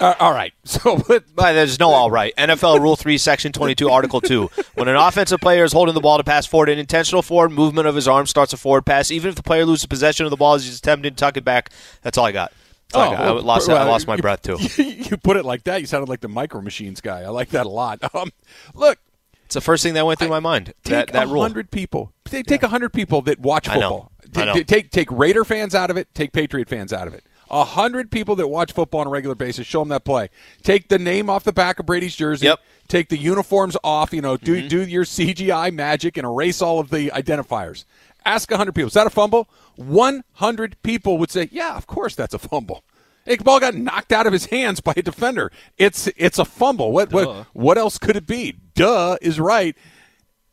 Uh, 0.02 0.16
all 0.22 0.32
right. 0.34 0.54
So 0.64 0.98
But 1.08 1.26
there's 1.36 1.78
no 1.80 1.90
all 1.90 2.10
right. 2.10 2.34
NFL 2.38 2.80
Rule 2.80 2.96
3, 2.96 3.18
Section 3.18 3.52
22, 3.52 3.90
Article 3.90 4.22
2. 4.22 4.50
When 4.76 4.88
an 4.88 4.96
offensive 4.96 5.42
player 5.42 5.64
is 5.66 5.74
holding 5.74 5.94
the 5.94 6.00
ball 6.00 6.18
to 6.18 6.24
pass 6.24 6.46
forward, 6.46 6.70
an 6.70 6.80
intentional 6.80 7.22
forward 7.22 7.50
movement 7.52 7.86
of 7.88 7.96
his 7.96 8.08
arm 8.08 8.26
starts 8.26 8.54
a 8.54 8.58
forward 8.58 8.86
pass. 8.86 9.12
Even 9.12 9.30
if 9.30 9.36
the 9.36 9.44
player 9.44 9.66
loses 9.66 9.86
possession 9.88 10.26
of 10.26 10.30
the 10.30 10.38
ball 10.38 10.54
as 10.54 10.64
he's 10.66 10.78
attempting 10.80 11.12
to 11.14 11.16
tuck 11.18 11.36
it 11.38 11.44
back, 11.44 11.70
that's 12.02 12.18
all 12.18 12.26
I 12.26 12.32
got. 12.32 12.54
That's 12.92 12.96
all 12.96 13.02
I, 13.14 13.16
got. 13.16 13.22
I 13.26 13.32
well, 13.34 13.44
lost, 13.44 13.70
I 13.70 13.84
lost 13.84 14.08
my 14.08 14.16
you- 14.16 14.22
breath, 14.22 14.42
too. 14.42 14.58
You 14.84 15.18
put 15.18 15.36
it 15.38 15.44
like 15.44 15.64
that, 15.66 15.82
you 15.82 15.88
sounded 15.88 16.08
like 16.08 16.22
the 16.22 16.30
Micro 16.30 16.62
Machines 16.62 17.02
guy. 17.02 17.22
I 17.22 17.28
like 17.30 17.50
that 17.50 17.66
a 17.66 17.70
lot. 17.70 18.00
Um, 18.16 18.32
look, 18.74 19.00
It's 19.46 19.56
the 19.56 19.62
first 19.62 19.84
thing 19.84 19.96
that 19.96 20.06
went 20.06 20.20
through 20.20 20.30
my 20.30 20.40
mind. 20.40 20.74
Take 20.86 21.12
that 21.12 21.26
a 21.26 21.28
rule. 21.28 21.42
hundred 21.42 21.72
people. 21.72 22.14
Take 22.26 22.46
take 22.46 22.64
a 22.64 22.68
hundred 22.70 22.94
people 22.94 23.22
that 23.24 23.40
watch 23.40 23.68
I 23.68 23.76
know. 23.76 23.82
football. 23.82 24.12
T- 24.34 24.64
Take 24.64 24.92
take 24.92 25.12
Raider 25.12 25.44
fans 25.46 25.74
out 25.76 25.90
of 25.90 25.98
it. 25.98 26.14
Take 26.14 26.32
Patriot 26.34 26.70
fans 26.70 26.94
out 26.94 27.08
of 27.08 27.14
it. 27.14 27.24
A 27.52 27.64
hundred 27.64 28.12
people 28.12 28.36
that 28.36 28.48
watch 28.48 28.74
football 28.74 29.02
on 29.02 29.08
a 29.08 29.10
regular 29.10 29.34
basis. 29.36 29.66
Show 29.66 29.80
them 29.80 29.90
that 29.90 30.06
play. 30.06 30.30
Take 30.62 30.90
the 30.90 31.00
name 31.00 31.30
off 31.32 31.44
the 31.44 31.52
back 31.54 31.80
of 31.80 31.86
Brady's 31.88 32.16
jersey. 32.16 32.46
Yep. 32.46 32.60
Take 32.88 33.10
the 33.10 33.18
uniforms 33.18 33.76
off. 33.84 34.14
You 34.14 34.22
know, 34.22 34.38
do 34.38 34.56
Mm-hmm. 34.56 34.68
do 34.68 34.86
your 34.86 35.04
CGI 35.04 35.74
magic 35.74 36.16
and 36.18 36.26
erase 36.26 36.62
all 36.62 36.80
of 36.80 36.90
the 36.92 37.10
identifiers. 37.10 37.86
Ask 38.26 38.52
a 38.52 38.58
hundred 38.58 38.76
people. 38.76 38.88
Is 38.90 38.94
that 38.94 39.08
a 39.08 39.10
fumble? 39.10 39.50
One 39.78 40.24
hundred 40.34 40.76
people 40.84 41.18
would 41.18 41.32
say, 41.32 41.50
"Yeah, 41.52 41.76
of 41.76 41.88
course 41.88 42.14
that's 42.16 42.34
a 42.36 42.40
fumble." 42.40 42.84
The 43.26 43.38
ball 43.38 43.60
got 43.60 43.76
knocked 43.76 44.12
out 44.12 44.26
of 44.28 44.34
his 44.34 44.48
hands 44.48 44.80
by 44.80 44.94
a 44.98 45.02
defender. 45.02 45.52
It's 45.78 46.08
it's 46.18 46.38
a 46.40 46.46
fumble. 46.46 46.92
What 46.92 47.12
what 47.12 47.48
what 47.54 47.78
else 47.80 47.98
could 47.98 48.16
it 48.16 48.28
be? 48.28 48.56
Duh 48.76 49.18
is 49.22 49.40
right. 49.40 49.76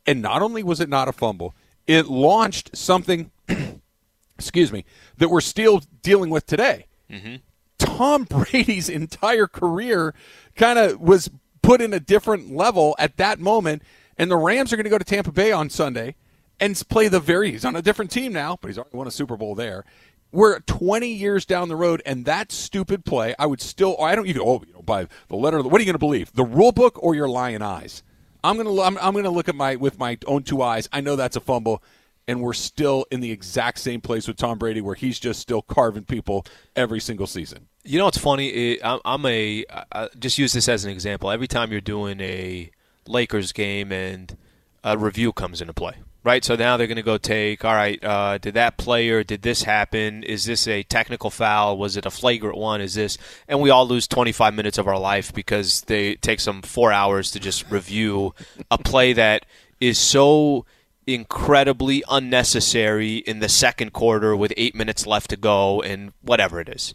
And 0.05 0.21
not 0.21 0.41
only 0.41 0.63
was 0.63 0.79
it 0.79 0.87
not 0.89 1.07
a 1.07 1.11
fumble, 1.11 1.53
it 1.85 2.07
launched 2.07 2.75
something, 2.77 3.29
excuse 4.37 4.71
me, 4.71 4.85
that 5.17 5.29
we're 5.29 5.41
still 5.41 5.81
dealing 6.01 6.29
with 6.29 6.45
today. 6.45 6.85
Mm-hmm. 7.09 7.35
Tom 7.77 8.23
Brady's 8.29 8.89
entire 8.89 9.47
career 9.47 10.13
kind 10.55 10.79
of 10.79 10.99
was 10.99 11.29
put 11.61 11.81
in 11.81 11.93
a 11.93 11.99
different 11.99 12.55
level 12.55 12.95
at 12.97 13.17
that 13.17 13.39
moment. 13.39 13.81
And 14.17 14.31
the 14.31 14.37
Rams 14.37 14.73
are 14.73 14.77
going 14.77 14.85
to 14.85 14.89
go 14.89 14.97
to 14.97 15.03
Tampa 15.03 15.31
Bay 15.31 15.51
on 15.51 15.69
Sunday 15.69 16.15
and 16.59 16.81
play 16.89 17.07
the 17.07 17.19
very, 17.19 17.51
he's 17.51 17.65
on 17.65 17.75
a 17.75 17.81
different 17.81 18.09
team 18.09 18.33
now, 18.33 18.57
but 18.59 18.69
he's 18.69 18.77
already 18.77 18.97
won 18.97 19.07
a 19.07 19.11
Super 19.11 19.37
Bowl 19.37 19.53
there. 19.53 19.85
We're 20.31 20.59
20 20.61 21.07
years 21.07 21.45
down 21.45 21.69
the 21.69 21.75
road, 21.75 22.01
and 22.05 22.25
that 22.25 22.51
stupid 22.51 23.05
play, 23.05 23.35
I 23.39 23.45
would 23.45 23.61
still, 23.61 23.99
I 24.01 24.15
don't 24.15 24.27
even, 24.27 24.41
oh, 24.43 24.63
you 24.65 24.73
know, 24.73 24.81
by 24.81 25.07
the 25.29 25.35
letter 25.35 25.57
of 25.57 25.65
what 25.65 25.75
are 25.75 25.79
you 25.79 25.85
going 25.85 25.93
to 25.93 25.99
believe? 25.99 26.33
The 26.33 26.43
rule 26.43 26.71
book 26.71 27.01
or 27.01 27.15
your 27.15 27.29
lying 27.29 27.61
eyes? 27.61 28.03
I'm 28.43 28.57
going 28.57 28.67
to, 28.67 28.81
I'm, 28.81 28.97
I'm 28.97 29.13
going 29.13 29.23
to 29.25 29.29
look 29.29 29.47
at 29.47 29.55
my, 29.55 29.75
with 29.75 29.99
my 29.99 30.17
own 30.25 30.43
two 30.43 30.61
eyes. 30.61 30.89
I 30.91 31.01
know 31.01 31.15
that's 31.15 31.35
a 31.35 31.41
fumble 31.41 31.81
and 32.27 32.41
we're 32.41 32.53
still 32.53 33.05
in 33.11 33.21
the 33.21 33.31
exact 33.31 33.79
same 33.79 34.01
place 34.01 34.27
with 34.27 34.37
Tom 34.37 34.57
Brady, 34.57 34.81
where 34.81 34.95
he's 34.95 35.19
just 35.19 35.39
still 35.39 35.61
carving 35.61 36.03
people 36.03 36.45
every 36.75 36.99
single 36.99 37.27
season. 37.27 37.67
You 37.83 37.97
know 37.99 38.05
what's 38.05 38.17
funny? 38.17 38.81
I'm, 38.83 39.25
a 39.25 39.65
I- 39.91 40.09
just 40.19 40.37
use 40.37 40.53
this 40.53 40.67
as 40.67 40.83
an 40.85 40.91
example. 40.91 41.31
Every 41.31 41.47
time 41.47 41.71
you're 41.71 41.79
doing 41.81 42.19
a 42.19 42.69
Lakers 43.07 43.53
game 43.53 43.91
and 43.91 44.35
a 44.83 44.97
review 44.97 45.31
comes 45.31 45.61
into 45.61 45.73
play, 45.73 45.93
right? 46.23 46.43
So 46.43 46.55
now 46.57 46.75
they're 46.75 46.87
going 46.87 46.97
to 46.97 47.01
go 47.03 47.17
take. 47.17 47.63
All 47.63 47.73
right, 47.73 48.01
uh, 48.03 48.37
did 48.37 48.55
that 48.55 48.77
player? 48.77 49.23
Did 49.23 49.41
this 49.41 49.63
happen? 49.63 50.23
Is 50.23 50.43
this 50.45 50.67
a 50.67 50.83
technical 50.83 51.29
foul? 51.29 51.77
Was 51.77 51.95
it 51.95 52.05
a 52.05 52.11
flagrant 52.11 52.57
one? 52.57 52.81
Is 52.81 52.93
this? 52.93 53.17
And 53.47 53.61
we 53.61 53.69
all 53.69 53.87
lose 53.87 54.07
25 54.07 54.53
minutes 54.53 54.77
of 54.77 54.87
our 54.87 54.99
life 54.99 55.33
because 55.33 55.81
they 55.83 56.11
it 56.11 56.21
takes 56.21 56.43
them 56.43 56.61
four 56.61 56.91
hours 56.91 57.31
to 57.31 57.39
just 57.39 57.69
review 57.71 58.35
a 58.69 58.77
play 58.77 59.13
that 59.13 59.45
is 59.79 59.97
so 59.97 60.65
incredibly 61.07 62.03
unnecessary 62.09 63.17
in 63.17 63.39
the 63.39 63.49
second 63.49 63.93
quarter 63.93 64.35
with 64.35 64.53
eight 64.57 64.75
minutes 64.75 65.07
left 65.07 65.29
to 65.29 65.37
go 65.37 65.81
and 65.81 66.11
whatever 66.21 66.59
it 66.59 66.69
is. 66.69 66.93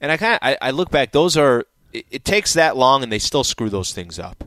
And 0.00 0.12
I 0.12 0.16
kind 0.16 0.34
of 0.34 0.40
I, 0.42 0.58
I 0.60 0.70
look 0.72 0.90
back; 0.90 1.12
those 1.12 1.36
are 1.36 1.64
it, 1.92 2.04
it 2.10 2.24
takes 2.24 2.52
that 2.52 2.76
long, 2.76 3.02
and 3.02 3.10
they 3.10 3.18
still 3.18 3.44
screw 3.44 3.70
those 3.70 3.92
things 3.92 4.18
up. 4.18 4.44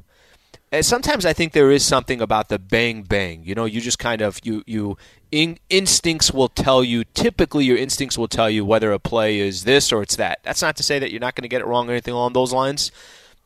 And 0.71 0.85
sometimes 0.85 1.25
I 1.25 1.31
think 1.31 1.53
there 1.53 1.71
is 1.71 1.85
something 1.85 2.19
about 2.19 2.49
the 2.49 2.59
bang 2.59 3.03
bang. 3.03 3.41
You 3.45 3.55
know, 3.55 3.65
you 3.65 3.79
just 3.79 3.99
kind 3.99 4.21
of 4.21 4.39
you 4.43 4.63
you 4.67 4.97
in, 5.31 5.57
instincts 5.69 6.33
will 6.33 6.49
tell 6.49 6.83
you. 6.83 7.05
Typically, 7.05 7.63
your 7.63 7.77
instincts 7.77 8.17
will 8.17 8.27
tell 8.27 8.49
you 8.49 8.65
whether 8.65 8.91
a 8.91 8.99
play 8.99 9.39
is 9.39 9.63
this 9.63 9.91
or 9.93 10.01
it's 10.01 10.17
that. 10.17 10.39
That's 10.43 10.61
not 10.61 10.75
to 10.75 10.83
say 10.83 10.99
that 10.99 11.09
you're 11.09 11.21
not 11.21 11.35
going 11.35 11.43
to 11.43 11.47
get 11.47 11.61
it 11.61 11.67
wrong 11.67 11.87
or 11.87 11.93
anything 11.93 12.13
along 12.13 12.33
those 12.33 12.51
lines. 12.51 12.91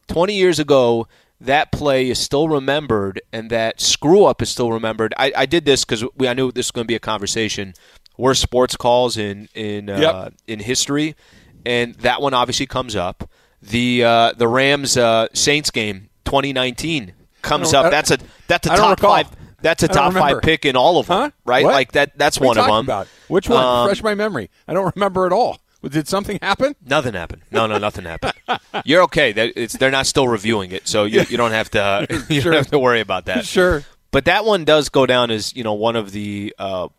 Twenty 0.08 0.36
years 0.36 0.60
ago, 0.60 1.08
that 1.41 1.71
play 1.71 2.10
is 2.10 2.19
still 2.19 2.47
remembered, 2.47 3.21
and 3.34 3.49
that 3.49 3.82
screw 3.82 4.25
up 4.25 4.41
is 4.41 4.49
still 4.49 4.71
remembered. 4.71 5.13
I, 5.17 5.32
I 5.36 5.45
did 5.45 5.65
this 5.65 5.84
because 5.84 6.04
I 6.19 6.34
knew 6.34 6.51
this 6.51 6.67
was 6.67 6.71
going 6.71 6.86
to 6.86 6.88
be 6.88 6.95
a 6.95 6.99
conversation. 6.99 7.73
Worst 8.17 8.41
sports 8.41 8.75
calls 8.75 9.17
in 9.17 9.49
in 9.56 9.89
uh, 9.89 9.97
Yep. 9.99 10.34
in 10.47 10.60
history, 10.60 11.15
and 11.65 11.95
that 11.95 12.21
one 12.21 12.34
obviously 12.34 12.65
comes 12.67 12.95
up. 12.95 13.30
The 13.62 14.04
uh, 14.04 14.34
the 14.38 14.47
Rams 14.47 14.97
uh, 14.97 15.27
Saints 15.34 15.71
game 15.71 16.10
2019 16.25 17.13
comes 17.41 17.73
up. 17.73 17.91
That's 17.91 18.12
a 18.12 18.17
that's 18.47 18.67
a 18.67 18.71
top 18.71 18.99
five. 18.99 19.27
That's 19.62 19.84
a 19.84 19.88
top 19.88 20.13
five 20.13 20.41
pick 20.41 20.65
in 20.65 20.75
all 20.75 20.97
of 20.97 21.08
them, 21.08 21.17
Huh? 21.17 21.30
right? 21.45 21.63
What? 21.63 21.73
Like 21.73 21.91
that. 21.93 22.17
That's 22.17 22.39
one 22.39 22.58
of 22.58 22.65
talking 22.65 22.75
them. 22.77 22.86
About? 22.86 23.08
Which 23.27 23.47
one? 23.47 23.63
Um, 23.63 23.88
Fresh 23.88 24.01
my 24.04 24.15
memory. 24.15 24.49
I 24.67 24.73
don't 24.73 24.93
remember 24.95 25.25
at 25.27 25.32
all. 25.32 25.60
Did 25.88 26.08
something 26.08 26.38
happen? 26.41 26.76
Nothing 26.86 27.13
happened. 27.13 27.41
No, 27.52 27.65
no, 27.67 27.78
nothing 27.78 28.06
happened. 28.06 28.34
You're 28.86 29.02
okay. 29.04 29.32
It's, 29.32 29.74
they're 29.78 29.89
not 29.91 30.06
still 30.06 30.28
reviewing 30.28 30.72
it, 30.72 30.88
so 30.88 31.06
you, 31.06 31.22
you 31.30 31.38
don't 31.38 31.52
have 31.52 31.72
to 31.72 32.06
you 32.30 32.41
Sure. 32.41 32.52
don't 32.52 32.63
have 32.63 32.72
to 32.72 32.80
worry 32.80 33.00
about 33.02 33.26
that. 33.26 33.46
Sure. 33.46 33.84
But 34.12 34.26
that 34.26 34.46
one 34.46 34.63
does 34.65 34.89
go 34.89 35.06
down 35.06 35.32
as 35.32 35.56
you 35.56 35.63
know 35.63 35.74
one 35.74 35.96
of 35.96 36.12
the 36.12 36.54
uh, 36.60 36.89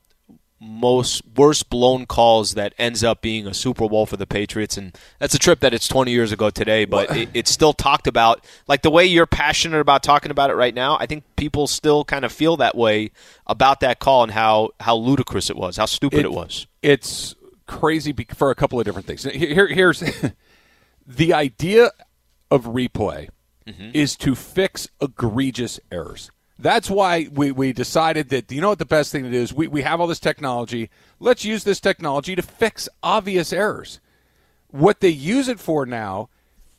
most 0.61 1.23
worst 1.37 1.69
blown 1.71 2.07
calls 2.07 2.55
that 2.55 2.73
ends 2.79 3.03
up 3.03 3.21
being 3.21 3.47
a 3.49 3.55
Super 3.55 3.89
Bowl 3.89 4.07
for 4.07 4.17
the 4.17 4.27
Patriots, 4.27 4.77
and 4.77 4.97
that's 5.19 5.35
a 5.35 5.39
trip 5.39 5.61
that 5.61 5.75
it's 5.75 5.89
20 5.89 6.11
years 6.13 6.31
ago 6.33 6.51
today, 6.51 6.85
but 6.85 7.15
it, 7.17 7.29
it's 7.35 7.51
still 7.51 7.73
talked 7.73 8.07
about 8.07 8.45
like 8.69 8.83
the 8.83 8.91
way 8.91 9.05
you're 9.05 9.27
passionate 9.27 9.81
about 9.81 10.03
talking 10.03 10.31
about 10.31 10.51
it 10.51 10.55
right 10.55 10.75
now. 10.75 10.97
I 11.01 11.07
think 11.07 11.25
people 11.37 11.67
still 11.67 12.05
kind 12.05 12.25
of 12.25 12.33
feel 12.33 12.57
that 12.59 12.77
way 12.77 13.11
about 13.47 13.81
that 13.81 13.99
call 13.99 14.23
and 14.23 14.33
how 14.33 14.71
how 14.81 14.97
ludicrous 14.97 15.51
it 15.51 15.57
was, 15.57 15.77
how 15.77 15.87
stupid 15.87 16.21
it, 16.21 16.33
was. 16.33 16.67
It's 16.81 17.35
crazy 17.67 18.15
for 18.35 18.51
a 18.51 18.55
couple 18.55 18.79
of 18.79 18.85
different 18.85 19.07
things. 19.07 19.25
Here, 19.25 19.67
here's 19.69 20.01
the 21.07 21.33
idea 21.35 21.91
of 22.51 22.65
replay 22.65 23.29
Mm-hmm. 23.67 23.91
is 23.95 24.17
to 24.17 24.35
fix 24.35 24.89
egregious 25.01 25.79
errors. 25.93 26.33
That's 26.59 26.91
why 26.91 27.29
we, 27.33 27.53
we 27.53 27.73
decided 27.73 28.29
that 28.31 28.51
you 28.51 28.61
know 28.61 28.71
what 28.71 28.81
the 28.81 28.85
best 28.85 29.13
thing 29.13 29.23
to 29.23 29.31
do 29.31 29.37
is 29.37 29.55
we, 29.55 29.69
we 29.69 29.83
have 29.83 30.01
all 30.01 30.09
this 30.09 30.19
technology. 30.19 30.91
Let's 31.21 31.45
use 31.45 31.63
this 31.63 31.79
technology 31.79 32.35
to 32.35 32.43
fix 32.43 32.89
obvious 33.05 33.53
errors. 33.53 34.01
What 34.67 34.99
they 34.99 35.11
use 35.11 35.47
it 35.47 35.61
for 35.61 35.87
now 35.87 36.29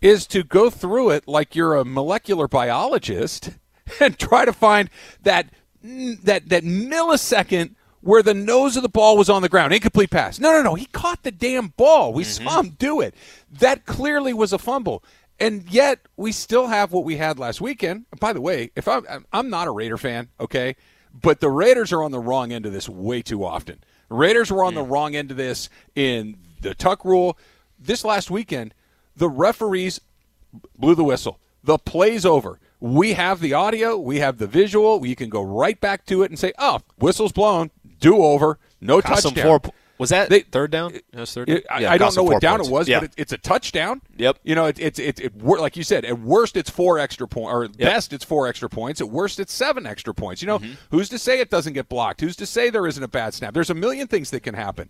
is 0.01 0.27
to 0.27 0.43
go 0.43 0.69
through 0.69 1.11
it 1.11 1.25
like 1.25 1.55
you're 1.55 1.77
a 1.77 1.85
molecular 1.85 2.49
biologist 2.49 3.51
and 4.01 4.19
try 4.19 4.43
to 4.43 4.51
find 4.51 4.89
that 5.21 5.47
that 5.81 6.49
that 6.49 6.65
millisecond 6.65 7.75
where 8.03 8.21
the 8.21 8.33
nose 8.33 8.75
of 8.75 8.83
the 8.83 8.89
ball 8.89 9.17
was 9.17 9.29
on 9.29 9.41
the 9.41 9.49
ground, 9.49 9.73
incomplete 9.73 10.09
pass. 10.09 10.39
No, 10.39 10.51
no, 10.51 10.61
no, 10.61 10.75
he 10.75 10.85
caught 10.85 11.23
the 11.23 11.31
damn 11.31 11.69
ball. 11.69 12.11
We 12.13 12.25
saw 12.25 12.43
mm-hmm. 12.43 12.67
him 12.67 12.75
do 12.77 12.99
it. 12.99 13.15
That 13.59 13.85
clearly 13.85 14.33
was 14.33 14.51
a 14.51 14.57
fumble. 14.57 15.03
And 15.39 15.69
yet 15.69 15.99
we 16.15 16.31
still 16.31 16.67
have 16.67 16.91
what 16.91 17.05
we 17.05 17.17
had 17.17 17.39
last 17.39 17.61
weekend. 17.61 18.05
By 18.19 18.33
the 18.33 18.41
way, 18.41 18.71
if 18.75 18.87
I'm 18.87 19.05
I'm- 19.09 19.25
I'm 19.31 19.49
not 19.49 19.67
a 19.67 19.71
Raider 19.71 19.97
fan, 19.97 20.29
okay, 20.39 20.75
but 21.13 21.39
the 21.39 21.49
Raiders 21.49 21.91
are 21.91 22.03
on 22.03 22.11
the 22.11 22.19
wrong 22.19 22.51
end 22.51 22.65
of 22.65 22.73
this 22.73 22.89
way 22.89 23.21
too 23.21 23.43
often. 23.43 23.79
Raiders 24.09 24.51
were 24.51 24.63
on 24.63 24.73
the 24.73 24.83
mm. 24.83 24.91
wrong 24.91 25.15
end 25.15 25.31
of 25.31 25.37
this 25.37 25.69
in 25.95 26.37
the 26.61 26.75
tuck 26.75 27.03
rule. 27.05 27.37
This 27.79 28.05
last 28.05 28.29
weekend, 28.29 28.73
the 29.15 29.29
referees 29.29 29.99
blew 30.77 30.95
the 30.95 31.03
whistle. 31.03 31.39
The 31.63 31.77
play's 31.77 32.25
over. 32.25 32.59
We 32.79 33.13
have 33.13 33.39
the 33.39 33.53
audio, 33.53 33.97
we 33.97 34.19
have 34.19 34.37
the 34.37 34.47
visual. 34.47 35.05
You 35.05 35.15
can 35.15 35.29
go 35.29 35.41
right 35.41 35.79
back 35.79 36.05
to 36.07 36.21
it 36.23 36.29
and 36.29 36.37
say, 36.37 36.51
"Oh, 36.59 36.79
whistle's 36.99 37.31
blown, 37.31 37.71
do 38.03 38.21
over, 38.23 38.59
no 38.81 39.01
Cost 39.01 39.23
touchdown." 39.23 39.59
four- 39.61 39.73
was 39.99 40.09
that 40.09 40.27
They- 40.29 40.41
third 40.41 40.71
down? 40.71 40.99
Was 41.13 41.33
third? 41.33 41.49
It- 41.49 41.65
I, 41.69 41.81
Yeah, 41.81 41.91
I 41.91 41.97
don't 41.99 42.15
know 42.15 42.23
what 42.23 42.41
down 42.41 42.57
points. 42.57 42.67
it 42.69 42.71
was, 42.71 42.87
Yeah. 42.89 42.99
but 43.01 43.09
it, 43.09 43.13
it's 43.15 43.31
a 43.31 43.37
touchdown. 43.37 44.01
Yep. 44.17 44.39
You 44.43 44.55
know, 44.55 44.65
it, 44.65 44.79
it's 44.79 44.99
it's 44.99 45.21
it, 45.21 45.35
wor- 45.35 45.59
like 45.59 45.77
you 45.77 45.83
said. 45.83 46.03
At 46.03 46.19
worst, 46.19 46.57
it's 46.57 46.69
four 46.69 46.97
extra 46.99 47.27
points, 47.27 47.51
or 47.53 47.67
best, 47.69 48.11
it's 48.11 48.25
four 48.25 48.47
extra 48.47 48.69
points. 48.69 48.99
At 49.01 49.09
worst, 49.09 49.39
it's 49.39 49.53
seven 49.53 49.85
extra 49.85 50.13
points. 50.13 50.41
You 50.41 50.47
know, 50.47 50.59
Mm-hmm. 50.59 50.73
who's 50.89 51.09
to 51.09 51.19
say 51.19 51.39
it 51.39 51.49
doesn't 51.51 51.73
get 51.73 51.89
blocked? 51.89 52.21
Who's 52.21 52.35
to 52.37 52.45
say 52.47 52.69
there 52.71 52.87
isn't 52.87 53.03
a 53.03 53.07
bad 53.07 53.33
snap? 53.35 53.53
There's 53.53 53.69
a 53.69 53.75
million 53.75 54.07
things 54.07 54.31
that 54.31 54.41
can 54.41 54.55
happen. 54.55 54.89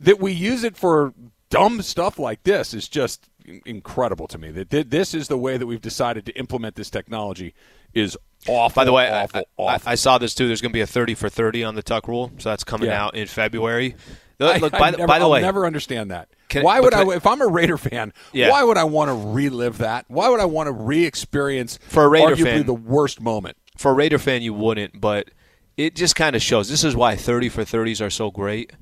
That 0.00 0.18
we 0.18 0.32
use 0.32 0.64
it 0.64 0.76
for 0.76 1.12
dumb 1.50 1.82
stuff 1.82 2.18
like 2.18 2.42
this 2.44 2.72
is 2.72 2.88
just 2.88 3.28
incredible 3.66 4.26
to 4.28 4.38
me. 4.38 4.50
That 4.50 4.90
this 4.90 5.12
is 5.14 5.28
the 5.28 5.38
way 5.38 5.56
that 5.58 5.66
we've 5.66 5.80
decided 5.80 6.24
to 6.26 6.32
implement 6.38 6.74
this 6.76 6.90
technology 6.90 7.54
is 7.92 8.16
awful. 8.48 8.80
By 8.80 8.84
the 8.84 8.92
way, 8.92 9.08
I- 9.08 9.22
awful, 9.24 9.40
I, 9.40 9.44
awful. 9.56 9.88
I, 9.88 9.92
I 9.92 9.94
saw 9.94 10.18
this 10.18 10.34
too. 10.34 10.46
There's 10.46 10.60
going 10.60 10.70
to 10.72 10.76
be 10.76 10.80
a 10.80 10.86
30 10.86 11.14
for 11.14 11.28
30 11.28 11.64
on 11.64 11.74
the 11.74 11.82
tuck 11.82 12.08
rule, 12.08 12.30
so 12.38 12.48
that's 12.50 12.64
coming 12.64 12.88
Yeah. 12.88 13.04
out 13.04 13.14
in 13.14 13.26
February. 13.26 13.94
I- 14.40 14.58
Look, 14.58 14.74
I 14.74 14.78
by, 14.78 14.90
the- 14.90 14.96
never, 14.98 15.06
by 15.08 15.18
the 15.20 15.24
I'll 15.26 15.30
way, 15.30 15.40
never 15.40 15.64
understand 15.66 16.10
that. 16.10 16.28
Can- 16.48 16.64
why 16.64 16.80
would 16.80 16.92
I? 16.94 17.02
I- 17.02 17.14
If 17.16 17.26
I'm 17.26 17.40
a 17.40 17.46
Raider 17.46 17.76
fan, 17.78 18.12
Yeah. 18.32 18.50
why 18.50 18.64
would 18.64 18.76
I 18.76 18.84
want 18.84 19.08
to 19.10 19.14
relive 19.28 19.78
that? 19.78 20.04
Why 20.08 20.28
would 20.28 20.40
I 20.40 20.44
want 20.46 20.66
to 20.66 20.72
re-experience 20.72 21.78
For 21.88 22.04
a 22.04 22.08
Raider 22.08 22.34
arguably 22.34 22.42
fan- 22.44 22.66
the 22.66 22.74
worst 22.74 23.20
moment? 23.20 23.56
for 23.78 23.90
a 23.92 23.94
Raider 23.94 24.18
fan, 24.18 24.42
you 24.42 24.52
wouldn't, 24.52 25.00
but 25.00 25.30
it 25.76 25.94
just 25.96 26.14
kind 26.16 26.36
of 26.36 26.42
shows. 26.42 26.68
This 26.68 26.84
is 26.84 26.94
why 26.96 27.16
30 27.16 27.48
for 27.48 27.64
30s 27.64 28.00
are 28.04 28.10
so 28.10 28.30
great. 28.30 28.72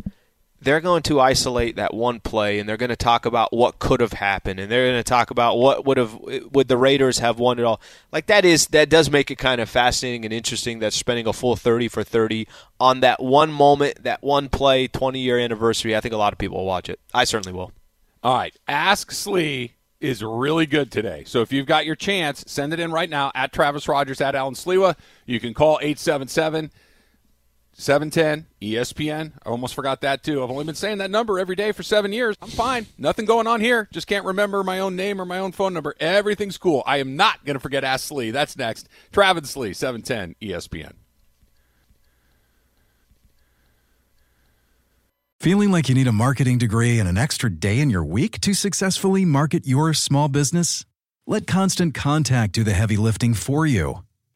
They're 0.62 0.80
going 0.80 1.02
to 1.04 1.20
isolate 1.20 1.76
that 1.76 1.94
one 1.94 2.20
play 2.20 2.58
and 2.58 2.68
they're 2.68 2.76
going 2.76 2.90
to 2.90 2.96
talk 2.96 3.24
about 3.24 3.52
what 3.52 3.78
could 3.78 4.00
have 4.00 4.12
happened 4.12 4.60
and 4.60 4.70
they're 4.70 4.86
going 4.90 4.98
to 4.98 5.08
talk 5.08 5.30
about 5.30 5.56
what 5.56 5.86
would 5.86 5.96
have 5.96 6.14
would 6.52 6.68
the 6.68 6.76
Raiders 6.76 7.18
have 7.18 7.38
won 7.38 7.58
it 7.58 7.64
all. 7.64 7.80
Like 8.12 8.26
that 8.26 8.44
is 8.44 8.66
that 8.68 8.90
does 8.90 9.10
make 9.10 9.30
it 9.30 9.36
kind 9.36 9.60
of 9.60 9.70
fascinating 9.70 10.24
and 10.24 10.34
interesting 10.34 10.80
that 10.80 10.92
spending 10.92 11.26
a 11.26 11.32
full 11.32 11.56
30 11.56 11.88
for 11.88 12.04
30 12.04 12.46
on 12.78 13.00
that 13.00 13.22
one 13.22 13.50
moment, 13.50 14.02
that 14.04 14.22
one 14.22 14.48
play, 14.48 14.86
20 14.86 15.18
year 15.18 15.38
anniversary. 15.38 15.96
I 15.96 16.00
think 16.00 16.12
a 16.12 16.18
lot 16.18 16.32
of 16.32 16.38
people 16.38 16.58
will 16.58 16.66
watch 16.66 16.90
it. 16.90 17.00
I 17.14 17.24
certainly 17.24 17.56
will. 17.56 17.72
All 18.22 18.36
right, 18.36 18.54
Ask 18.68 19.12
Slee 19.12 19.76
is 19.98 20.22
really 20.22 20.66
good 20.66 20.90
today. 20.90 21.24
So 21.26 21.40
if 21.40 21.52
you've 21.52 21.66
got 21.66 21.86
your 21.86 21.96
chance, 21.96 22.44
send 22.46 22.74
it 22.74 22.80
in 22.80 22.90
right 22.92 23.08
now 23.08 23.32
at 23.34 23.52
Travis 23.52 23.88
Rodgers 23.88 24.20
at 24.20 24.34
Alan 24.34 24.54
Sliwa. 24.54 24.96
You 25.24 25.40
can 25.40 25.54
call 25.54 25.78
877- 25.82 26.70
710 27.80 28.46
ESPN. 28.60 29.32
I 29.44 29.48
almost 29.48 29.74
forgot 29.74 30.02
that 30.02 30.22
too. 30.22 30.42
I've 30.42 30.50
only 30.50 30.64
been 30.64 30.74
saying 30.74 30.98
that 30.98 31.10
number 31.10 31.38
every 31.38 31.56
day 31.56 31.72
for 31.72 31.82
seven 31.82 32.12
years. 32.12 32.36
I'm 32.42 32.48
fine. 32.48 32.86
Nothing 32.98 33.24
going 33.24 33.46
on 33.46 33.60
here. 33.60 33.88
Just 33.92 34.06
can't 34.06 34.24
remember 34.24 34.62
my 34.62 34.80
own 34.80 34.96
name 34.96 35.20
or 35.20 35.24
my 35.24 35.38
own 35.38 35.52
phone 35.52 35.72
number. 35.72 35.94
Everything's 35.98 36.58
cool. 36.58 36.82
I 36.86 36.98
am 36.98 37.16
not 37.16 37.44
going 37.44 37.54
to 37.54 37.60
forget 37.60 37.82
Ask 37.82 38.08
Slee. 38.08 38.30
That's 38.30 38.56
next. 38.56 38.88
Travis 39.12 39.50
Slee, 39.50 39.72
710 39.72 40.36
ESPN. 40.40 40.92
Feeling 45.40 45.70
like 45.70 45.88
you 45.88 45.94
need 45.94 46.06
a 46.06 46.12
marketing 46.12 46.58
degree 46.58 46.98
and 46.98 47.08
an 47.08 47.16
extra 47.16 47.48
day 47.48 47.78
in 47.78 47.88
your 47.88 48.04
week 48.04 48.42
to 48.42 48.52
successfully 48.52 49.24
market 49.24 49.66
your 49.66 49.94
small 49.94 50.28
business? 50.28 50.84
Let 51.26 51.46
Constant 51.46 51.94
Contact 51.94 52.52
do 52.52 52.62
the 52.62 52.74
heavy 52.74 52.98
lifting 52.98 53.32
for 53.32 53.64
you. 53.64 54.02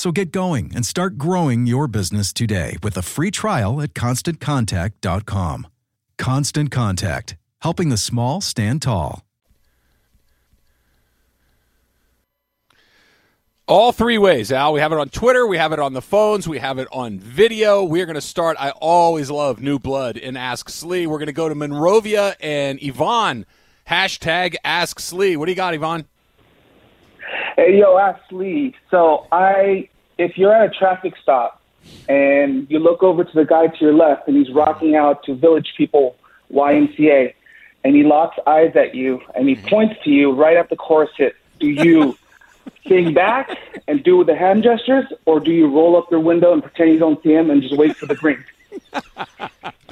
So 0.00 0.12
get 0.12 0.32
going 0.32 0.72
and 0.74 0.86
start 0.86 1.18
growing 1.18 1.66
your 1.66 1.86
business 1.86 2.32
today 2.32 2.78
with 2.82 2.96
a 2.96 3.02
free 3.02 3.30
trial 3.30 3.82
at 3.82 3.92
constantcontact.com. 3.92 5.66
Constant 6.16 6.70
Contact, 6.70 7.36
helping 7.60 7.90
the 7.90 7.98
small 7.98 8.40
stand 8.40 8.80
tall. 8.80 9.26
All 13.68 13.92
three 13.92 14.16
ways, 14.16 14.50
Al. 14.50 14.72
We 14.72 14.80
have 14.80 14.90
it 14.90 14.98
on 14.98 15.10
Twitter, 15.10 15.46
we 15.46 15.58
have 15.58 15.74
it 15.74 15.78
on 15.78 15.92
the 15.92 16.00
phones, 16.00 16.48
we 16.48 16.60
have 16.60 16.78
it 16.78 16.88
on 16.90 17.18
video. 17.18 17.84
We 17.84 18.00
are 18.00 18.06
going 18.06 18.14
to 18.14 18.22
start. 18.22 18.56
I 18.58 18.70
always 18.70 19.30
love 19.30 19.60
new 19.60 19.78
blood 19.78 20.16
in 20.16 20.34
Ask 20.34 20.70
Slee. 20.70 21.06
We're 21.06 21.18
going 21.18 21.26
to 21.26 21.32
go 21.34 21.50
to 21.50 21.54
Monrovia 21.54 22.36
and 22.40 22.82
Yvonne. 22.82 23.44
Hashtag 23.86 24.54
Ask 24.64 24.98
Slee. 24.98 25.36
What 25.36 25.44
do 25.44 25.52
you 25.52 25.56
got, 25.56 25.74
Yvonne? 25.74 26.06
Hey, 27.60 27.78
yo, 27.78 27.98
Ask 27.98 28.18
Slee. 28.30 28.74
So 28.90 29.26
I, 29.30 29.90
if 30.16 30.38
you're 30.38 30.50
at 30.50 30.64
a 30.64 30.70
traffic 30.70 31.12
stop 31.22 31.60
and 32.08 32.66
you 32.70 32.78
look 32.78 33.02
over 33.02 33.22
to 33.22 33.34
the 33.34 33.44
guy 33.44 33.66
to 33.66 33.84
your 33.84 33.92
left 33.92 34.26
and 34.26 34.34
he's 34.34 34.50
rocking 34.50 34.96
out 34.96 35.24
to 35.24 35.34
Village 35.34 35.74
People 35.76 36.16
YMCA 36.50 37.34
and 37.84 37.94
he 37.94 38.02
locks 38.02 38.38
eyes 38.46 38.74
at 38.76 38.94
you 38.94 39.20
and 39.34 39.46
he 39.46 39.56
points 39.56 39.94
to 40.04 40.10
you 40.10 40.32
right 40.32 40.56
at 40.56 40.70
the 40.70 40.76
chorus 40.76 41.10
hit, 41.18 41.36
do 41.58 41.66
you 41.66 42.16
sing 42.88 43.12
back 43.12 43.50
and 43.86 44.02
do 44.02 44.24
the 44.24 44.34
hand 44.34 44.62
gestures 44.62 45.04
or 45.26 45.38
do 45.38 45.52
you 45.52 45.68
roll 45.68 45.98
up 45.98 46.10
your 46.10 46.20
window 46.20 46.54
and 46.54 46.62
pretend 46.62 46.92
you 46.92 46.98
don't 46.98 47.22
see 47.22 47.34
him 47.34 47.50
and 47.50 47.60
just 47.60 47.76
wait 47.76 47.94
for 47.94 48.06
the 48.06 48.14
green? 48.14 48.42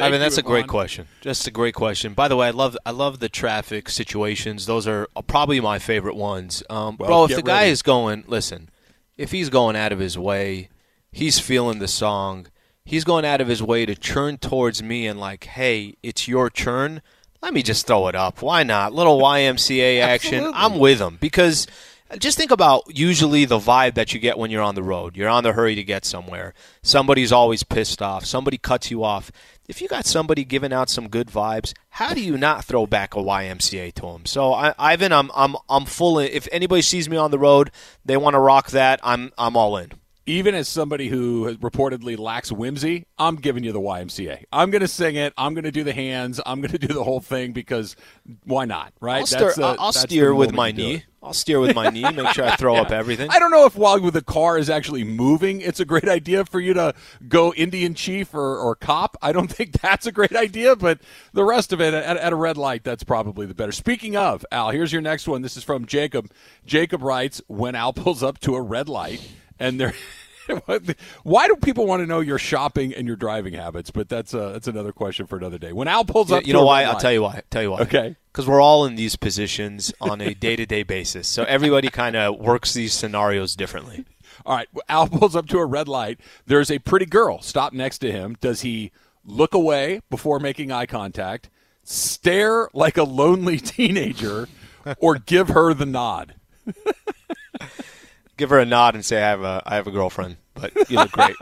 I 0.00 0.10
mean, 0.10 0.20
that's 0.20 0.38
a 0.38 0.42
great 0.42 0.66
question. 0.68 1.08
Just 1.20 1.46
a 1.46 1.50
great 1.50 1.74
question. 1.74 2.14
By 2.14 2.28
the 2.28 2.36
way, 2.36 2.46
I 2.48 2.50
love 2.50 2.76
I 2.86 2.90
love 2.92 3.18
the 3.18 3.28
traffic 3.28 3.88
situations. 3.88 4.66
Those 4.66 4.86
are 4.86 5.08
probably 5.26 5.60
my 5.60 5.78
favorite 5.78 6.16
ones. 6.16 6.62
Um, 6.70 6.96
Well, 6.98 7.08
bro, 7.08 7.24
if 7.24 7.30
the 7.36 7.42
guy 7.42 7.64
is 7.64 7.82
going, 7.82 8.24
listen, 8.26 8.70
if 9.16 9.32
he's 9.32 9.50
going 9.50 9.76
out 9.76 9.92
of 9.92 9.98
his 9.98 10.16
way, 10.16 10.68
he's 11.10 11.38
feeling 11.38 11.78
the 11.80 11.88
song. 11.88 12.46
He's 12.84 13.04
going 13.04 13.24
out 13.24 13.40
of 13.40 13.48
his 13.48 13.62
way 13.62 13.84
to 13.86 13.94
turn 13.94 14.38
towards 14.38 14.82
me 14.82 15.06
and 15.06 15.20
like, 15.20 15.44
hey, 15.44 15.96
it's 16.02 16.26
your 16.28 16.48
turn. 16.48 17.02
Let 17.42 17.52
me 17.52 17.62
just 17.62 17.86
throw 17.86 18.08
it 18.08 18.14
up. 18.14 18.40
Why 18.40 18.62
not? 18.62 18.92
Little 18.94 19.18
YMCA 19.20 20.00
action. 20.00 20.50
I'm 20.54 20.78
with 20.78 21.00
him 21.00 21.18
because 21.20 21.66
just 22.16 22.38
think 22.38 22.50
about 22.50 22.84
usually 22.88 23.44
the 23.44 23.58
vibe 23.58 23.94
that 23.94 24.14
you 24.14 24.20
get 24.20 24.38
when 24.38 24.50
you're 24.50 24.62
on 24.62 24.74
the 24.74 24.82
road. 24.82 25.16
You're 25.16 25.28
on 25.28 25.44
the 25.44 25.52
hurry 25.52 25.74
to 25.74 25.84
get 25.84 26.06
somewhere. 26.06 26.54
Somebody's 26.82 27.32
always 27.32 27.62
pissed 27.62 28.00
off. 28.00 28.24
Somebody 28.24 28.56
cuts 28.56 28.90
you 28.90 29.04
off. 29.04 29.30
If 29.68 29.82
you 29.82 29.88
got 29.88 30.06
somebody 30.06 30.44
giving 30.44 30.72
out 30.72 30.88
some 30.88 31.08
good 31.08 31.28
vibes, 31.28 31.74
how 31.90 32.14
do 32.14 32.22
you 32.22 32.38
not 32.38 32.64
throw 32.64 32.86
back 32.86 33.14
a 33.14 33.18
YMCA 33.18 33.92
to 33.94 34.02
them? 34.02 34.24
So, 34.24 34.54
I, 34.54 34.74
Ivan, 34.78 35.12
I'm 35.12 35.30
I'm 35.34 35.56
I'm 35.68 35.84
full. 35.84 36.18
In, 36.18 36.30
if 36.32 36.48
anybody 36.50 36.80
sees 36.80 37.10
me 37.10 37.18
on 37.18 37.30
the 37.30 37.38
road, 37.38 37.70
they 38.04 38.16
want 38.16 38.34
to 38.34 38.40
rock 38.40 38.70
that. 38.70 39.00
I'm 39.02 39.30
I'm 39.36 39.56
all 39.56 39.76
in. 39.76 39.92
Even 40.28 40.54
as 40.54 40.68
somebody 40.68 41.08
who 41.08 41.46
has 41.46 41.56
reportedly 41.56 42.18
lacks 42.18 42.52
whimsy, 42.52 43.06
I'm 43.18 43.36
giving 43.36 43.64
you 43.64 43.72
the 43.72 43.80
YMCA. 43.80 44.44
I'm 44.52 44.70
going 44.70 44.82
to 44.82 44.88
sing 44.88 45.16
it. 45.16 45.32
I'm 45.38 45.54
going 45.54 45.64
to 45.64 45.72
do 45.72 45.84
the 45.84 45.94
hands. 45.94 46.38
I'm 46.44 46.60
going 46.60 46.72
to 46.72 46.78
do 46.78 46.92
the 46.92 47.02
whole 47.02 47.20
thing 47.20 47.52
because 47.52 47.96
why 48.44 48.66
not? 48.66 48.92
Right? 49.00 49.20
I'll, 49.20 49.26
steer, 49.26 49.52
the- 49.56 49.76
I'll, 49.78 49.92
steer 49.92 50.34
with 50.34 50.52
my 50.52 50.70
knee. 50.70 51.04
I'll 51.22 51.32
steer 51.32 51.60
with 51.60 51.74
my 51.74 51.88
knee. 51.88 52.02
Make 52.02 52.28
sure 52.32 52.44
I 52.44 52.56
throw 52.56 52.76
up 52.76 52.90
everything. 52.90 53.30
I 53.30 53.38
don't 53.38 53.50
know 53.50 53.64
if 53.64 53.74
while 53.74 53.98
with 54.02 54.12
the 54.12 54.22
car 54.22 54.58
is 54.58 54.68
actually 54.68 55.02
moving, 55.02 55.62
it's 55.62 55.80
a 55.80 55.86
great 55.86 56.08
idea 56.08 56.44
for 56.44 56.60
you 56.60 56.74
to 56.74 56.94
go 57.26 57.54
Indian 57.54 57.94
chief 57.94 58.34
or, 58.34 58.58
or 58.58 58.76
cop. 58.76 59.16
I 59.22 59.32
don't 59.32 59.48
think 59.52 59.80
that's 59.80 60.06
a 60.06 60.12
great 60.12 60.36
idea, 60.36 60.76
but 60.76 61.00
the 61.32 61.44
rest 61.44 61.72
of 61.72 61.80
it 61.80 61.94
at, 61.94 62.18
at 62.18 62.32
a 62.34 62.36
red 62.36 62.58
light, 62.58 62.84
that's 62.84 63.02
probably 63.02 63.46
the 63.46 63.54
better. 63.54 63.72
Speaking 63.72 64.14
of, 64.14 64.44
Al, 64.52 64.70
here's 64.72 64.92
your 64.92 65.02
next 65.02 65.26
one. 65.26 65.40
This 65.40 65.56
is 65.56 65.64
from 65.64 65.86
Jacob. 65.86 66.30
Jacob 66.66 67.02
writes, 67.02 67.40
when 67.46 67.74
Al 67.74 67.94
pulls 67.94 68.22
up 68.22 68.38
to 68.40 68.54
a 68.56 68.60
red 68.60 68.90
light 68.90 69.26
and 69.58 69.80
they're 69.80 69.94
why 71.24 71.46
do 71.46 71.56
people 71.56 71.86
want 71.86 72.00
to 72.02 72.06
know 72.06 72.20
your 72.20 72.38
shopping 72.38 72.94
and 72.94 73.06
your 73.06 73.16
driving 73.16 73.52
habits? 73.54 73.90
But 73.90 74.08
that's 74.08 74.32
uh, 74.34 74.52
that's 74.52 74.66
another 74.66 74.92
question 74.92 75.26
for 75.26 75.36
another 75.36 75.58
day. 75.58 75.72
When 75.72 75.88
Al 75.88 76.04
pulls 76.04 76.30
Yeah, 76.30 76.38
up, 76.38 76.46
you 76.46 76.52
know 76.54 76.64
why? 76.64 76.82
red 76.82 76.88
I'll 76.88 77.00
tell 77.00 77.12
you 77.12 77.22
why. 77.22 77.42
Tell 77.50 77.62
you 77.62 77.70
why. 77.72 77.80
Okay. 77.80 78.16
Because 78.32 78.46
we're 78.48 78.60
all 78.60 78.86
in 78.86 78.94
these 78.94 79.16
positions 79.16 79.92
on 80.00 80.20
a 80.20 80.32
day 80.32 80.56
to 80.56 80.64
day 80.64 80.84
basis. 80.84 81.28
So 81.28 81.42
everybody 81.44 81.88
kind 81.88 82.16
of 82.16 82.38
works 82.38 82.72
these 82.72 82.94
scenarios 82.94 83.56
differently. 83.56 84.04
All 84.46 84.56
right, 84.56 84.68
Al 84.88 85.08
pulls 85.08 85.34
up 85.36 85.46
to 85.48 85.58
a 85.58 85.66
red 85.66 85.88
light. 85.88 86.20
There's 86.46 86.70
a 86.70 86.78
pretty 86.78 87.06
girl 87.06 87.42
stopped 87.42 87.74
next 87.74 87.98
to 87.98 88.12
him. 88.12 88.36
Does 88.40 88.60
he 88.62 88.92
look 89.24 89.52
away 89.52 90.00
before 90.08 90.38
making 90.38 90.70
eye 90.72 90.86
contact, 90.86 91.50
stare 91.82 92.68
like 92.72 92.96
a 92.96 93.02
lonely 93.02 93.58
teenager, 93.58 94.48
or 94.98 95.16
give 95.16 95.48
her 95.48 95.74
the 95.74 95.84
nod? 95.86 96.34
Give 98.38 98.48
her 98.50 98.58
a 98.58 98.64
nod 98.64 98.94
and 98.94 99.04
say, 99.04 99.18
"I 99.18 99.28
have 99.28 99.42
a, 99.42 99.62
I 99.66 99.74
have 99.74 99.86
a 99.86 99.90
girlfriend." 99.90 100.36
But 100.54 100.72
you 100.90 100.96
look 100.96 101.12
great. 101.12 101.36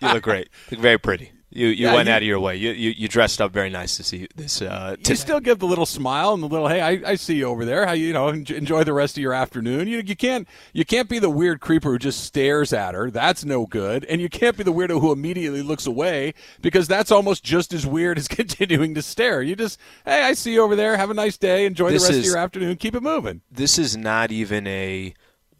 you 0.00 0.08
look 0.08 0.22
great. 0.22 0.48
You 0.70 0.76
look 0.76 0.80
very 0.82 0.98
pretty. 0.98 1.32
You, 1.54 1.66
you 1.66 1.88
Yeah, 1.88 1.94
went 1.94 2.06
you- 2.08 2.14
out 2.14 2.22
of 2.22 2.26
your 2.28 2.40
way. 2.40 2.56
You, 2.56 2.70
you, 2.70 2.90
you 2.96 3.08
dressed 3.08 3.42
up 3.42 3.52
very 3.52 3.68
nice 3.68 3.98
to 3.98 4.02
see 4.02 4.26
this. 4.34 4.62
Uh, 4.62 4.96
You 5.06 5.14
still 5.14 5.38
give 5.40 5.58
the 5.58 5.66
little 5.66 5.84
smile 5.84 6.32
and 6.32 6.42
the 6.42 6.48
little, 6.48 6.68
"Hey, 6.68 6.80
I, 6.80 7.10
I 7.10 7.14
see 7.16 7.34
you 7.34 7.44
over 7.44 7.66
there. 7.66 7.84
How 7.84 7.92
you, 7.92 8.06
you 8.06 8.12
know 8.14 8.28
enjoy 8.28 8.84
the 8.84 8.94
rest 8.94 9.18
of 9.18 9.22
your 9.22 9.34
afternoon." 9.34 9.86
You 9.88 9.98
you 10.06 10.16
can't 10.16 10.48
you 10.72 10.86
can't 10.86 11.10
be 11.10 11.18
the 11.18 11.28
weird 11.28 11.60
creeper 11.60 11.90
who 11.90 11.98
just 11.98 12.24
stares 12.24 12.72
at 12.72 12.94
her. 12.94 13.10
That's 13.10 13.44
no 13.44 13.66
good. 13.66 14.06
And 14.06 14.18
you 14.22 14.30
can't 14.30 14.56
be 14.56 14.62
the 14.62 14.72
weirdo 14.72 14.98
who 15.02 15.12
immediately 15.12 15.60
looks 15.60 15.86
away 15.86 16.32
because 16.62 16.88
that's 16.88 17.10
almost 17.10 17.44
just 17.44 17.74
as 17.74 17.86
weird 17.86 18.16
as 18.16 18.28
continuing 18.40 18.94
to 18.94 19.02
stare. 19.02 19.42
You 19.42 19.54
just, 19.54 19.78
"Hey, 20.06 20.22
I 20.22 20.32
see 20.32 20.54
you 20.54 20.62
over 20.62 20.74
there. 20.74 20.96
Have 20.96 21.10
a 21.10 21.14
nice 21.14 21.36
day. 21.36 21.66
Enjoy 21.66 21.90
This 21.90 22.04
the 22.04 22.08
rest 22.08 22.18
is- 22.20 22.26
of 22.28 22.32
your 22.32 22.38
afternoon. 22.38 22.76
Keep 22.76 22.94
it 22.94 23.02
moving." 23.02 23.42
this 23.50 23.78
is 23.78 23.94
not 23.94 24.32
even 24.32 24.66
a 24.66 25.12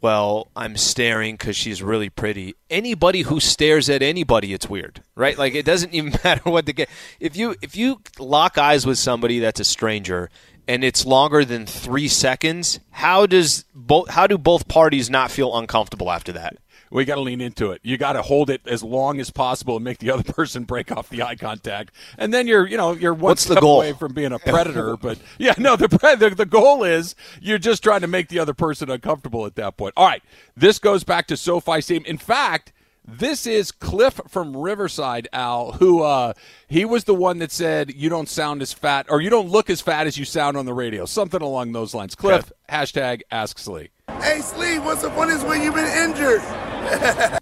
well 0.03 0.49
i'm 0.55 0.77
staring 0.77 1.35
because 1.35 1.55
she's 1.55 1.81
really 1.81 2.09
pretty. 2.09 2.53
Anybody 2.69 3.21
who 3.21 3.39
stares 3.39 3.89
at 3.89 4.03
anybody 4.03 4.53
it's 4.53 4.69
weird 4.69 5.01
right? 5.15 5.37
Like 5.37 5.55
it 5.55 5.65
doesn't 5.65 5.93
even 5.97 6.13
matter 6.23 6.47
what 6.49 6.67
the 6.67 6.73
get 6.73 6.89
if 7.19 7.35
you 7.35 7.55
if 7.63 7.75
you 7.75 8.01
lock 8.19 8.57
eyes 8.59 8.85
with 8.85 8.99
somebody 8.99 9.39
that's 9.39 9.59
a 9.59 9.63
stranger 9.65 10.29
and 10.67 10.83
it's 10.83 11.05
longer 11.05 11.43
than 11.43 11.65
three 11.65 12.07
seconds 12.07 12.79
how 12.91 13.25
does 13.25 13.65
both 13.73 14.09
how 14.09 14.27
do 14.27 14.37
both 14.37 14.67
parties 14.67 15.09
not 15.09 15.31
feel 15.31 15.57
uncomfortable 15.57 16.11
after 16.11 16.31
that 16.33 16.57
We 16.93 17.05
got 17.05 17.15
to 17.15 17.21
lean 17.21 17.41
into 17.41 17.71
it. 17.71 17.81
You 17.83 17.97
got 17.97 18.13
to 18.13 18.21
hold 18.21 18.49
it 18.49 18.61
as 18.67 18.83
long 18.83 19.19
as 19.19 19.29
possible 19.31 19.75
and 19.77 19.83
make 19.83 19.97
the 19.97 20.11
other 20.11 20.23
person 20.33 20.63
break 20.63 20.91
off 20.91 21.09
the 21.09 21.23
eye 21.23 21.35
contact, 21.35 21.91
and 22.17 22.33
then 22.33 22.47
you're, 22.47 22.67
you 22.67 22.77
know, 22.77 22.91
you're 22.93 23.13
one 23.13 23.31
What's 23.31 23.45
the 23.45 23.53
step 23.53 23.61
goal? 23.61 23.77
away 23.77 23.93
from 23.93 24.13
being 24.13 24.31
a 24.31 24.39
predator. 24.39 24.95
but 24.95 25.17
yeah, 25.37 25.55
no, 25.57 25.75
the, 25.75 25.89
pre- 25.89 26.15
the 26.15 26.29
the 26.29 26.45
goal 26.45 26.83
is 26.83 27.15
you're 27.41 27.57
just 27.57 27.83
trying 27.83 28.01
to 28.01 28.07
make 28.07 28.29
the 28.29 28.39
other 28.39 28.53
person 28.53 28.89
uncomfortable 28.89 29.45
at 29.45 29.55
that 29.55 29.75
point. 29.75 29.93
All 29.97 30.05
right, 30.07 30.21
this 30.55 30.77
goes 30.79 31.03
back 31.03 31.27
to 31.27 31.35
SoFi 31.37 31.81
Stadium. 31.81 32.05
In 32.05 32.17
fact, 32.17 32.71
This 33.05 33.45
is 33.45 33.71
Cliff 33.73 34.21
from 34.29 34.55
Riverside, 34.55 35.27
Al, 35.33 35.73
who 35.73 36.03
uh, 36.03 36.31
he 36.67 36.85
was 36.85 37.03
the 37.03 37.13
one 37.13 37.39
that 37.39 37.51
said 37.51 37.93
you 37.93 38.07
don't 38.07 38.29
sound 38.29 38.61
as 38.61 38.71
fat 38.71 39.07
or 39.09 39.19
you 39.19 39.29
don't 39.29 39.49
look 39.49 39.69
as 39.69 39.81
fat 39.81 40.07
as 40.07 40.17
you 40.17 40.23
sound 40.23 40.55
on 40.55 40.65
the 40.65 40.73
radio. 40.73 41.05
Something 41.05 41.41
along 41.41 41.73
those 41.73 41.93
lines. 41.93 42.15
Cliff, 42.15 42.51
hashtag 42.69 43.21
Ask 43.29 43.59
Slee. 43.59 43.89
Hey, 44.21 44.39
Slee, 44.39 44.79
what's 44.79 45.01
the 45.01 45.09
funniest 45.11 45.45
way 45.45 45.61
you've 45.61 45.75
been 45.75 46.09
injured? 46.09 46.41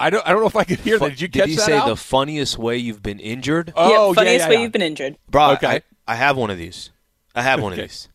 I 0.00 0.10
don't. 0.10 0.26
I 0.26 0.30
don't 0.30 0.40
know 0.40 0.46
if 0.46 0.56
I 0.56 0.64
could 0.64 0.78
hear 0.80 0.98
that. 0.98 1.10
Did 1.10 1.20
you 1.20 1.28
catch 1.28 1.40
that? 1.40 1.46
Did 1.46 1.50
he 1.50 1.56
that? 1.56 1.66
say 1.66 1.76
Al? 1.76 1.88
the 1.88 1.96
funniest 1.96 2.56
way 2.58 2.76
you've 2.78 3.02
been 3.02 3.20
injured? 3.20 3.72
Oh, 3.76 4.08
yeah, 4.10 4.14
funniest 4.14 4.44
yeah, 4.44 4.48
way 4.48 4.54
yeah. 4.54 4.60
you've 4.62 4.72
been 4.72 4.82
injured. 4.82 5.16
Bro, 5.28 5.52
Okay. 5.52 5.66
I, 5.66 5.82
I 6.06 6.14
have 6.14 6.36
one 6.36 6.50
of 6.50 6.56
these. 6.58 6.90
I 7.34 7.42
have 7.42 7.60
one 7.60 7.72
Okay. 7.72 7.82
of 7.82 7.88
these. 7.88 8.08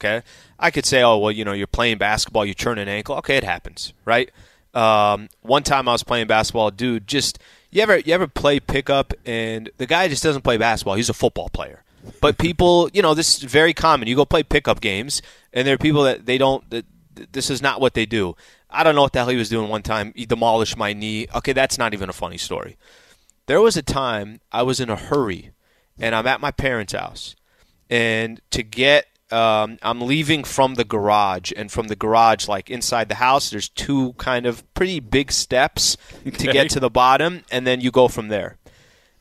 Okay. 0.00 0.22
I 0.58 0.70
could 0.70 0.84
say, 0.84 1.02
oh, 1.02 1.18
well, 1.18 1.30
you 1.32 1.44
know, 1.44 1.52
you're 1.52 1.66
playing 1.66 1.98
basketball, 1.98 2.44
you 2.44 2.54
turn 2.54 2.78
an 2.78 2.88
ankle. 2.88 3.16
Okay, 3.16 3.36
it 3.36 3.44
happens, 3.44 3.92
right? 4.04 4.30
Um, 4.74 5.28
one 5.42 5.62
time 5.62 5.88
I 5.88 5.92
was 5.92 6.02
playing 6.02 6.26
basketball, 6.28 6.70
dude, 6.70 7.06
just 7.06 7.38
you 7.70 7.82
ever 7.82 7.98
you 7.98 8.12
ever 8.14 8.26
play 8.26 8.58
pickup 8.60 9.12
and 9.26 9.70
the 9.78 9.86
guy 9.86 10.08
just 10.08 10.22
doesn't 10.22 10.42
play 10.42 10.56
basketball. 10.56 10.94
He's 10.94 11.08
a 11.10 11.14
football 11.14 11.48
player. 11.48 11.82
But 12.20 12.38
people, 12.38 12.90
you 12.94 13.02
know, 13.02 13.14
this 13.14 13.36
is 13.36 13.42
very 13.44 13.74
common. 13.74 14.08
You 14.08 14.16
go 14.16 14.24
play 14.24 14.42
pickup 14.42 14.80
games 14.80 15.20
and 15.52 15.66
there 15.66 15.74
are 15.74 15.78
people 15.78 16.04
that 16.04 16.26
they 16.26 16.38
don't 16.38 16.68
that 16.70 16.86
this 17.32 17.50
is 17.50 17.60
not 17.60 17.80
what 17.80 17.94
they 17.94 18.06
do. 18.06 18.34
I 18.72 18.82
don't 18.82 18.94
know 18.94 19.02
what 19.02 19.12
the 19.12 19.20
hell 19.20 19.28
he 19.28 19.36
was 19.36 19.48
doing 19.48 19.68
one 19.68 19.82
time. 19.82 20.12
He 20.16 20.26
demolished 20.26 20.76
my 20.76 20.92
knee. 20.92 21.26
Okay, 21.34 21.52
that's 21.52 21.78
not 21.78 21.94
even 21.94 22.08
a 22.08 22.12
funny 22.12 22.38
story. 22.38 22.76
There 23.46 23.60
was 23.60 23.76
a 23.76 23.82
time 23.82 24.40
I 24.50 24.62
was 24.62 24.80
in 24.80 24.88
a 24.90 24.96
hurry 24.96 25.50
and 25.98 26.14
I'm 26.14 26.26
at 26.26 26.40
my 26.40 26.50
parents' 26.50 26.92
house. 26.92 27.36
And 27.90 28.40
to 28.50 28.62
get, 28.62 29.06
um, 29.30 29.78
I'm 29.82 30.00
leaving 30.00 30.44
from 30.44 30.74
the 30.76 30.84
garage. 30.84 31.52
And 31.56 31.70
from 31.70 31.88
the 31.88 31.96
garage, 31.96 32.48
like 32.48 32.70
inside 32.70 33.08
the 33.08 33.16
house, 33.16 33.50
there's 33.50 33.68
two 33.68 34.14
kind 34.14 34.46
of 34.46 34.62
pretty 34.74 35.00
big 35.00 35.32
steps 35.32 35.96
to 36.24 36.52
get 36.52 36.70
to 36.70 36.80
the 36.80 36.90
bottom. 36.90 37.44
And 37.50 37.66
then 37.66 37.80
you 37.80 37.90
go 37.90 38.08
from 38.08 38.28
there. 38.28 38.56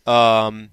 Um, 0.05 0.69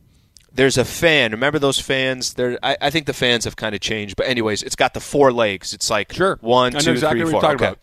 there's 0.53 0.79
a 0.79 0.85
fan. 0.85 1.33
Remember 1.33 1.59
those 1.59 1.79
fans? 1.79 2.35
There, 2.35 2.59
I, 2.63 2.77
I 2.81 2.91
think 2.91 3.07
the 3.07 3.13
fans 3.13 3.45
have 3.45 3.57
kind 3.57 3.75
of 3.75 3.81
changed. 3.81 4.17
But 4.17 4.27
anyways, 4.27 4.63
it's 4.63 4.77
got 4.77 4.95
the 4.95 5.01
four 5.01 5.33
legs. 5.33 5.73
It's 5.73 5.91
like 5.91 6.13
Sure. 6.13 6.39
one, 6.41 6.73
two, 6.73 6.93
exactly 6.93 7.23
three, 7.23 7.31
four. 7.31 7.45
Okay. 7.45 7.55
about. 7.55 7.79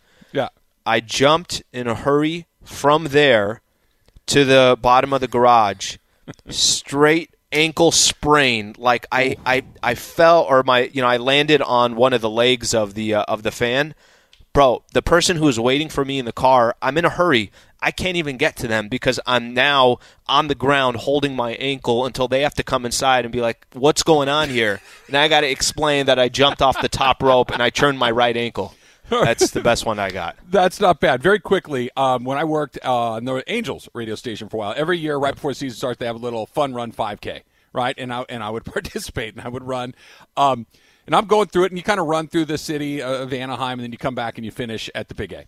I 0.85 0.99
jumped 0.99 1.63
in 1.73 1.87
a 1.87 1.95
hurry 1.95 2.47
from 2.63 3.05
there 3.05 3.61
to 4.27 4.45
the 4.45 4.77
bottom 4.79 5.13
of 5.13 5.21
the 5.21 5.27
garage, 5.27 5.97
straight 6.49 7.35
ankle 7.51 7.91
sprain. 7.91 8.75
Like 8.77 9.07
I, 9.11 9.37
I, 9.45 9.63
I 9.81 9.95
fell 9.95 10.41
or 10.43 10.63
my, 10.63 10.89
you 10.93 11.01
know, 11.01 11.07
I 11.07 11.17
landed 11.17 11.61
on 11.61 11.95
one 11.95 12.13
of 12.13 12.21
the 12.21 12.29
legs 12.29 12.73
of 12.73 12.93
the 12.93 13.15
uh, 13.15 13.23
of 13.27 13.43
the 13.43 13.51
fan. 13.51 13.95
Bro, 14.53 14.83
the 14.93 15.01
person 15.01 15.37
who 15.37 15.45
was 15.45 15.59
waiting 15.59 15.89
for 15.89 16.05
me 16.05 16.17
in 16.17 16.25
the 16.25 16.31
car, 16.31 16.75
I'm 16.81 16.97
in 16.97 17.03
a 17.03 17.09
hurry. 17.09 17.51
I 17.81 17.91
can't 17.91 18.15
even 18.15 18.37
get 18.37 18.55
to 18.57 18.67
them 18.67 18.87
because 18.87 19.19
I'm 19.25 19.53
now 19.53 19.97
on 20.27 20.47
the 20.47 20.55
ground 20.55 20.97
holding 20.97 21.35
my 21.35 21.55
ankle 21.55 22.05
until 22.05 22.27
they 22.27 22.41
have 22.41 22.53
to 22.55 22.63
come 22.63 22.85
inside 22.85 23.25
and 23.25 23.31
be 23.33 23.41
like, 23.41 23.67
"What's 23.73 24.01
going 24.01 24.29
on 24.29 24.49
here?" 24.49 24.79
And 25.07 25.17
I 25.17 25.27
got 25.27 25.41
to 25.41 25.49
explain 25.49 26.05
that 26.05 26.17
I 26.17 26.29
jumped 26.29 26.61
off 26.61 26.81
the 26.81 26.87
top 26.87 27.21
rope 27.21 27.51
and 27.51 27.61
I 27.61 27.69
turned 27.69 27.99
my 27.99 28.09
right 28.09 28.35
ankle. 28.35 28.73
That's 29.09 29.51
the 29.51 29.61
best 29.61 29.85
one 29.85 29.99
I 29.99 30.09
got. 30.09 30.37
That's 30.49 30.79
not 30.79 30.99
bad. 30.99 31.21
Very 31.21 31.39
quickly, 31.39 31.89
um, 31.95 32.23
when 32.23 32.37
I 32.37 32.43
worked 32.43 32.79
uh, 32.83 33.11
on 33.11 33.25
the 33.25 33.43
Angels 33.51 33.87
radio 33.93 34.15
station 34.15 34.49
for 34.49 34.57
a 34.57 34.59
while, 34.59 34.73
every 34.75 34.97
year 34.97 35.17
right 35.17 35.33
before 35.33 35.51
the 35.51 35.55
season 35.55 35.77
starts, 35.77 35.99
they 35.99 36.05
have 36.05 36.15
a 36.15 36.19
little 36.19 36.45
fun 36.45 36.73
run 36.73 36.91
5K, 36.91 37.41
right? 37.73 37.95
And 37.97 38.13
I 38.13 38.25
and 38.29 38.43
I 38.43 38.49
would 38.49 38.65
participate 38.73 39.35
and 39.35 39.43
I 39.45 39.49
would 39.49 39.63
run. 39.63 39.95
Um, 40.35 40.65
and 41.05 41.15
I'm 41.15 41.25
going 41.25 41.47
through 41.47 41.65
it, 41.65 41.71
and 41.71 41.77
you 41.77 41.83
kind 41.83 41.99
of 41.99 42.07
run 42.07 42.27
through 42.27 42.45
the 42.45 42.57
city 42.57 43.01
of 43.01 43.31
Anaheim, 43.31 43.73
and 43.73 43.83
then 43.83 43.91
you 43.91 43.97
come 43.97 44.15
back 44.15 44.37
and 44.37 44.45
you 44.45 44.51
finish 44.51 44.89
at 44.95 45.07
the 45.07 45.13
Big 45.13 45.33
A. 45.33 45.45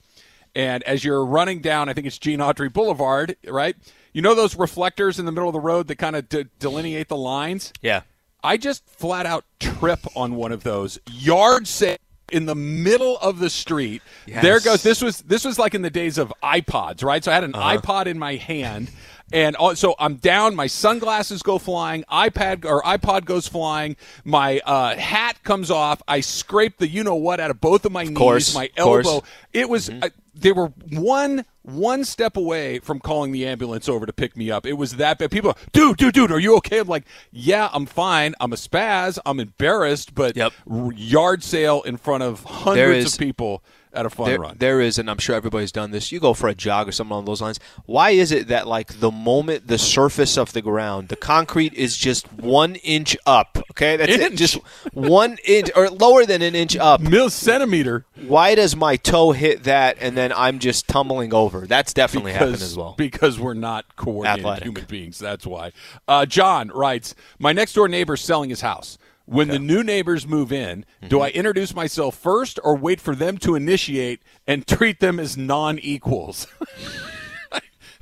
And 0.56 0.84
as 0.84 1.04
you're 1.04 1.26
running 1.26 1.62
down, 1.62 1.90
I 1.90 1.94
think 1.94 2.08
it's 2.08 2.18
Gene 2.18 2.40
Autry 2.40 2.72
Boulevard, 2.72 3.38
right? 3.48 3.76
You 4.14 4.22
know 4.22 4.34
those 4.36 4.56
reflectors 4.56 5.20
in 5.20 5.26
the 5.26 5.32
middle 5.32 5.50
of 5.50 5.54
the 5.54 5.60
road 5.60 5.88
that 5.88 5.98
kind 5.98 6.16
of 6.16 6.30
de- 6.30 6.46
delineate 6.60 7.10
the 7.10 7.18
lines? 7.18 7.74
Yeah. 7.82 8.02
I 8.44 8.58
just 8.58 8.88
flat 8.88 9.26
out 9.26 9.46
trip 9.60 10.00
on 10.16 10.36
one 10.36 10.52
of 10.52 10.64
those 10.64 11.00
yard 11.12 11.68
sale 11.68 11.98
in 12.32 12.46
the 12.46 12.56
middle 12.56 13.18
of 13.20 13.40
the 13.40 13.50
street. 13.50 14.02
Yes. 14.26 14.42
There 14.44 14.60
goes 14.60 14.84
this 14.84 15.02
was 15.02 15.22
this 15.22 15.46
was 15.46 15.58
like 15.58 15.74
in 15.76 15.82
the 15.82 15.90
days 15.90 16.18
of 16.18 16.34
iPods, 16.44 17.04
right? 17.04 17.24
So 17.24 17.32
I 17.32 17.36
had 17.36 17.44
an 17.44 17.56
Uh-huh. 17.56 17.78
iPod 17.78 18.06
in 18.08 18.20
my 18.20 18.36
hand. 18.36 18.90
And 19.34 19.56
all- 19.58 19.76
so 19.76 19.94
I'm 20.00 20.16
down. 20.16 20.56
My 20.56 20.68
sunglasses 20.68 21.42
go 21.44 21.58
flying. 21.58 22.06
iPad 22.12 22.64
or 22.66 22.82
iPod 22.84 23.26
goes 23.26 23.48
flying. 23.48 23.98
My 24.24 24.60
uh, 24.66 24.96
hat 24.96 25.44
comes 25.44 25.70
off. 25.70 26.02
I 26.08 26.22
scrape 26.22 26.78
the 26.78 26.88
you 26.88 27.04
know 27.04 27.16
what 27.16 27.40
out 27.40 27.52
of 27.52 27.60
both 27.60 27.86
of 27.86 27.92
my 27.92 28.04
knees. 28.04 28.18
course, 28.18 28.56
my 28.56 28.66
of 28.78 28.84
course. 28.84 29.06
Mm-hmm. 29.08 29.16
elbow. 29.16 29.28
It 29.54 29.70
was. 29.70 29.90
Uh, 29.90 30.10
they 30.34 30.52
were 30.52 30.68
one 30.92 31.46
one 31.64 32.06
step 32.06 32.38
away 32.38 32.78
from 32.80 33.00
calling 33.00 33.32
the 33.32 33.46
ambulance 33.48 33.90
over 33.90 34.06
to 34.06 34.14
pick 34.14 34.38
me 34.38 34.50
up. 34.52 34.66
It 34.68 34.74
was 34.74 34.96
that 34.98 35.18
bad. 35.18 35.32
People, 35.32 35.58
dude, 35.74 35.98
dude, 35.98 36.14
dude, 36.14 36.32
are 36.32 36.40
you 36.40 36.56
okay? 36.58 36.78
I'm 36.80 36.88
like, 36.88 37.04
yeah, 37.32 37.70
I'm 37.74 37.86
fine. 37.88 38.36
I'm 38.40 38.54
a 38.54 38.56
spaz. 38.56 39.18
I'm 39.26 39.40
embarrassed, 39.40 40.14
but 40.16 40.38
Yep. 40.38 40.54
r- 40.70 40.92
yard 40.94 41.44
sale 41.44 41.82
in 41.82 41.98
front 41.98 42.22
of 42.24 42.44
hundreds 42.44 43.06
is- 43.08 43.14
of 43.16 43.20
people 43.20 43.64
at 43.98 44.06
a 44.06 44.10
fun 44.10 44.28
there, 44.28 44.40
run. 44.40 44.56
there 44.60 44.80
is, 44.80 44.98
and 44.98 45.10
I'm 45.10 45.18
sure 45.18 45.36
everybody's 45.36 45.72
done 45.72 45.92
this. 45.92 46.12
You 46.12 46.20
go 46.20 46.34
for 46.34 46.48
a 46.48 46.56
jog 46.56 46.88
or 46.88 46.92
something 46.92 47.12
along 47.12 47.26
those 47.26 47.42
lines. 47.42 47.60
Why 47.86 48.12
is 48.12 48.32
it 48.32 48.48
that 48.48 48.68
like 48.68 49.00
the 49.00 49.12
moment 49.12 49.68
the 49.68 49.78
surface 49.78 50.38
of 50.38 50.54
the 50.54 50.62
ground, 50.62 51.10
the 51.10 51.16
concrete 51.16 51.74
is 51.74 51.98
just 51.98 52.32
one 52.34 52.76
inch 52.76 53.18
up? 53.26 53.58
Okay, 53.72 53.98
that's 53.98 54.12
it, 54.12 54.36
just 54.36 54.56
one 54.94 55.38
inch 55.46 55.70
or 55.76 55.90
lower 55.90 56.26
than 56.26 56.42
an 56.42 56.56
inch 56.56 56.76
up. 56.78 57.02
Mil 57.02 57.30
centimeter. 57.30 58.06
Why 58.28 58.56
does 58.56 58.76
my 58.76 58.96
toe 58.98 59.32
hit 59.32 59.64
that 59.64 59.98
and 60.00 60.16
then 60.16 60.32
I'm 60.34 60.60
just 60.60 60.88
tumbling 60.88 61.34
over? 61.34 61.66
That's 61.68 61.94
definitely 61.94 62.34
happened 62.34 62.54
because, 62.54 62.72
as 62.72 62.78
well. 62.78 62.96
Because 62.98 63.40
we're 63.40 63.54
not 63.54 63.96
coordinated 63.96 64.40
Athletic. 64.46 64.64
human 64.66 64.86
beings. 64.86 65.20
That's 65.20 65.46
why. 65.46 65.72
Uh, 66.08 66.26
John 66.26 66.70
writes 66.70 67.16
My 67.40 67.54
next 67.54 67.74
door 67.74 67.88
neighbor's 67.88 68.22
selling 68.22 68.50
his 68.50 68.62
house. 68.62 68.98
When 69.28 69.50
the 69.50 69.60
new 69.60 69.84
neighbors 69.84 70.26
move 70.26 70.52
in, 70.52 70.86
Mm-hmm. 71.02 71.10
do 71.10 71.20
I 71.22 71.30
introduce 71.30 71.76
myself 71.76 72.18
first 72.18 72.60
or 72.64 72.76
wait 72.76 73.00
for 73.02 73.14
them 73.14 73.38
to 73.40 73.54
initiate 73.56 74.22
and 74.48 74.66
treat 74.76 75.00
them 75.00 75.20
as 75.20 75.38
non 75.38 75.78
equals? 75.80 76.48
I 77.52 77.60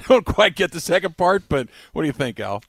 don't 0.08 0.26
quite 0.26 0.56
get 0.56 0.72
the 0.72 0.80
second 0.80 1.18
part, 1.18 1.44
but 1.50 1.68
what 1.94 2.04
do 2.04 2.08
you 2.08 2.14
think, 2.14 2.40
Al? 2.40 2.62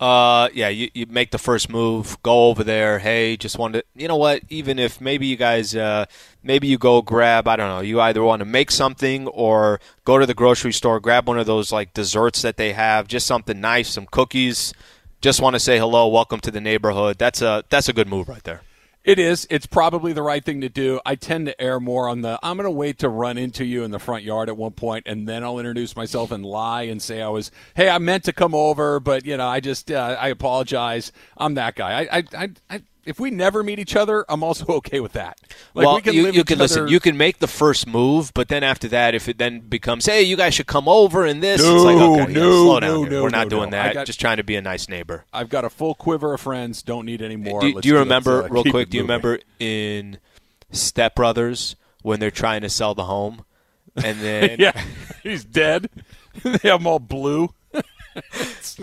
Uh, 0.00 0.48
yeah, 0.54 0.68
you, 0.70 0.88
you 0.94 1.04
make 1.04 1.30
the 1.30 1.36
first 1.38 1.68
move, 1.68 2.16
go 2.22 2.46
over 2.46 2.64
there. 2.64 2.98
Hey, 3.00 3.36
just 3.36 3.58
wanted, 3.58 3.84
you 3.94 4.08
know 4.08 4.16
what? 4.16 4.40
Even 4.48 4.78
if 4.78 4.98
maybe 4.98 5.26
you 5.26 5.36
guys, 5.36 5.76
uh, 5.76 6.06
maybe 6.42 6.66
you 6.68 6.78
go 6.78 7.02
grab, 7.02 7.46
I 7.46 7.56
don't 7.56 7.68
know, 7.68 7.80
you 7.80 8.00
either 8.00 8.22
want 8.22 8.40
to 8.40 8.46
make 8.46 8.70
something 8.70 9.28
or 9.28 9.78
go 10.06 10.16
to 10.18 10.24
the 10.24 10.32
grocery 10.32 10.72
store, 10.72 11.00
grab 11.00 11.28
one 11.28 11.38
of 11.38 11.44
those 11.44 11.70
like 11.70 11.92
desserts 11.92 12.40
that 12.40 12.56
they 12.56 12.72
have, 12.72 13.08
just 13.08 13.26
something 13.26 13.60
nice, 13.60 13.90
some 13.90 14.06
cookies. 14.10 14.72
Just 15.20 15.42
want 15.42 15.54
to 15.54 15.60
say 15.60 15.78
hello, 15.78 16.08
welcome 16.08 16.40
to 16.40 16.50
the 16.50 16.62
neighborhood. 16.62 17.18
That's 17.18 17.42
a 17.42 17.62
that's 17.68 17.90
a 17.90 17.92
good 17.92 18.08
move 18.08 18.26
right 18.26 18.42
there. 18.42 18.62
It 19.04 19.18
is. 19.18 19.46
It's 19.50 19.66
probably 19.66 20.14
the 20.14 20.22
right 20.22 20.42
thing 20.42 20.62
to 20.62 20.70
do. 20.70 20.98
I 21.04 21.14
tend 21.14 21.46
to 21.46 21.60
err 21.60 21.78
more 21.78 22.08
on 22.08 22.22
the 22.22 22.38
I'm 22.42 22.56
going 22.56 22.64
to 22.64 22.70
wait 22.70 22.98
to 23.00 23.08
run 23.10 23.36
into 23.36 23.66
you 23.66 23.84
in 23.84 23.90
the 23.90 23.98
front 23.98 24.24
yard 24.24 24.48
at 24.48 24.56
one 24.56 24.72
point 24.72 25.06
and 25.06 25.28
then 25.28 25.44
I'll 25.44 25.58
introduce 25.58 25.94
myself 25.94 26.30
and 26.30 26.44
lie 26.44 26.82
and 26.82 27.02
say 27.02 27.20
I 27.20 27.28
was, 27.28 27.50
hey, 27.74 27.90
I 27.90 27.98
meant 27.98 28.24
to 28.24 28.32
come 28.32 28.54
over, 28.54 28.98
but, 28.98 29.26
you 29.26 29.36
know, 29.36 29.46
I 29.46 29.60
just, 29.60 29.90
uh, 29.90 30.16
I 30.18 30.28
apologize. 30.28 31.12
I'm 31.36 31.54
that 31.54 31.76
guy. 31.76 32.02
I, 32.02 32.18
I, 32.18 32.24
I, 32.34 32.50
I, 32.70 32.82
if 33.10 33.20
we 33.20 33.30
never 33.30 33.62
meet 33.62 33.78
each 33.78 33.94
other, 33.96 34.24
I'm 34.28 34.42
also 34.42 34.64
okay 34.68 35.00
with 35.00 35.12
that. 35.12 35.38
Like, 35.74 35.84
well, 35.86 35.96
we 35.96 36.00
can 36.02 36.14
you, 36.14 36.22
live 36.22 36.34
you 36.34 36.44
can 36.44 36.58
listen. 36.58 36.88
You 36.88 37.00
can 37.00 37.16
make 37.16 37.38
the 37.40 37.46
first 37.46 37.86
move, 37.86 38.32
but 38.34 38.48
then 38.48 38.62
after 38.62 38.88
that, 38.88 39.14
if 39.14 39.28
it 39.28 39.36
then 39.36 39.60
becomes, 39.60 40.06
hey, 40.06 40.22
you 40.22 40.36
guys 40.36 40.54
should 40.54 40.66
come 40.68 40.88
over 40.88 41.26
and 41.26 41.42
this, 41.42 41.60
it's 41.60 41.68
No, 41.68 41.82
like, 41.82 41.96
okay, 41.96 42.32
yeah, 42.32 42.38
no, 42.38 42.64
slow 42.64 42.80
down. 42.80 42.90
no, 42.90 43.04
no, 43.04 43.22
We're 43.22 43.28
not 43.28 43.44
no, 43.48 43.58
doing. 43.58 43.70
That. 43.70 43.92
got- 43.94 44.06
Just 44.06 44.20
trying 44.20 44.38
to 44.38 44.44
be 44.44 44.56
a 44.56 44.62
nice 44.62 44.88
neighbor. 44.88 45.24
I've 45.32 45.48
got 45.50 45.64
a 45.64 45.70
full 45.70 45.94
quiver 45.94 46.32
of 46.34 46.40
friends. 46.40 46.82
Don't 46.82 47.04
need 47.04 47.20
any 47.20 47.36
more. 47.36 47.60
Do, 47.60 47.80
do 47.80 47.88
you 47.88 47.98
remember, 47.98 48.44
uh, 48.44 48.48
real 48.48 48.64
quick? 48.64 48.88
Do 48.90 48.96
you 48.96 49.02
remember 49.02 49.40
in 49.58 50.18
Step 50.70 51.14
Brothers 51.16 51.76
when 52.02 52.20
they're 52.20 52.30
trying 52.30 52.62
to 52.62 52.68
sell 52.70 52.94
the 52.94 53.04
home, 53.04 53.44
and 53.96 54.20
then 54.22 54.56
yeah, 54.60 54.80
he's 55.22 55.44
dead. 55.44 55.90
they 56.42 56.68
have 56.68 56.80
him 56.80 56.86
all 56.86 56.98
blue. 57.00 57.52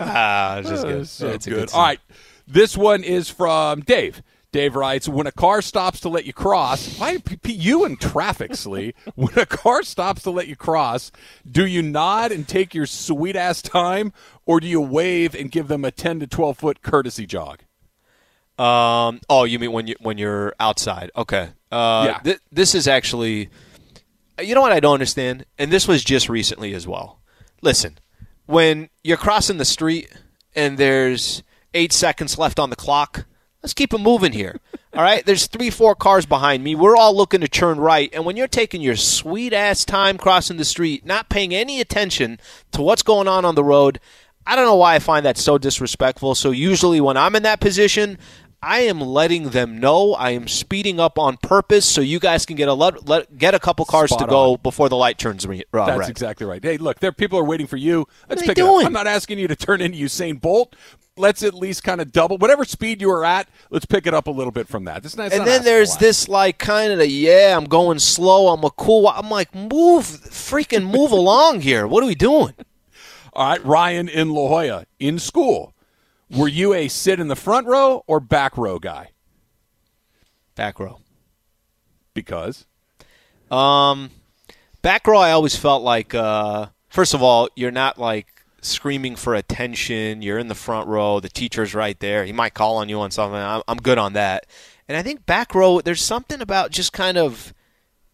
ah, 0.00 0.58
it's 0.58 0.68
just 0.68 0.84
Oh, 0.84 0.88
good. 0.88 1.00
it's 1.00 1.10
so 1.10 1.28
It's 1.28 1.46
good. 1.46 1.54
good 1.68 1.72
All 1.72 1.82
right, 1.82 2.00
this 2.48 2.76
one 2.76 3.04
is 3.04 3.28
from 3.28 3.80
Dave. 3.80 4.22
Dave 4.50 4.74
writes, 4.76 5.06
"When 5.06 5.26
a 5.26 5.32
car 5.32 5.60
stops 5.60 6.00
to 6.00 6.08
let 6.08 6.24
you 6.24 6.32
cross, 6.32 6.98
why 6.98 7.18
p- 7.18 7.36
p- 7.36 7.52
you 7.52 7.84
in 7.84 7.96
traffic, 7.98 8.54
Slee? 8.56 8.94
When 9.14 9.38
a 9.38 9.44
car 9.44 9.82
stops 9.82 10.22
to 10.22 10.30
let 10.30 10.48
you 10.48 10.56
cross, 10.56 11.12
do 11.50 11.66
you 11.66 11.82
nod 11.82 12.32
and 12.32 12.48
take 12.48 12.74
your 12.74 12.86
sweet 12.86 13.36
ass 13.36 13.60
time, 13.60 14.12
or 14.46 14.58
do 14.58 14.66
you 14.66 14.80
wave 14.80 15.34
and 15.34 15.50
give 15.50 15.68
them 15.68 15.84
a 15.84 15.90
ten 15.90 16.18
to 16.20 16.26
twelve 16.26 16.56
foot 16.58 16.80
courtesy 16.82 17.26
jog?" 17.26 17.60
Um. 18.58 19.20
Oh, 19.28 19.44
you 19.44 19.58
mean 19.58 19.70
when 19.72 19.86
you 19.86 19.94
when 20.00 20.16
you're 20.18 20.54
outside? 20.58 21.10
Okay. 21.14 21.50
Uh, 21.70 22.04
Yeah. 22.06 22.18
thi- 22.20 22.40
this 22.50 22.74
is 22.74 22.88
actually, 22.88 23.50
you 24.42 24.54
know 24.54 24.62
what 24.62 24.72
I 24.72 24.80
don't 24.80 24.94
understand, 24.94 25.44
and 25.58 25.70
this 25.70 25.86
was 25.86 26.02
just 26.02 26.28
recently 26.30 26.72
as 26.74 26.86
well. 26.86 27.20
Listen, 27.60 27.98
when 28.46 28.88
you're 29.04 29.18
crossing 29.18 29.58
the 29.58 29.64
street 29.66 30.08
and 30.56 30.78
there's 30.78 31.42
eight 31.78 31.92
seconds 31.92 32.36
left 32.36 32.58
on 32.58 32.70
the 32.70 32.76
clock, 32.76 33.24
let's 33.62 33.72
keep 33.72 33.94
it 33.94 33.98
moving 33.98 34.32
here. 34.32 34.60
All 34.92 35.02
right, 35.02 35.24
there's 35.24 35.46
three, 35.46 35.70
four 35.70 35.94
cars 35.94 36.26
behind 36.26 36.64
me. 36.64 36.74
We're 36.74 36.96
all 36.96 37.16
looking 37.16 37.40
to 37.40 37.48
turn 37.48 37.78
right, 37.78 38.10
and 38.12 38.24
when 38.24 38.36
you're 38.36 38.48
taking 38.48 38.80
your 38.80 38.96
sweet 38.96 39.52
ass 39.52 39.84
time 39.84 40.18
crossing 40.18 40.56
the 40.56 40.64
street, 40.64 41.06
not 41.06 41.28
paying 41.28 41.54
any 41.54 41.80
attention 41.80 42.40
to 42.72 42.82
what's 42.82 43.02
going 43.02 43.28
on 43.28 43.44
on 43.44 43.54
the 43.54 43.64
road, 43.64 44.00
I 44.46 44.56
don't 44.56 44.64
know 44.64 44.76
why 44.76 44.94
I 44.94 44.98
find 44.98 45.24
that 45.26 45.36
so 45.36 45.58
disrespectful. 45.58 46.34
So 46.34 46.50
usually 46.50 47.00
when 47.00 47.16
I'm 47.16 47.36
in 47.36 47.42
that 47.42 47.60
position, 47.60 48.18
I 48.60 48.80
am 48.80 49.00
letting 49.00 49.50
them 49.50 49.78
know 49.78 50.14
I 50.14 50.30
am 50.30 50.48
speeding 50.48 50.98
up 50.98 51.16
on 51.18 51.36
purpose 51.36 51.86
so 51.86 52.00
you 52.00 52.18
guys 52.18 52.44
can 52.44 52.56
get 52.56 52.68
a 52.68 52.74
let, 52.74 53.08
let, 53.08 53.38
get 53.38 53.54
a 53.54 53.60
couple 53.60 53.84
cars 53.84 54.10
Spot 54.10 54.20
to 54.20 54.26
go 54.26 54.52
on. 54.52 54.58
before 54.62 54.88
the 54.88 54.96
light 54.96 55.16
turns 55.16 55.46
re- 55.46 55.62
uh, 55.72 55.86
That's 55.86 55.98
red. 56.00 56.10
exactly 56.10 56.44
right. 56.44 56.62
Hey, 56.62 56.76
look, 56.76 56.98
there 56.98 57.12
people 57.12 57.38
are 57.38 57.44
waiting 57.44 57.68
for 57.68 57.76
you. 57.76 58.06
Let's 58.28 58.42
are 58.42 58.46
pick 58.46 58.56
they 58.56 58.62
it 58.62 58.68
up. 58.68 58.84
I'm 58.84 58.92
not 58.92 59.06
asking 59.06 59.38
you 59.38 59.46
to 59.46 59.54
turn 59.54 59.80
into 59.80 59.96
Usain 59.98 60.40
Bolt. 60.40 60.74
Let's 61.16 61.42
at 61.42 61.54
least 61.54 61.84
kind 61.84 62.00
of 62.00 62.10
double 62.12 62.36
whatever 62.38 62.64
speed 62.64 63.00
you 63.00 63.10
are 63.10 63.24
at. 63.24 63.48
Let's 63.70 63.86
pick 63.86 64.06
it 64.06 64.14
up 64.14 64.26
a 64.26 64.30
little 64.30 64.52
bit 64.52 64.68
from 64.68 64.84
that. 64.84 65.04
It's 65.04 65.16
not, 65.16 65.26
it's 65.26 65.34
and 65.36 65.44
not 65.44 65.46
then 65.50 65.64
there's 65.64 65.96
this 65.96 66.28
like 66.28 66.58
kind 66.58 66.92
of 66.92 67.08
yeah, 67.08 67.56
I'm 67.56 67.64
going 67.64 67.98
slow. 68.00 68.48
I'm 68.48 68.64
a 68.64 68.70
cool. 68.70 69.08
I'm 69.08 69.28
like 69.30 69.54
move, 69.54 70.04
freaking 70.04 70.90
move 70.90 71.10
along 71.22 71.60
here. 71.60 71.86
What 71.86 72.02
are 72.02 72.06
we 72.06 72.14
doing? 72.16 72.54
All 73.32 73.50
right, 73.50 73.64
Ryan 73.64 74.08
in 74.08 74.30
La 74.30 74.48
Jolla 74.48 74.86
in 74.98 75.18
school. 75.18 75.74
Were 76.30 76.48
you 76.48 76.74
a 76.74 76.88
sit 76.88 77.20
in 77.20 77.28
the 77.28 77.36
front 77.36 77.66
row 77.66 78.04
or 78.06 78.20
back 78.20 78.56
row 78.58 78.78
guy? 78.78 79.10
Back 80.54 80.78
row. 80.78 81.00
Because 82.14 82.66
Um, 83.50 84.10
back 84.82 85.06
row, 85.06 85.18
I 85.18 85.30
always 85.32 85.56
felt 85.56 85.82
like, 85.82 86.14
uh, 86.14 86.66
first 86.88 87.14
of 87.14 87.22
all, 87.22 87.48
you're 87.56 87.70
not 87.70 87.98
like 87.98 88.26
screaming 88.60 89.16
for 89.16 89.34
attention. 89.34 90.20
You're 90.20 90.38
in 90.38 90.48
the 90.48 90.54
front 90.54 90.88
row. 90.88 91.20
The 91.20 91.28
teacher's 91.28 91.74
right 91.74 91.98
there. 92.00 92.24
He 92.24 92.32
might 92.32 92.54
call 92.54 92.76
on 92.76 92.88
you 92.88 93.00
on 93.00 93.10
something. 93.10 93.38
I'm, 93.38 93.62
I'm 93.68 93.78
good 93.78 93.98
on 93.98 94.12
that. 94.14 94.46
And 94.88 94.96
I 94.96 95.02
think 95.02 95.24
back 95.26 95.54
row, 95.54 95.80
there's 95.80 96.02
something 96.02 96.40
about 96.40 96.70
just 96.72 96.92
kind 96.92 97.16
of 97.16 97.54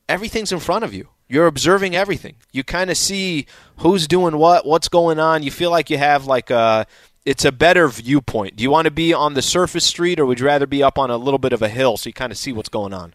everything's 0.09 0.53
in 0.53 0.61
front 0.61 0.85
of 0.85 0.93
you. 0.93 1.09
You're 1.29 1.47
observing 1.47 1.97
everything. 1.97 2.37
You 2.53 2.63
kind 2.63 2.91
of 2.91 2.97
see 2.97 3.47
who's 3.79 4.07
doing 4.07 4.37
what, 4.37 4.67
what's 4.67 4.89
going 4.89 5.19
on. 5.19 5.43
You 5.43 5.51
feel 5.51 5.71
like 5.71 5.89
you 5.89 5.97
have 5.99 6.27
like 6.27 6.51
a, 6.51 6.87
it's 7.25 7.45
a 7.45 7.53
better 7.53 7.89
viewpoint. 7.89 8.57
Do 8.57 8.63
you 8.63 8.71
want 8.71 8.85
to 8.85 8.91
be 8.91 9.15
on 9.15 9.35
the 9.35 9.43
surface 9.43 9.85
street 9.85 10.21
or 10.21 10.27
would 10.27 10.41
you 10.41 10.47
rather 10.47 10.67
be 10.67 10.83
up 10.83 10.99
on 10.99 11.11
a 11.11 11.17
little 11.17 11.39
bit 11.39 11.53
of 11.53 11.63
a 11.63 11.69
hill 11.69 11.97
so 11.97 12.09
you 12.09 12.13
kind 12.13 12.31
of 12.31 12.37
see 12.39 12.53
what's 12.53 12.69
going 12.69 12.93
on? 12.93 13.15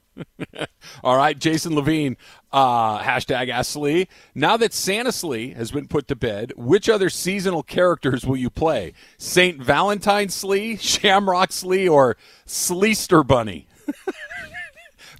All 1.04 1.16
right, 1.16 1.38
Jason 1.38 1.76
Levine, 1.76 2.18
uh, 2.52 3.00
hashtag 3.00 3.50
Ask 3.50 3.72
Slee. 3.74 4.08
Now 4.34 4.58
that 4.58 4.74
Santa 4.74 5.12
has 5.54 5.72
been 5.72 5.88
put 5.88 6.08
to 6.08 6.16
bed, 6.16 6.54
which 6.56 6.90
other 6.90 7.10
seasonal 7.10 7.64
characters 7.64 8.26
will 8.26 8.38
you 8.38 8.50
play? 8.50 8.94
St. 9.18 9.62
Valentine 9.62 10.30
Slee, 10.30 10.76
Shamrock 10.82 11.52
Slee, 11.52 11.88
or 11.88 12.18
Sleester 12.48 13.26
Bunny? 13.26 13.68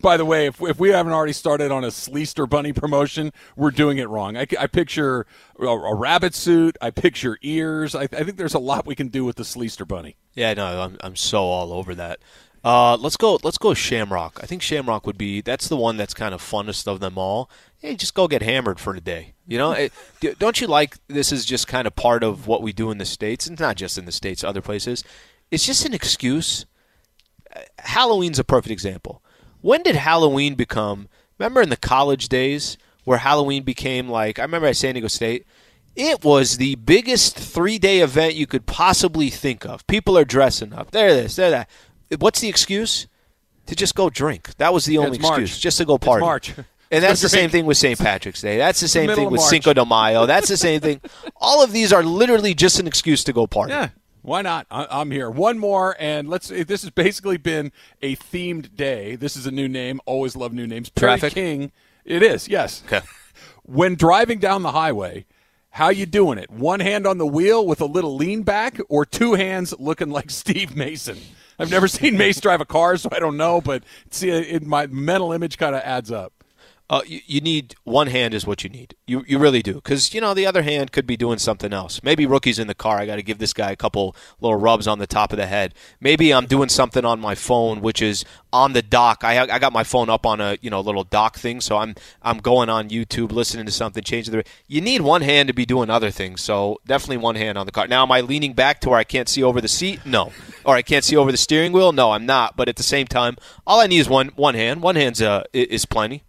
By 0.02 0.18
the 0.18 0.26
way, 0.26 0.48
if, 0.48 0.62
if 0.62 0.80
we 0.80 0.90
haven't 0.90 1.14
already 1.14 1.34
started 1.34 1.72
on 1.72 1.84
a 1.84 1.88
Sleester 1.88 2.50
Bunny 2.50 2.72
promotion, 2.74 3.32
we're 3.56 3.72
doing 3.72 3.98
it 3.98 4.08
wrong. 4.08 4.38
I, 4.38 4.48
I 4.60 4.68
picture 4.68 5.26
a, 5.60 5.66
a 5.66 5.96
rabbit 5.96 6.36
suit. 6.36 6.78
I 6.82 6.92
picture 6.92 7.38
ears. 7.42 7.96
I, 7.96 8.04
I 8.04 8.24
think 8.24 8.38
there's 8.38 8.54
a 8.54 8.60
lot 8.60 8.86
we 8.86 8.96
can 8.96 9.10
do 9.10 9.26
with 9.26 9.36
the 9.36 9.44
Sleester 9.44 9.88
Bunny. 9.88 10.16
Yeah, 10.34 10.54
no, 10.54 10.82
I'm 10.82 10.98
I'm 11.02 11.16
so 11.16 11.44
all 11.44 11.74
over 11.74 11.94
that. 11.96 12.20
Uh, 12.64 12.98
let's 12.98 13.18
go. 13.18 13.40
Let's 13.44 13.58
go 13.58 13.74
Shamrock. 13.74 14.40
I 14.42 14.46
think 14.46 14.62
Shamrock 14.62 15.06
would 15.06 15.18
be. 15.18 15.42
That's 15.42 15.68
the 15.68 15.78
one 15.78 15.98
that's 15.98 16.14
kind 16.14 16.34
of 16.34 16.42
funnest 16.42 16.88
of 16.88 17.00
them 17.00 17.18
all. 17.18 17.50
Hey, 17.78 17.96
just 17.96 18.14
go 18.14 18.28
get 18.28 18.42
hammered 18.42 18.80
for 18.80 18.94
the 18.94 19.02
day. 19.02 19.34
You 19.48 19.58
know, 19.58 19.72
it, 19.72 19.94
don't 20.40 20.60
you 20.60 20.68
like? 20.68 20.98
This 21.08 21.32
is 21.32 21.46
just 21.46 21.68
kind 21.68 21.88
of 21.88 21.96
part 21.96 22.24
of 22.24 22.48
what 22.48 22.62
we 22.62 22.74
do 22.74 22.92
in 22.92 22.98
the 22.98 23.06
states. 23.06 23.48
It's 23.48 23.60
not 23.60 23.78
just 23.78 23.98
in 23.98 24.06
the 24.06 24.12
states, 24.12 24.44
other 24.44 24.62
places. 24.62 25.04
It's 25.52 25.66
just 25.66 25.86
an 25.86 25.94
excuse. 25.94 26.66
Halloween's 27.80 28.40
a 28.40 28.44
perfect 28.44 28.72
example. 28.72 29.24
When 29.62 29.84
did 29.84 29.96
Halloween 29.96 30.56
become? 30.56 31.08
Remember 31.38 31.62
in 31.62 31.70
the 31.70 31.78
college 31.78 32.30
days 32.30 32.78
where 33.04 33.18
Halloween 33.20 33.64
became 33.64 34.10
like? 34.10 34.40
I 34.40 34.44
remember 34.44 34.68
at 34.68 34.78
San 34.78 34.96
Diego 34.96 35.08
State. 35.08 35.46
It 35.96 36.24
was 36.24 36.58
the 36.58 36.76
biggest 36.76 37.38
three 37.38 37.78
day 37.78 38.00
event 38.00 38.36
you 38.36 38.48
could 38.48 38.66
possibly 38.66 39.30
think 39.30 39.66
of. 39.66 39.86
People 39.88 40.18
are 40.18 40.24
dressing 40.26 40.74
up. 40.74 40.92
They're 40.92 41.14
this, 41.14 41.36
they're 41.36 41.50
that. 41.50 41.70
What's 42.20 42.40
the 42.40 42.48
excuse? 42.50 43.08
To 43.66 43.76
just 43.76 43.96
go 43.96 44.10
drink. 44.10 44.56
That 44.58 44.74
was 44.74 44.86
the 44.86 44.98
only 44.98 45.18
it's 45.18 45.22
March. 45.22 45.42
excuse. 45.42 45.60
Just 45.60 45.78
to 45.80 45.86
go 45.86 45.96
It's 45.96 46.06
party. 46.06 46.22
March. 46.22 46.54
And 46.92 47.04
that's 47.04 47.22
the 47.22 47.30
same 47.30 47.50
thing 47.50 47.66
with 47.66 47.78
St. 47.78 48.00
Patrick's 48.00 48.42
Day. 48.42 48.58
That's 48.58 48.80
the 48.80 48.88
same 48.88 49.08
middle 49.08 49.26
thing 49.26 49.32
with. 49.32 49.42
Cinco 49.42 49.74
de 49.74 49.86
Mayo. 49.86 50.26
That's 50.26 50.48
the 50.48 50.58
same 50.68 50.80
thing. 50.80 51.02
All 51.36 51.64
of 51.64 51.72
these 51.72 51.94
are 51.94 52.02
literally 52.04 52.54
just 52.56 52.80
an 52.80 52.88
excuse 52.88 53.24
to 53.26 53.34
go 53.34 53.46
party. 53.46 53.74
Yeah, 53.74 53.90
why 54.22 54.42
not? 54.42 54.68
I'm 54.70 55.12
here. 55.12 55.30
One 55.30 55.60
more, 55.60 55.96
and 56.00 56.30
let's. 56.30 56.52
Eh, 56.52 56.64
this 56.64 56.82
has 56.82 56.92
basically 56.92 57.38
been 57.38 57.72
a 58.02 58.16
themed 58.16 58.76
day. 58.76 59.16
This 59.16 59.36
is 59.36 59.46
a 59.46 59.52
new 59.52 59.68
name. 59.68 60.02
Always 60.06 60.36
love 60.36 60.54
new 60.54 60.68
names. 60.68 60.90
Perry 60.90 61.20
Traffic? 61.20 61.34
King. 61.34 61.72
It 62.06 62.24
is. 62.24 62.48
Yes. 62.48 62.84
Okay. 62.86 63.02
When 63.64 63.94
driving 63.94 64.40
down 64.40 64.64
the 64.64 64.72
highway, 64.72 65.28
how 65.70 65.90
you 65.90 66.08
doing 66.08 66.40
it? 66.40 66.50
One 66.50 66.80
hand 66.80 67.06
on 67.06 67.20
the 67.20 67.28
wheel 67.28 67.68
with 67.68 67.82
a 67.82 67.86
little 67.86 68.16
lean 68.16 68.42
back, 68.42 68.80
or 68.90 69.06
two 69.06 69.36
hands 69.36 69.76
looking 69.78 70.10
like 70.10 70.32
Steve 70.32 70.76
Mason? 70.76 71.20
I've 71.60 71.70
never 71.70 71.88
seen 71.88 72.18
Mace 72.18 72.42
drive 72.42 72.62
a 72.62 72.66
car, 72.66 72.98
so 72.98 73.10
I 73.12 73.20
don't 73.20 73.38
know. 73.38 73.62
But 73.62 73.84
see, 74.10 74.30
it, 74.30 74.66
my 74.66 74.88
mental 74.88 75.32
image 75.34 75.58
kind 75.60 75.76
of 75.76 75.82
adds 75.84 76.12
up. 76.12 76.39
Uh, 76.90 77.02
you, 77.06 77.22
you 77.28 77.40
need 77.40 77.76
one 77.84 78.08
hand 78.08 78.34
is 78.34 78.48
what 78.48 78.64
you 78.64 78.70
need. 78.70 78.96
You 79.06 79.24
you 79.28 79.38
really 79.38 79.62
do 79.62 79.76
because 79.76 80.12
you 80.12 80.20
know 80.20 80.34
the 80.34 80.48
other 80.48 80.64
hand 80.64 80.92
could 80.92 81.06
be 81.06 81.16
doing 81.16 81.38
something 81.38 81.72
else. 81.72 82.02
Maybe 82.02 82.26
rookie's 82.26 82.58
in 82.58 82.66
the 82.66 82.74
car. 82.74 82.98
I 82.98 83.06
got 83.06 83.18
to 83.18 83.22
give 83.22 83.38
this 83.38 83.54
guy 83.54 83.70
a 83.70 83.76
couple 83.76 84.16
little 84.42 84.58
rubs 84.58 84.88
on 84.88 84.98
the 84.98 85.06
top 85.06 85.32
of 85.32 85.38
the 85.38 85.46
head. 85.46 85.76
Maybe 86.02 86.34
I'm 86.34 86.48
doing 86.48 86.68
something 86.68 87.06
on 87.06 87.20
my 87.20 87.36
phone, 87.36 87.82
which 87.82 88.02
is 88.02 88.26
on 88.52 88.74
the 88.74 88.82
dock. 88.82 89.24
I 89.24 89.40
I 89.40 89.60
got 89.60 89.72
my 89.72 89.84
phone 89.84 90.10
up 90.10 90.26
on 90.26 90.42
a 90.42 90.58
you 90.62 90.72
know 90.72 90.82
little 90.82 91.04
dock 91.04 91.38
thing, 91.38 91.62
so 91.62 91.78
I'm 91.78 91.94
I'm 92.24 92.40
going 92.40 92.70
on 92.70 92.90
YouTube 92.90 93.32
listening 93.32 93.68
to 93.68 93.72
something, 93.72 94.04
changing 94.04 94.34
the. 94.34 94.44
You 94.68 94.82
need 94.82 95.02
one 95.02 95.22
hand 95.22 95.46
to 95.48 95.54
be 95.54 95.68
doing 95.68 95.92
other 95.92 96.10
things, 96.10 96.42
so 96.42 96.80
definitely 96.88 97.18
one 97.18 97.36
hand 97.36 97.60
on 97.60 97.68
the 97.68 97.72
car. 97.72 97.88
Now, 97.88 98.02
am 98.02 98.12
I 98.12 98.22
leaning 98.22 98.54
back 98.54 98.82
to 98.82 98.90
where 98.90 99.00
I 99.00 99.04
can't 99.04 99.30
see 99.30 99.44
over 99.44 99.62
the 99.62 99.68
seat? 99.68 100.08
No, 100.08 100.32
or 100.66 100.76
I 100.76 100.82
can't 100.82 101.06
see 101.06 101.16
over 101.16 101.32
the 101.32 101.38
steering 101.38 101.72
wheel? 101.72 101.92
No, 101.92 102.14
I'm 102.14 102.26
not. 102.26 102.58
But 102.58 102.68
at 102.68 102.78
the 102.78 102.84
same 102.84 103.06
time, 103.06 103.38
all 103.68 103.80
I 103.80 103.86
need 103.86 104.00
is 104.00 104.10
one 104.10 104.30
one 104.30 104.56
hand. 104.56 104.82
One 104.82 104.96
hand's 104.96 105.22
uh 105.22 105.44
is 105.54 105.86
plenty. 105.86 106.24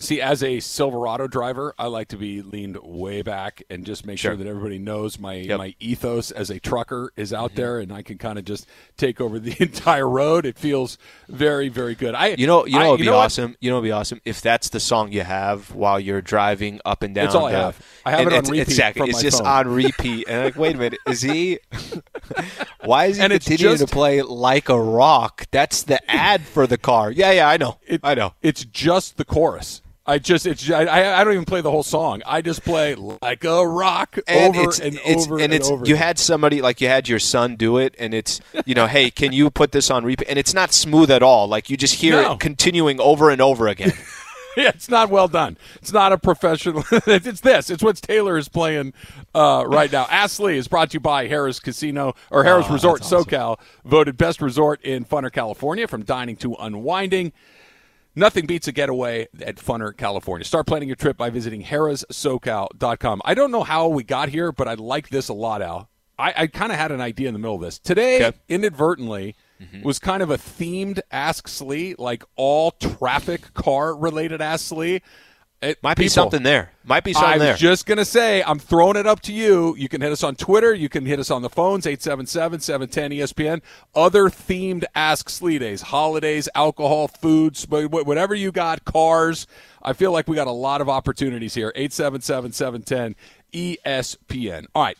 See, 0.00 0.20
as 0.20 0.44
a 0.44 0.60
Silverado 0.60 1.26
driver, 1.26 1.74
I 1.76 1.88
like 1.88 2.06
to 2.08 2.16
be 2.16 2.40
leaned 2.40 2.76
way 2.84 3.22
back 3.22 3.64
and 3.68 3.84
just 3.84 4.06
make 4.06 4.16
sure, 4.20 4.30
Sure. 4.30 4.36
that 4.36 4.46
everybody 4.46 4.78
knows 4.78 5.18
my 5.18 5.34
Yep. 5.34 5.58
my 5.58 5.74
ethos 5.80 6.30
as 6.30 6.50
a 6.50 6.60
trucker 6.60 7.12
is 7.16 7.32
out 7.32 7.50
Mm-hmm. 7.50 7.56
there, 7.56 7.80
and 7.80 7.92
I 7.92 8.02
can 8.02 8.16
kind 8.16 8.38
of 8.38 8.44
just 8.44 8.66
take 8.96 9.20
over 9.20 9.40
the 9.40 9.56
entire 9.60 10.08
road. 10.08 10.46
It 10.46 10.56
feels 10.56 10.98
very, 11.28 11.68
very 11.68 11.96
good. 11.96 12.14
I, 12.14 12.28
You 12.38 12.46
know, 12.46 12.64
you 12.64 12.78
know, 12.78 12.92
I- 12.92 12.94
it'd 12.94 13.00
be 13.00 13.08
what? 13.08 13.16
awesome. 13.16 13.56
You 13.60 13.70
know, 13.70 13.78
it'd 13.78 13.88
be 13.88 13.90
awesome 13.90 14.20
if 14.24 14.40
that's 14.40 14.68
the 14.68 14.78
song 14.78 15.10
you 15.10 15.22
have 15.22 15.74
while 15.74 15.98
you're 15.98 16.22
driving 16.22 16.80
up 16.84 17.02
and 17.02 17.12
down. 17.12 17.26
It's 17.26 17.34
all 17.34 17.46
I 17.46 17.52
the- 17.52 17.58
have. 17.58 17.82
I 18.06 18.10
have 18.12 18.20
it 18.20 18.26
on 18.26 18.32
it's- 18.34 18.50
repeat 18.50 18.68
Exactly, 18.68 19.00
from 19.00 19.10
it's 19.10 19.22
just 19.22 19.38
phone. 19.38 19.46
on 19.48 19.68
repeat. 19.68 20.28
And 20.28 20.44
like, 20.44 20.56
wait 20.56 20.76
a 20.76 20.78
minute, 20.78 21.00
is 21.08 21.22
he? 21.22 21.58
Why 22.84 23.06
is 23.06 23.16
he 23.16 23.22
And 23.24 23.32
continuing 23.32 23.78
just- 23.78 23.88
to 23.88 23.92
play 23.92 24.22
like 24.22 24.68
a 24.68 24.80
rock? 24.80 25.46
That's 25.50 25.82
the 25.82 25.98
ad 26.08 26.42
for 26.42 26.68
the 26.68 26.78
car. 26.78 27.10
Yeah, 27.10 27.32
yeah, 27.32 27.48
I 27.48 27.56
know. 27.56 27.78
It- 27.84 28.00
I 28.04 28.14
know. 28.14 28.34
It's 28.42 28.64
just 28.64 29.16
the 29.16 29.24
chorus. 29.24 29.82
I 30.08 30.18
just 30.18 30.46
it's 30.46 30.70
I, 30.70 31.20
I 31.20 31.22
don't 31.22 31.34
even 31.34 31.44
play 31.44 31.60
the 31.60 31.70
whole 31.70 31.82
song. 31.82 32.22
I 32.24 32.40
just 32.40 32.64
play 32.64 32.94
like 32.94 33.44
a 33.44 33.66
rock 33.66 34.18
And 34.26 34.56
over 34.56 34.68
it's, 34.70 34.80
and 34.80 34.98
it's, 35.04 35.26
over 35.26 35.34
and 35.34 35.44
and 35.44 35.52
it's 35.52 35.70
over. 35.70 35.84
you 35.86 35.96
had 35.96 36.18
somebody 36.18 36.62
like 36.62 36.80
you 36.80 36.88
had 36.88 37.08
your 37.08 37.18
son 37.18 37.56
do 37.56 37.76
it, 37.76 37.94
and 37.98 38.14
it's 38.14 38.40
you 38.66 38.74
know, 38.74 38.86
hey, 38.86 39.10
can 39.10 39.32
you 39.32 39.50
put 39.50 39.72
this 39.72 39.90
on 39.90 40.04
repeat? 40.04 40.26
And 40.28 40.38
it's 40.38 40.54
not 40.54 40.72
smooth 40.72 41.10
at 41.10 41.22
all. 41.22 41.46
Like 41.46 41.68
you 41.70 41.76
just 41.76 41.94
hear 41.96 42.20
No. 42.22 42.32
it 42.32 42.40
continuing 42.40 42.98
over 43.00 43.28
and 43.30 43.40
over 43.42 43.68
again. 43.68 43.92
yeah, 44.56 44.70
it's 44.74 44.88
not 44.88 45.10
well 45.10 45.28
done. 45.28 45.58
It's 45.76 45.92
not 45.92 46.12
a 46.12 46.18
professional. 46.18 46.84
it's 46.90 47.40
this. 47.40 47.68
It's 47.68 47.82
what 47.82 47.96
Taylor 47.96 48.38
is 48.38 48.48
playing 48.48 48.94
uh, 49.34 49.64
right 49.66 49.92
now. 49.92 50.06
Ask 50.10 50.36
Slee 50.36 50.56
is 50.56 50.68
brought 50.68 50.90
to 50.90 50.94
you 50.94 51.00
by 51.00 51.28
Harrah's 51.28 51.60
Casino 51.60 52.14
or 52.30 52.44
Harrah's 52.44 52.66
Oh, 52.70 52.72
Resort 52.72 53.02
awesome. 53.02 53.24
SoCal, 53.24 53.58
voted 53.84 54.16
best 54.16 54.40
resort 54.40 54.80
in 54.82 55.04
Funner, 55.04 55.30
California. 55.30 55.86
From 55.86 56.02
dining 56.02 56.36
to 56.36 56.54
unwinding, 56.54 57.32
nothing 58.18 58.46
beats 58.46 58.68
a 58.68 58.72
getaway 58.72 59.28
at 59.40 59.56
Funner, 59.56 59.96
California. 59.96 60.44
Start 60.44 60.66
planning 60.66 60.88
your 60.88 60.96
trip 60.96 61.16
by 61.16 61.30
visiting 61.30 61.62
harrahssocal.com. 61.62 63.22
I 63.24 63.34
don't 63.34 63.50
know 63.50 63.62
how 63.62 63.88
we 63.88 64.02
got 64.02 64.28
here, 64.28 64.52
but 64.52 64.68
I 64.68 64.74
like 64.74 65.08
this 65.08 65.28
a 65.28 65.34
lot, 65.34 65.62
Al. 65.62 65.88
I, 66.18 66.34
I 66.36 66.46
kind 66.48 66.72
of 66.72 66.78
had 66.78 66.90
an 66.90 67.00
idea 67.00 67.28
in 67.28 67.34
the 67.34 67.38
middle 67.38 67.54
of 67.54 67.60
this 67.60 67.78
today. 67.78 68.26
Okay. 68.26 68.36
Inadvertently. 68.48 69.36
Mm-hmm. 69.60 69.82
Was 69.82 69.98
kind 69.98 70.22
of 70.22 70.30
a 70.30 70.38
themed 70.38 71.00
Ask 71.10 71.48
Slee, 71.48 71.96
like 71.98 72.22
all 72.36 72.70
traffic 72.70 73.54
car 73.54 73.96
related 73.96 74.40
Ask 74.40 74.66
Slee. 74.66 75.02
It 75.60 75.82
Might 75.82 75.96
be 75.96 76.06
something 76.08 76.44
there. 76.44 76.70
Might 76.84 77.02
be 77.02 77.12
something 77.12 77.30
there. 77.30 77.34
I 77.34 77.38
there. 77.38 77.52
was 77.54 77.60
just 77.60 77.84
going 77.86 77.98
to 77.98 78.04
say, 78.04 78.44
I'm 78.44 78.60
throwing 78.60 78.96
it 78.96 79.08
up 79.08 79.20
to 79.22 79.32
you. 79.32 79.74
You 79.76 79.88
can 79.88 80.00
hit 80.00 80.12
us 80.12 80.22
on 80.22 80.36
Twitter. 80.36 80.72
You 80.72 80.88
can 80.88 81.04
hit 81.04 81.18
us 81.18 81.32
on 81.32 81.42
the 81.42 81.50
phones, 81.50 81.84
877-710-ESPN. 81.86 83.60
Other 83.94 84.24
themed 84.26 84.84
Ask 84.94 85.28
Slee 85.28 85.58
days, 85.58 85.82
holidays, 85.82 86.48
alcohol, 86.54 87.08
foods, 87.08 87.64
wh- 87.64 87.86
wh- 87.86 88.06
whatever 88.06 88.36
you 88.36 88.52
got, 88.52 88.84
cars. 88.84 89.48
I 89.82 89.94
feel 89.94 90.12
like 90.12 90.28
we 90.28 90.36
got 90.36 90.46
a 90.46 90.52
lot 90.52 90.80
of 90.80 90.88
opportunities 90.88 91.54
here. 91.54 91.72
877-710-ESPN. 91.76 94.66
All 94.74 94.82
right. 94.82 94.98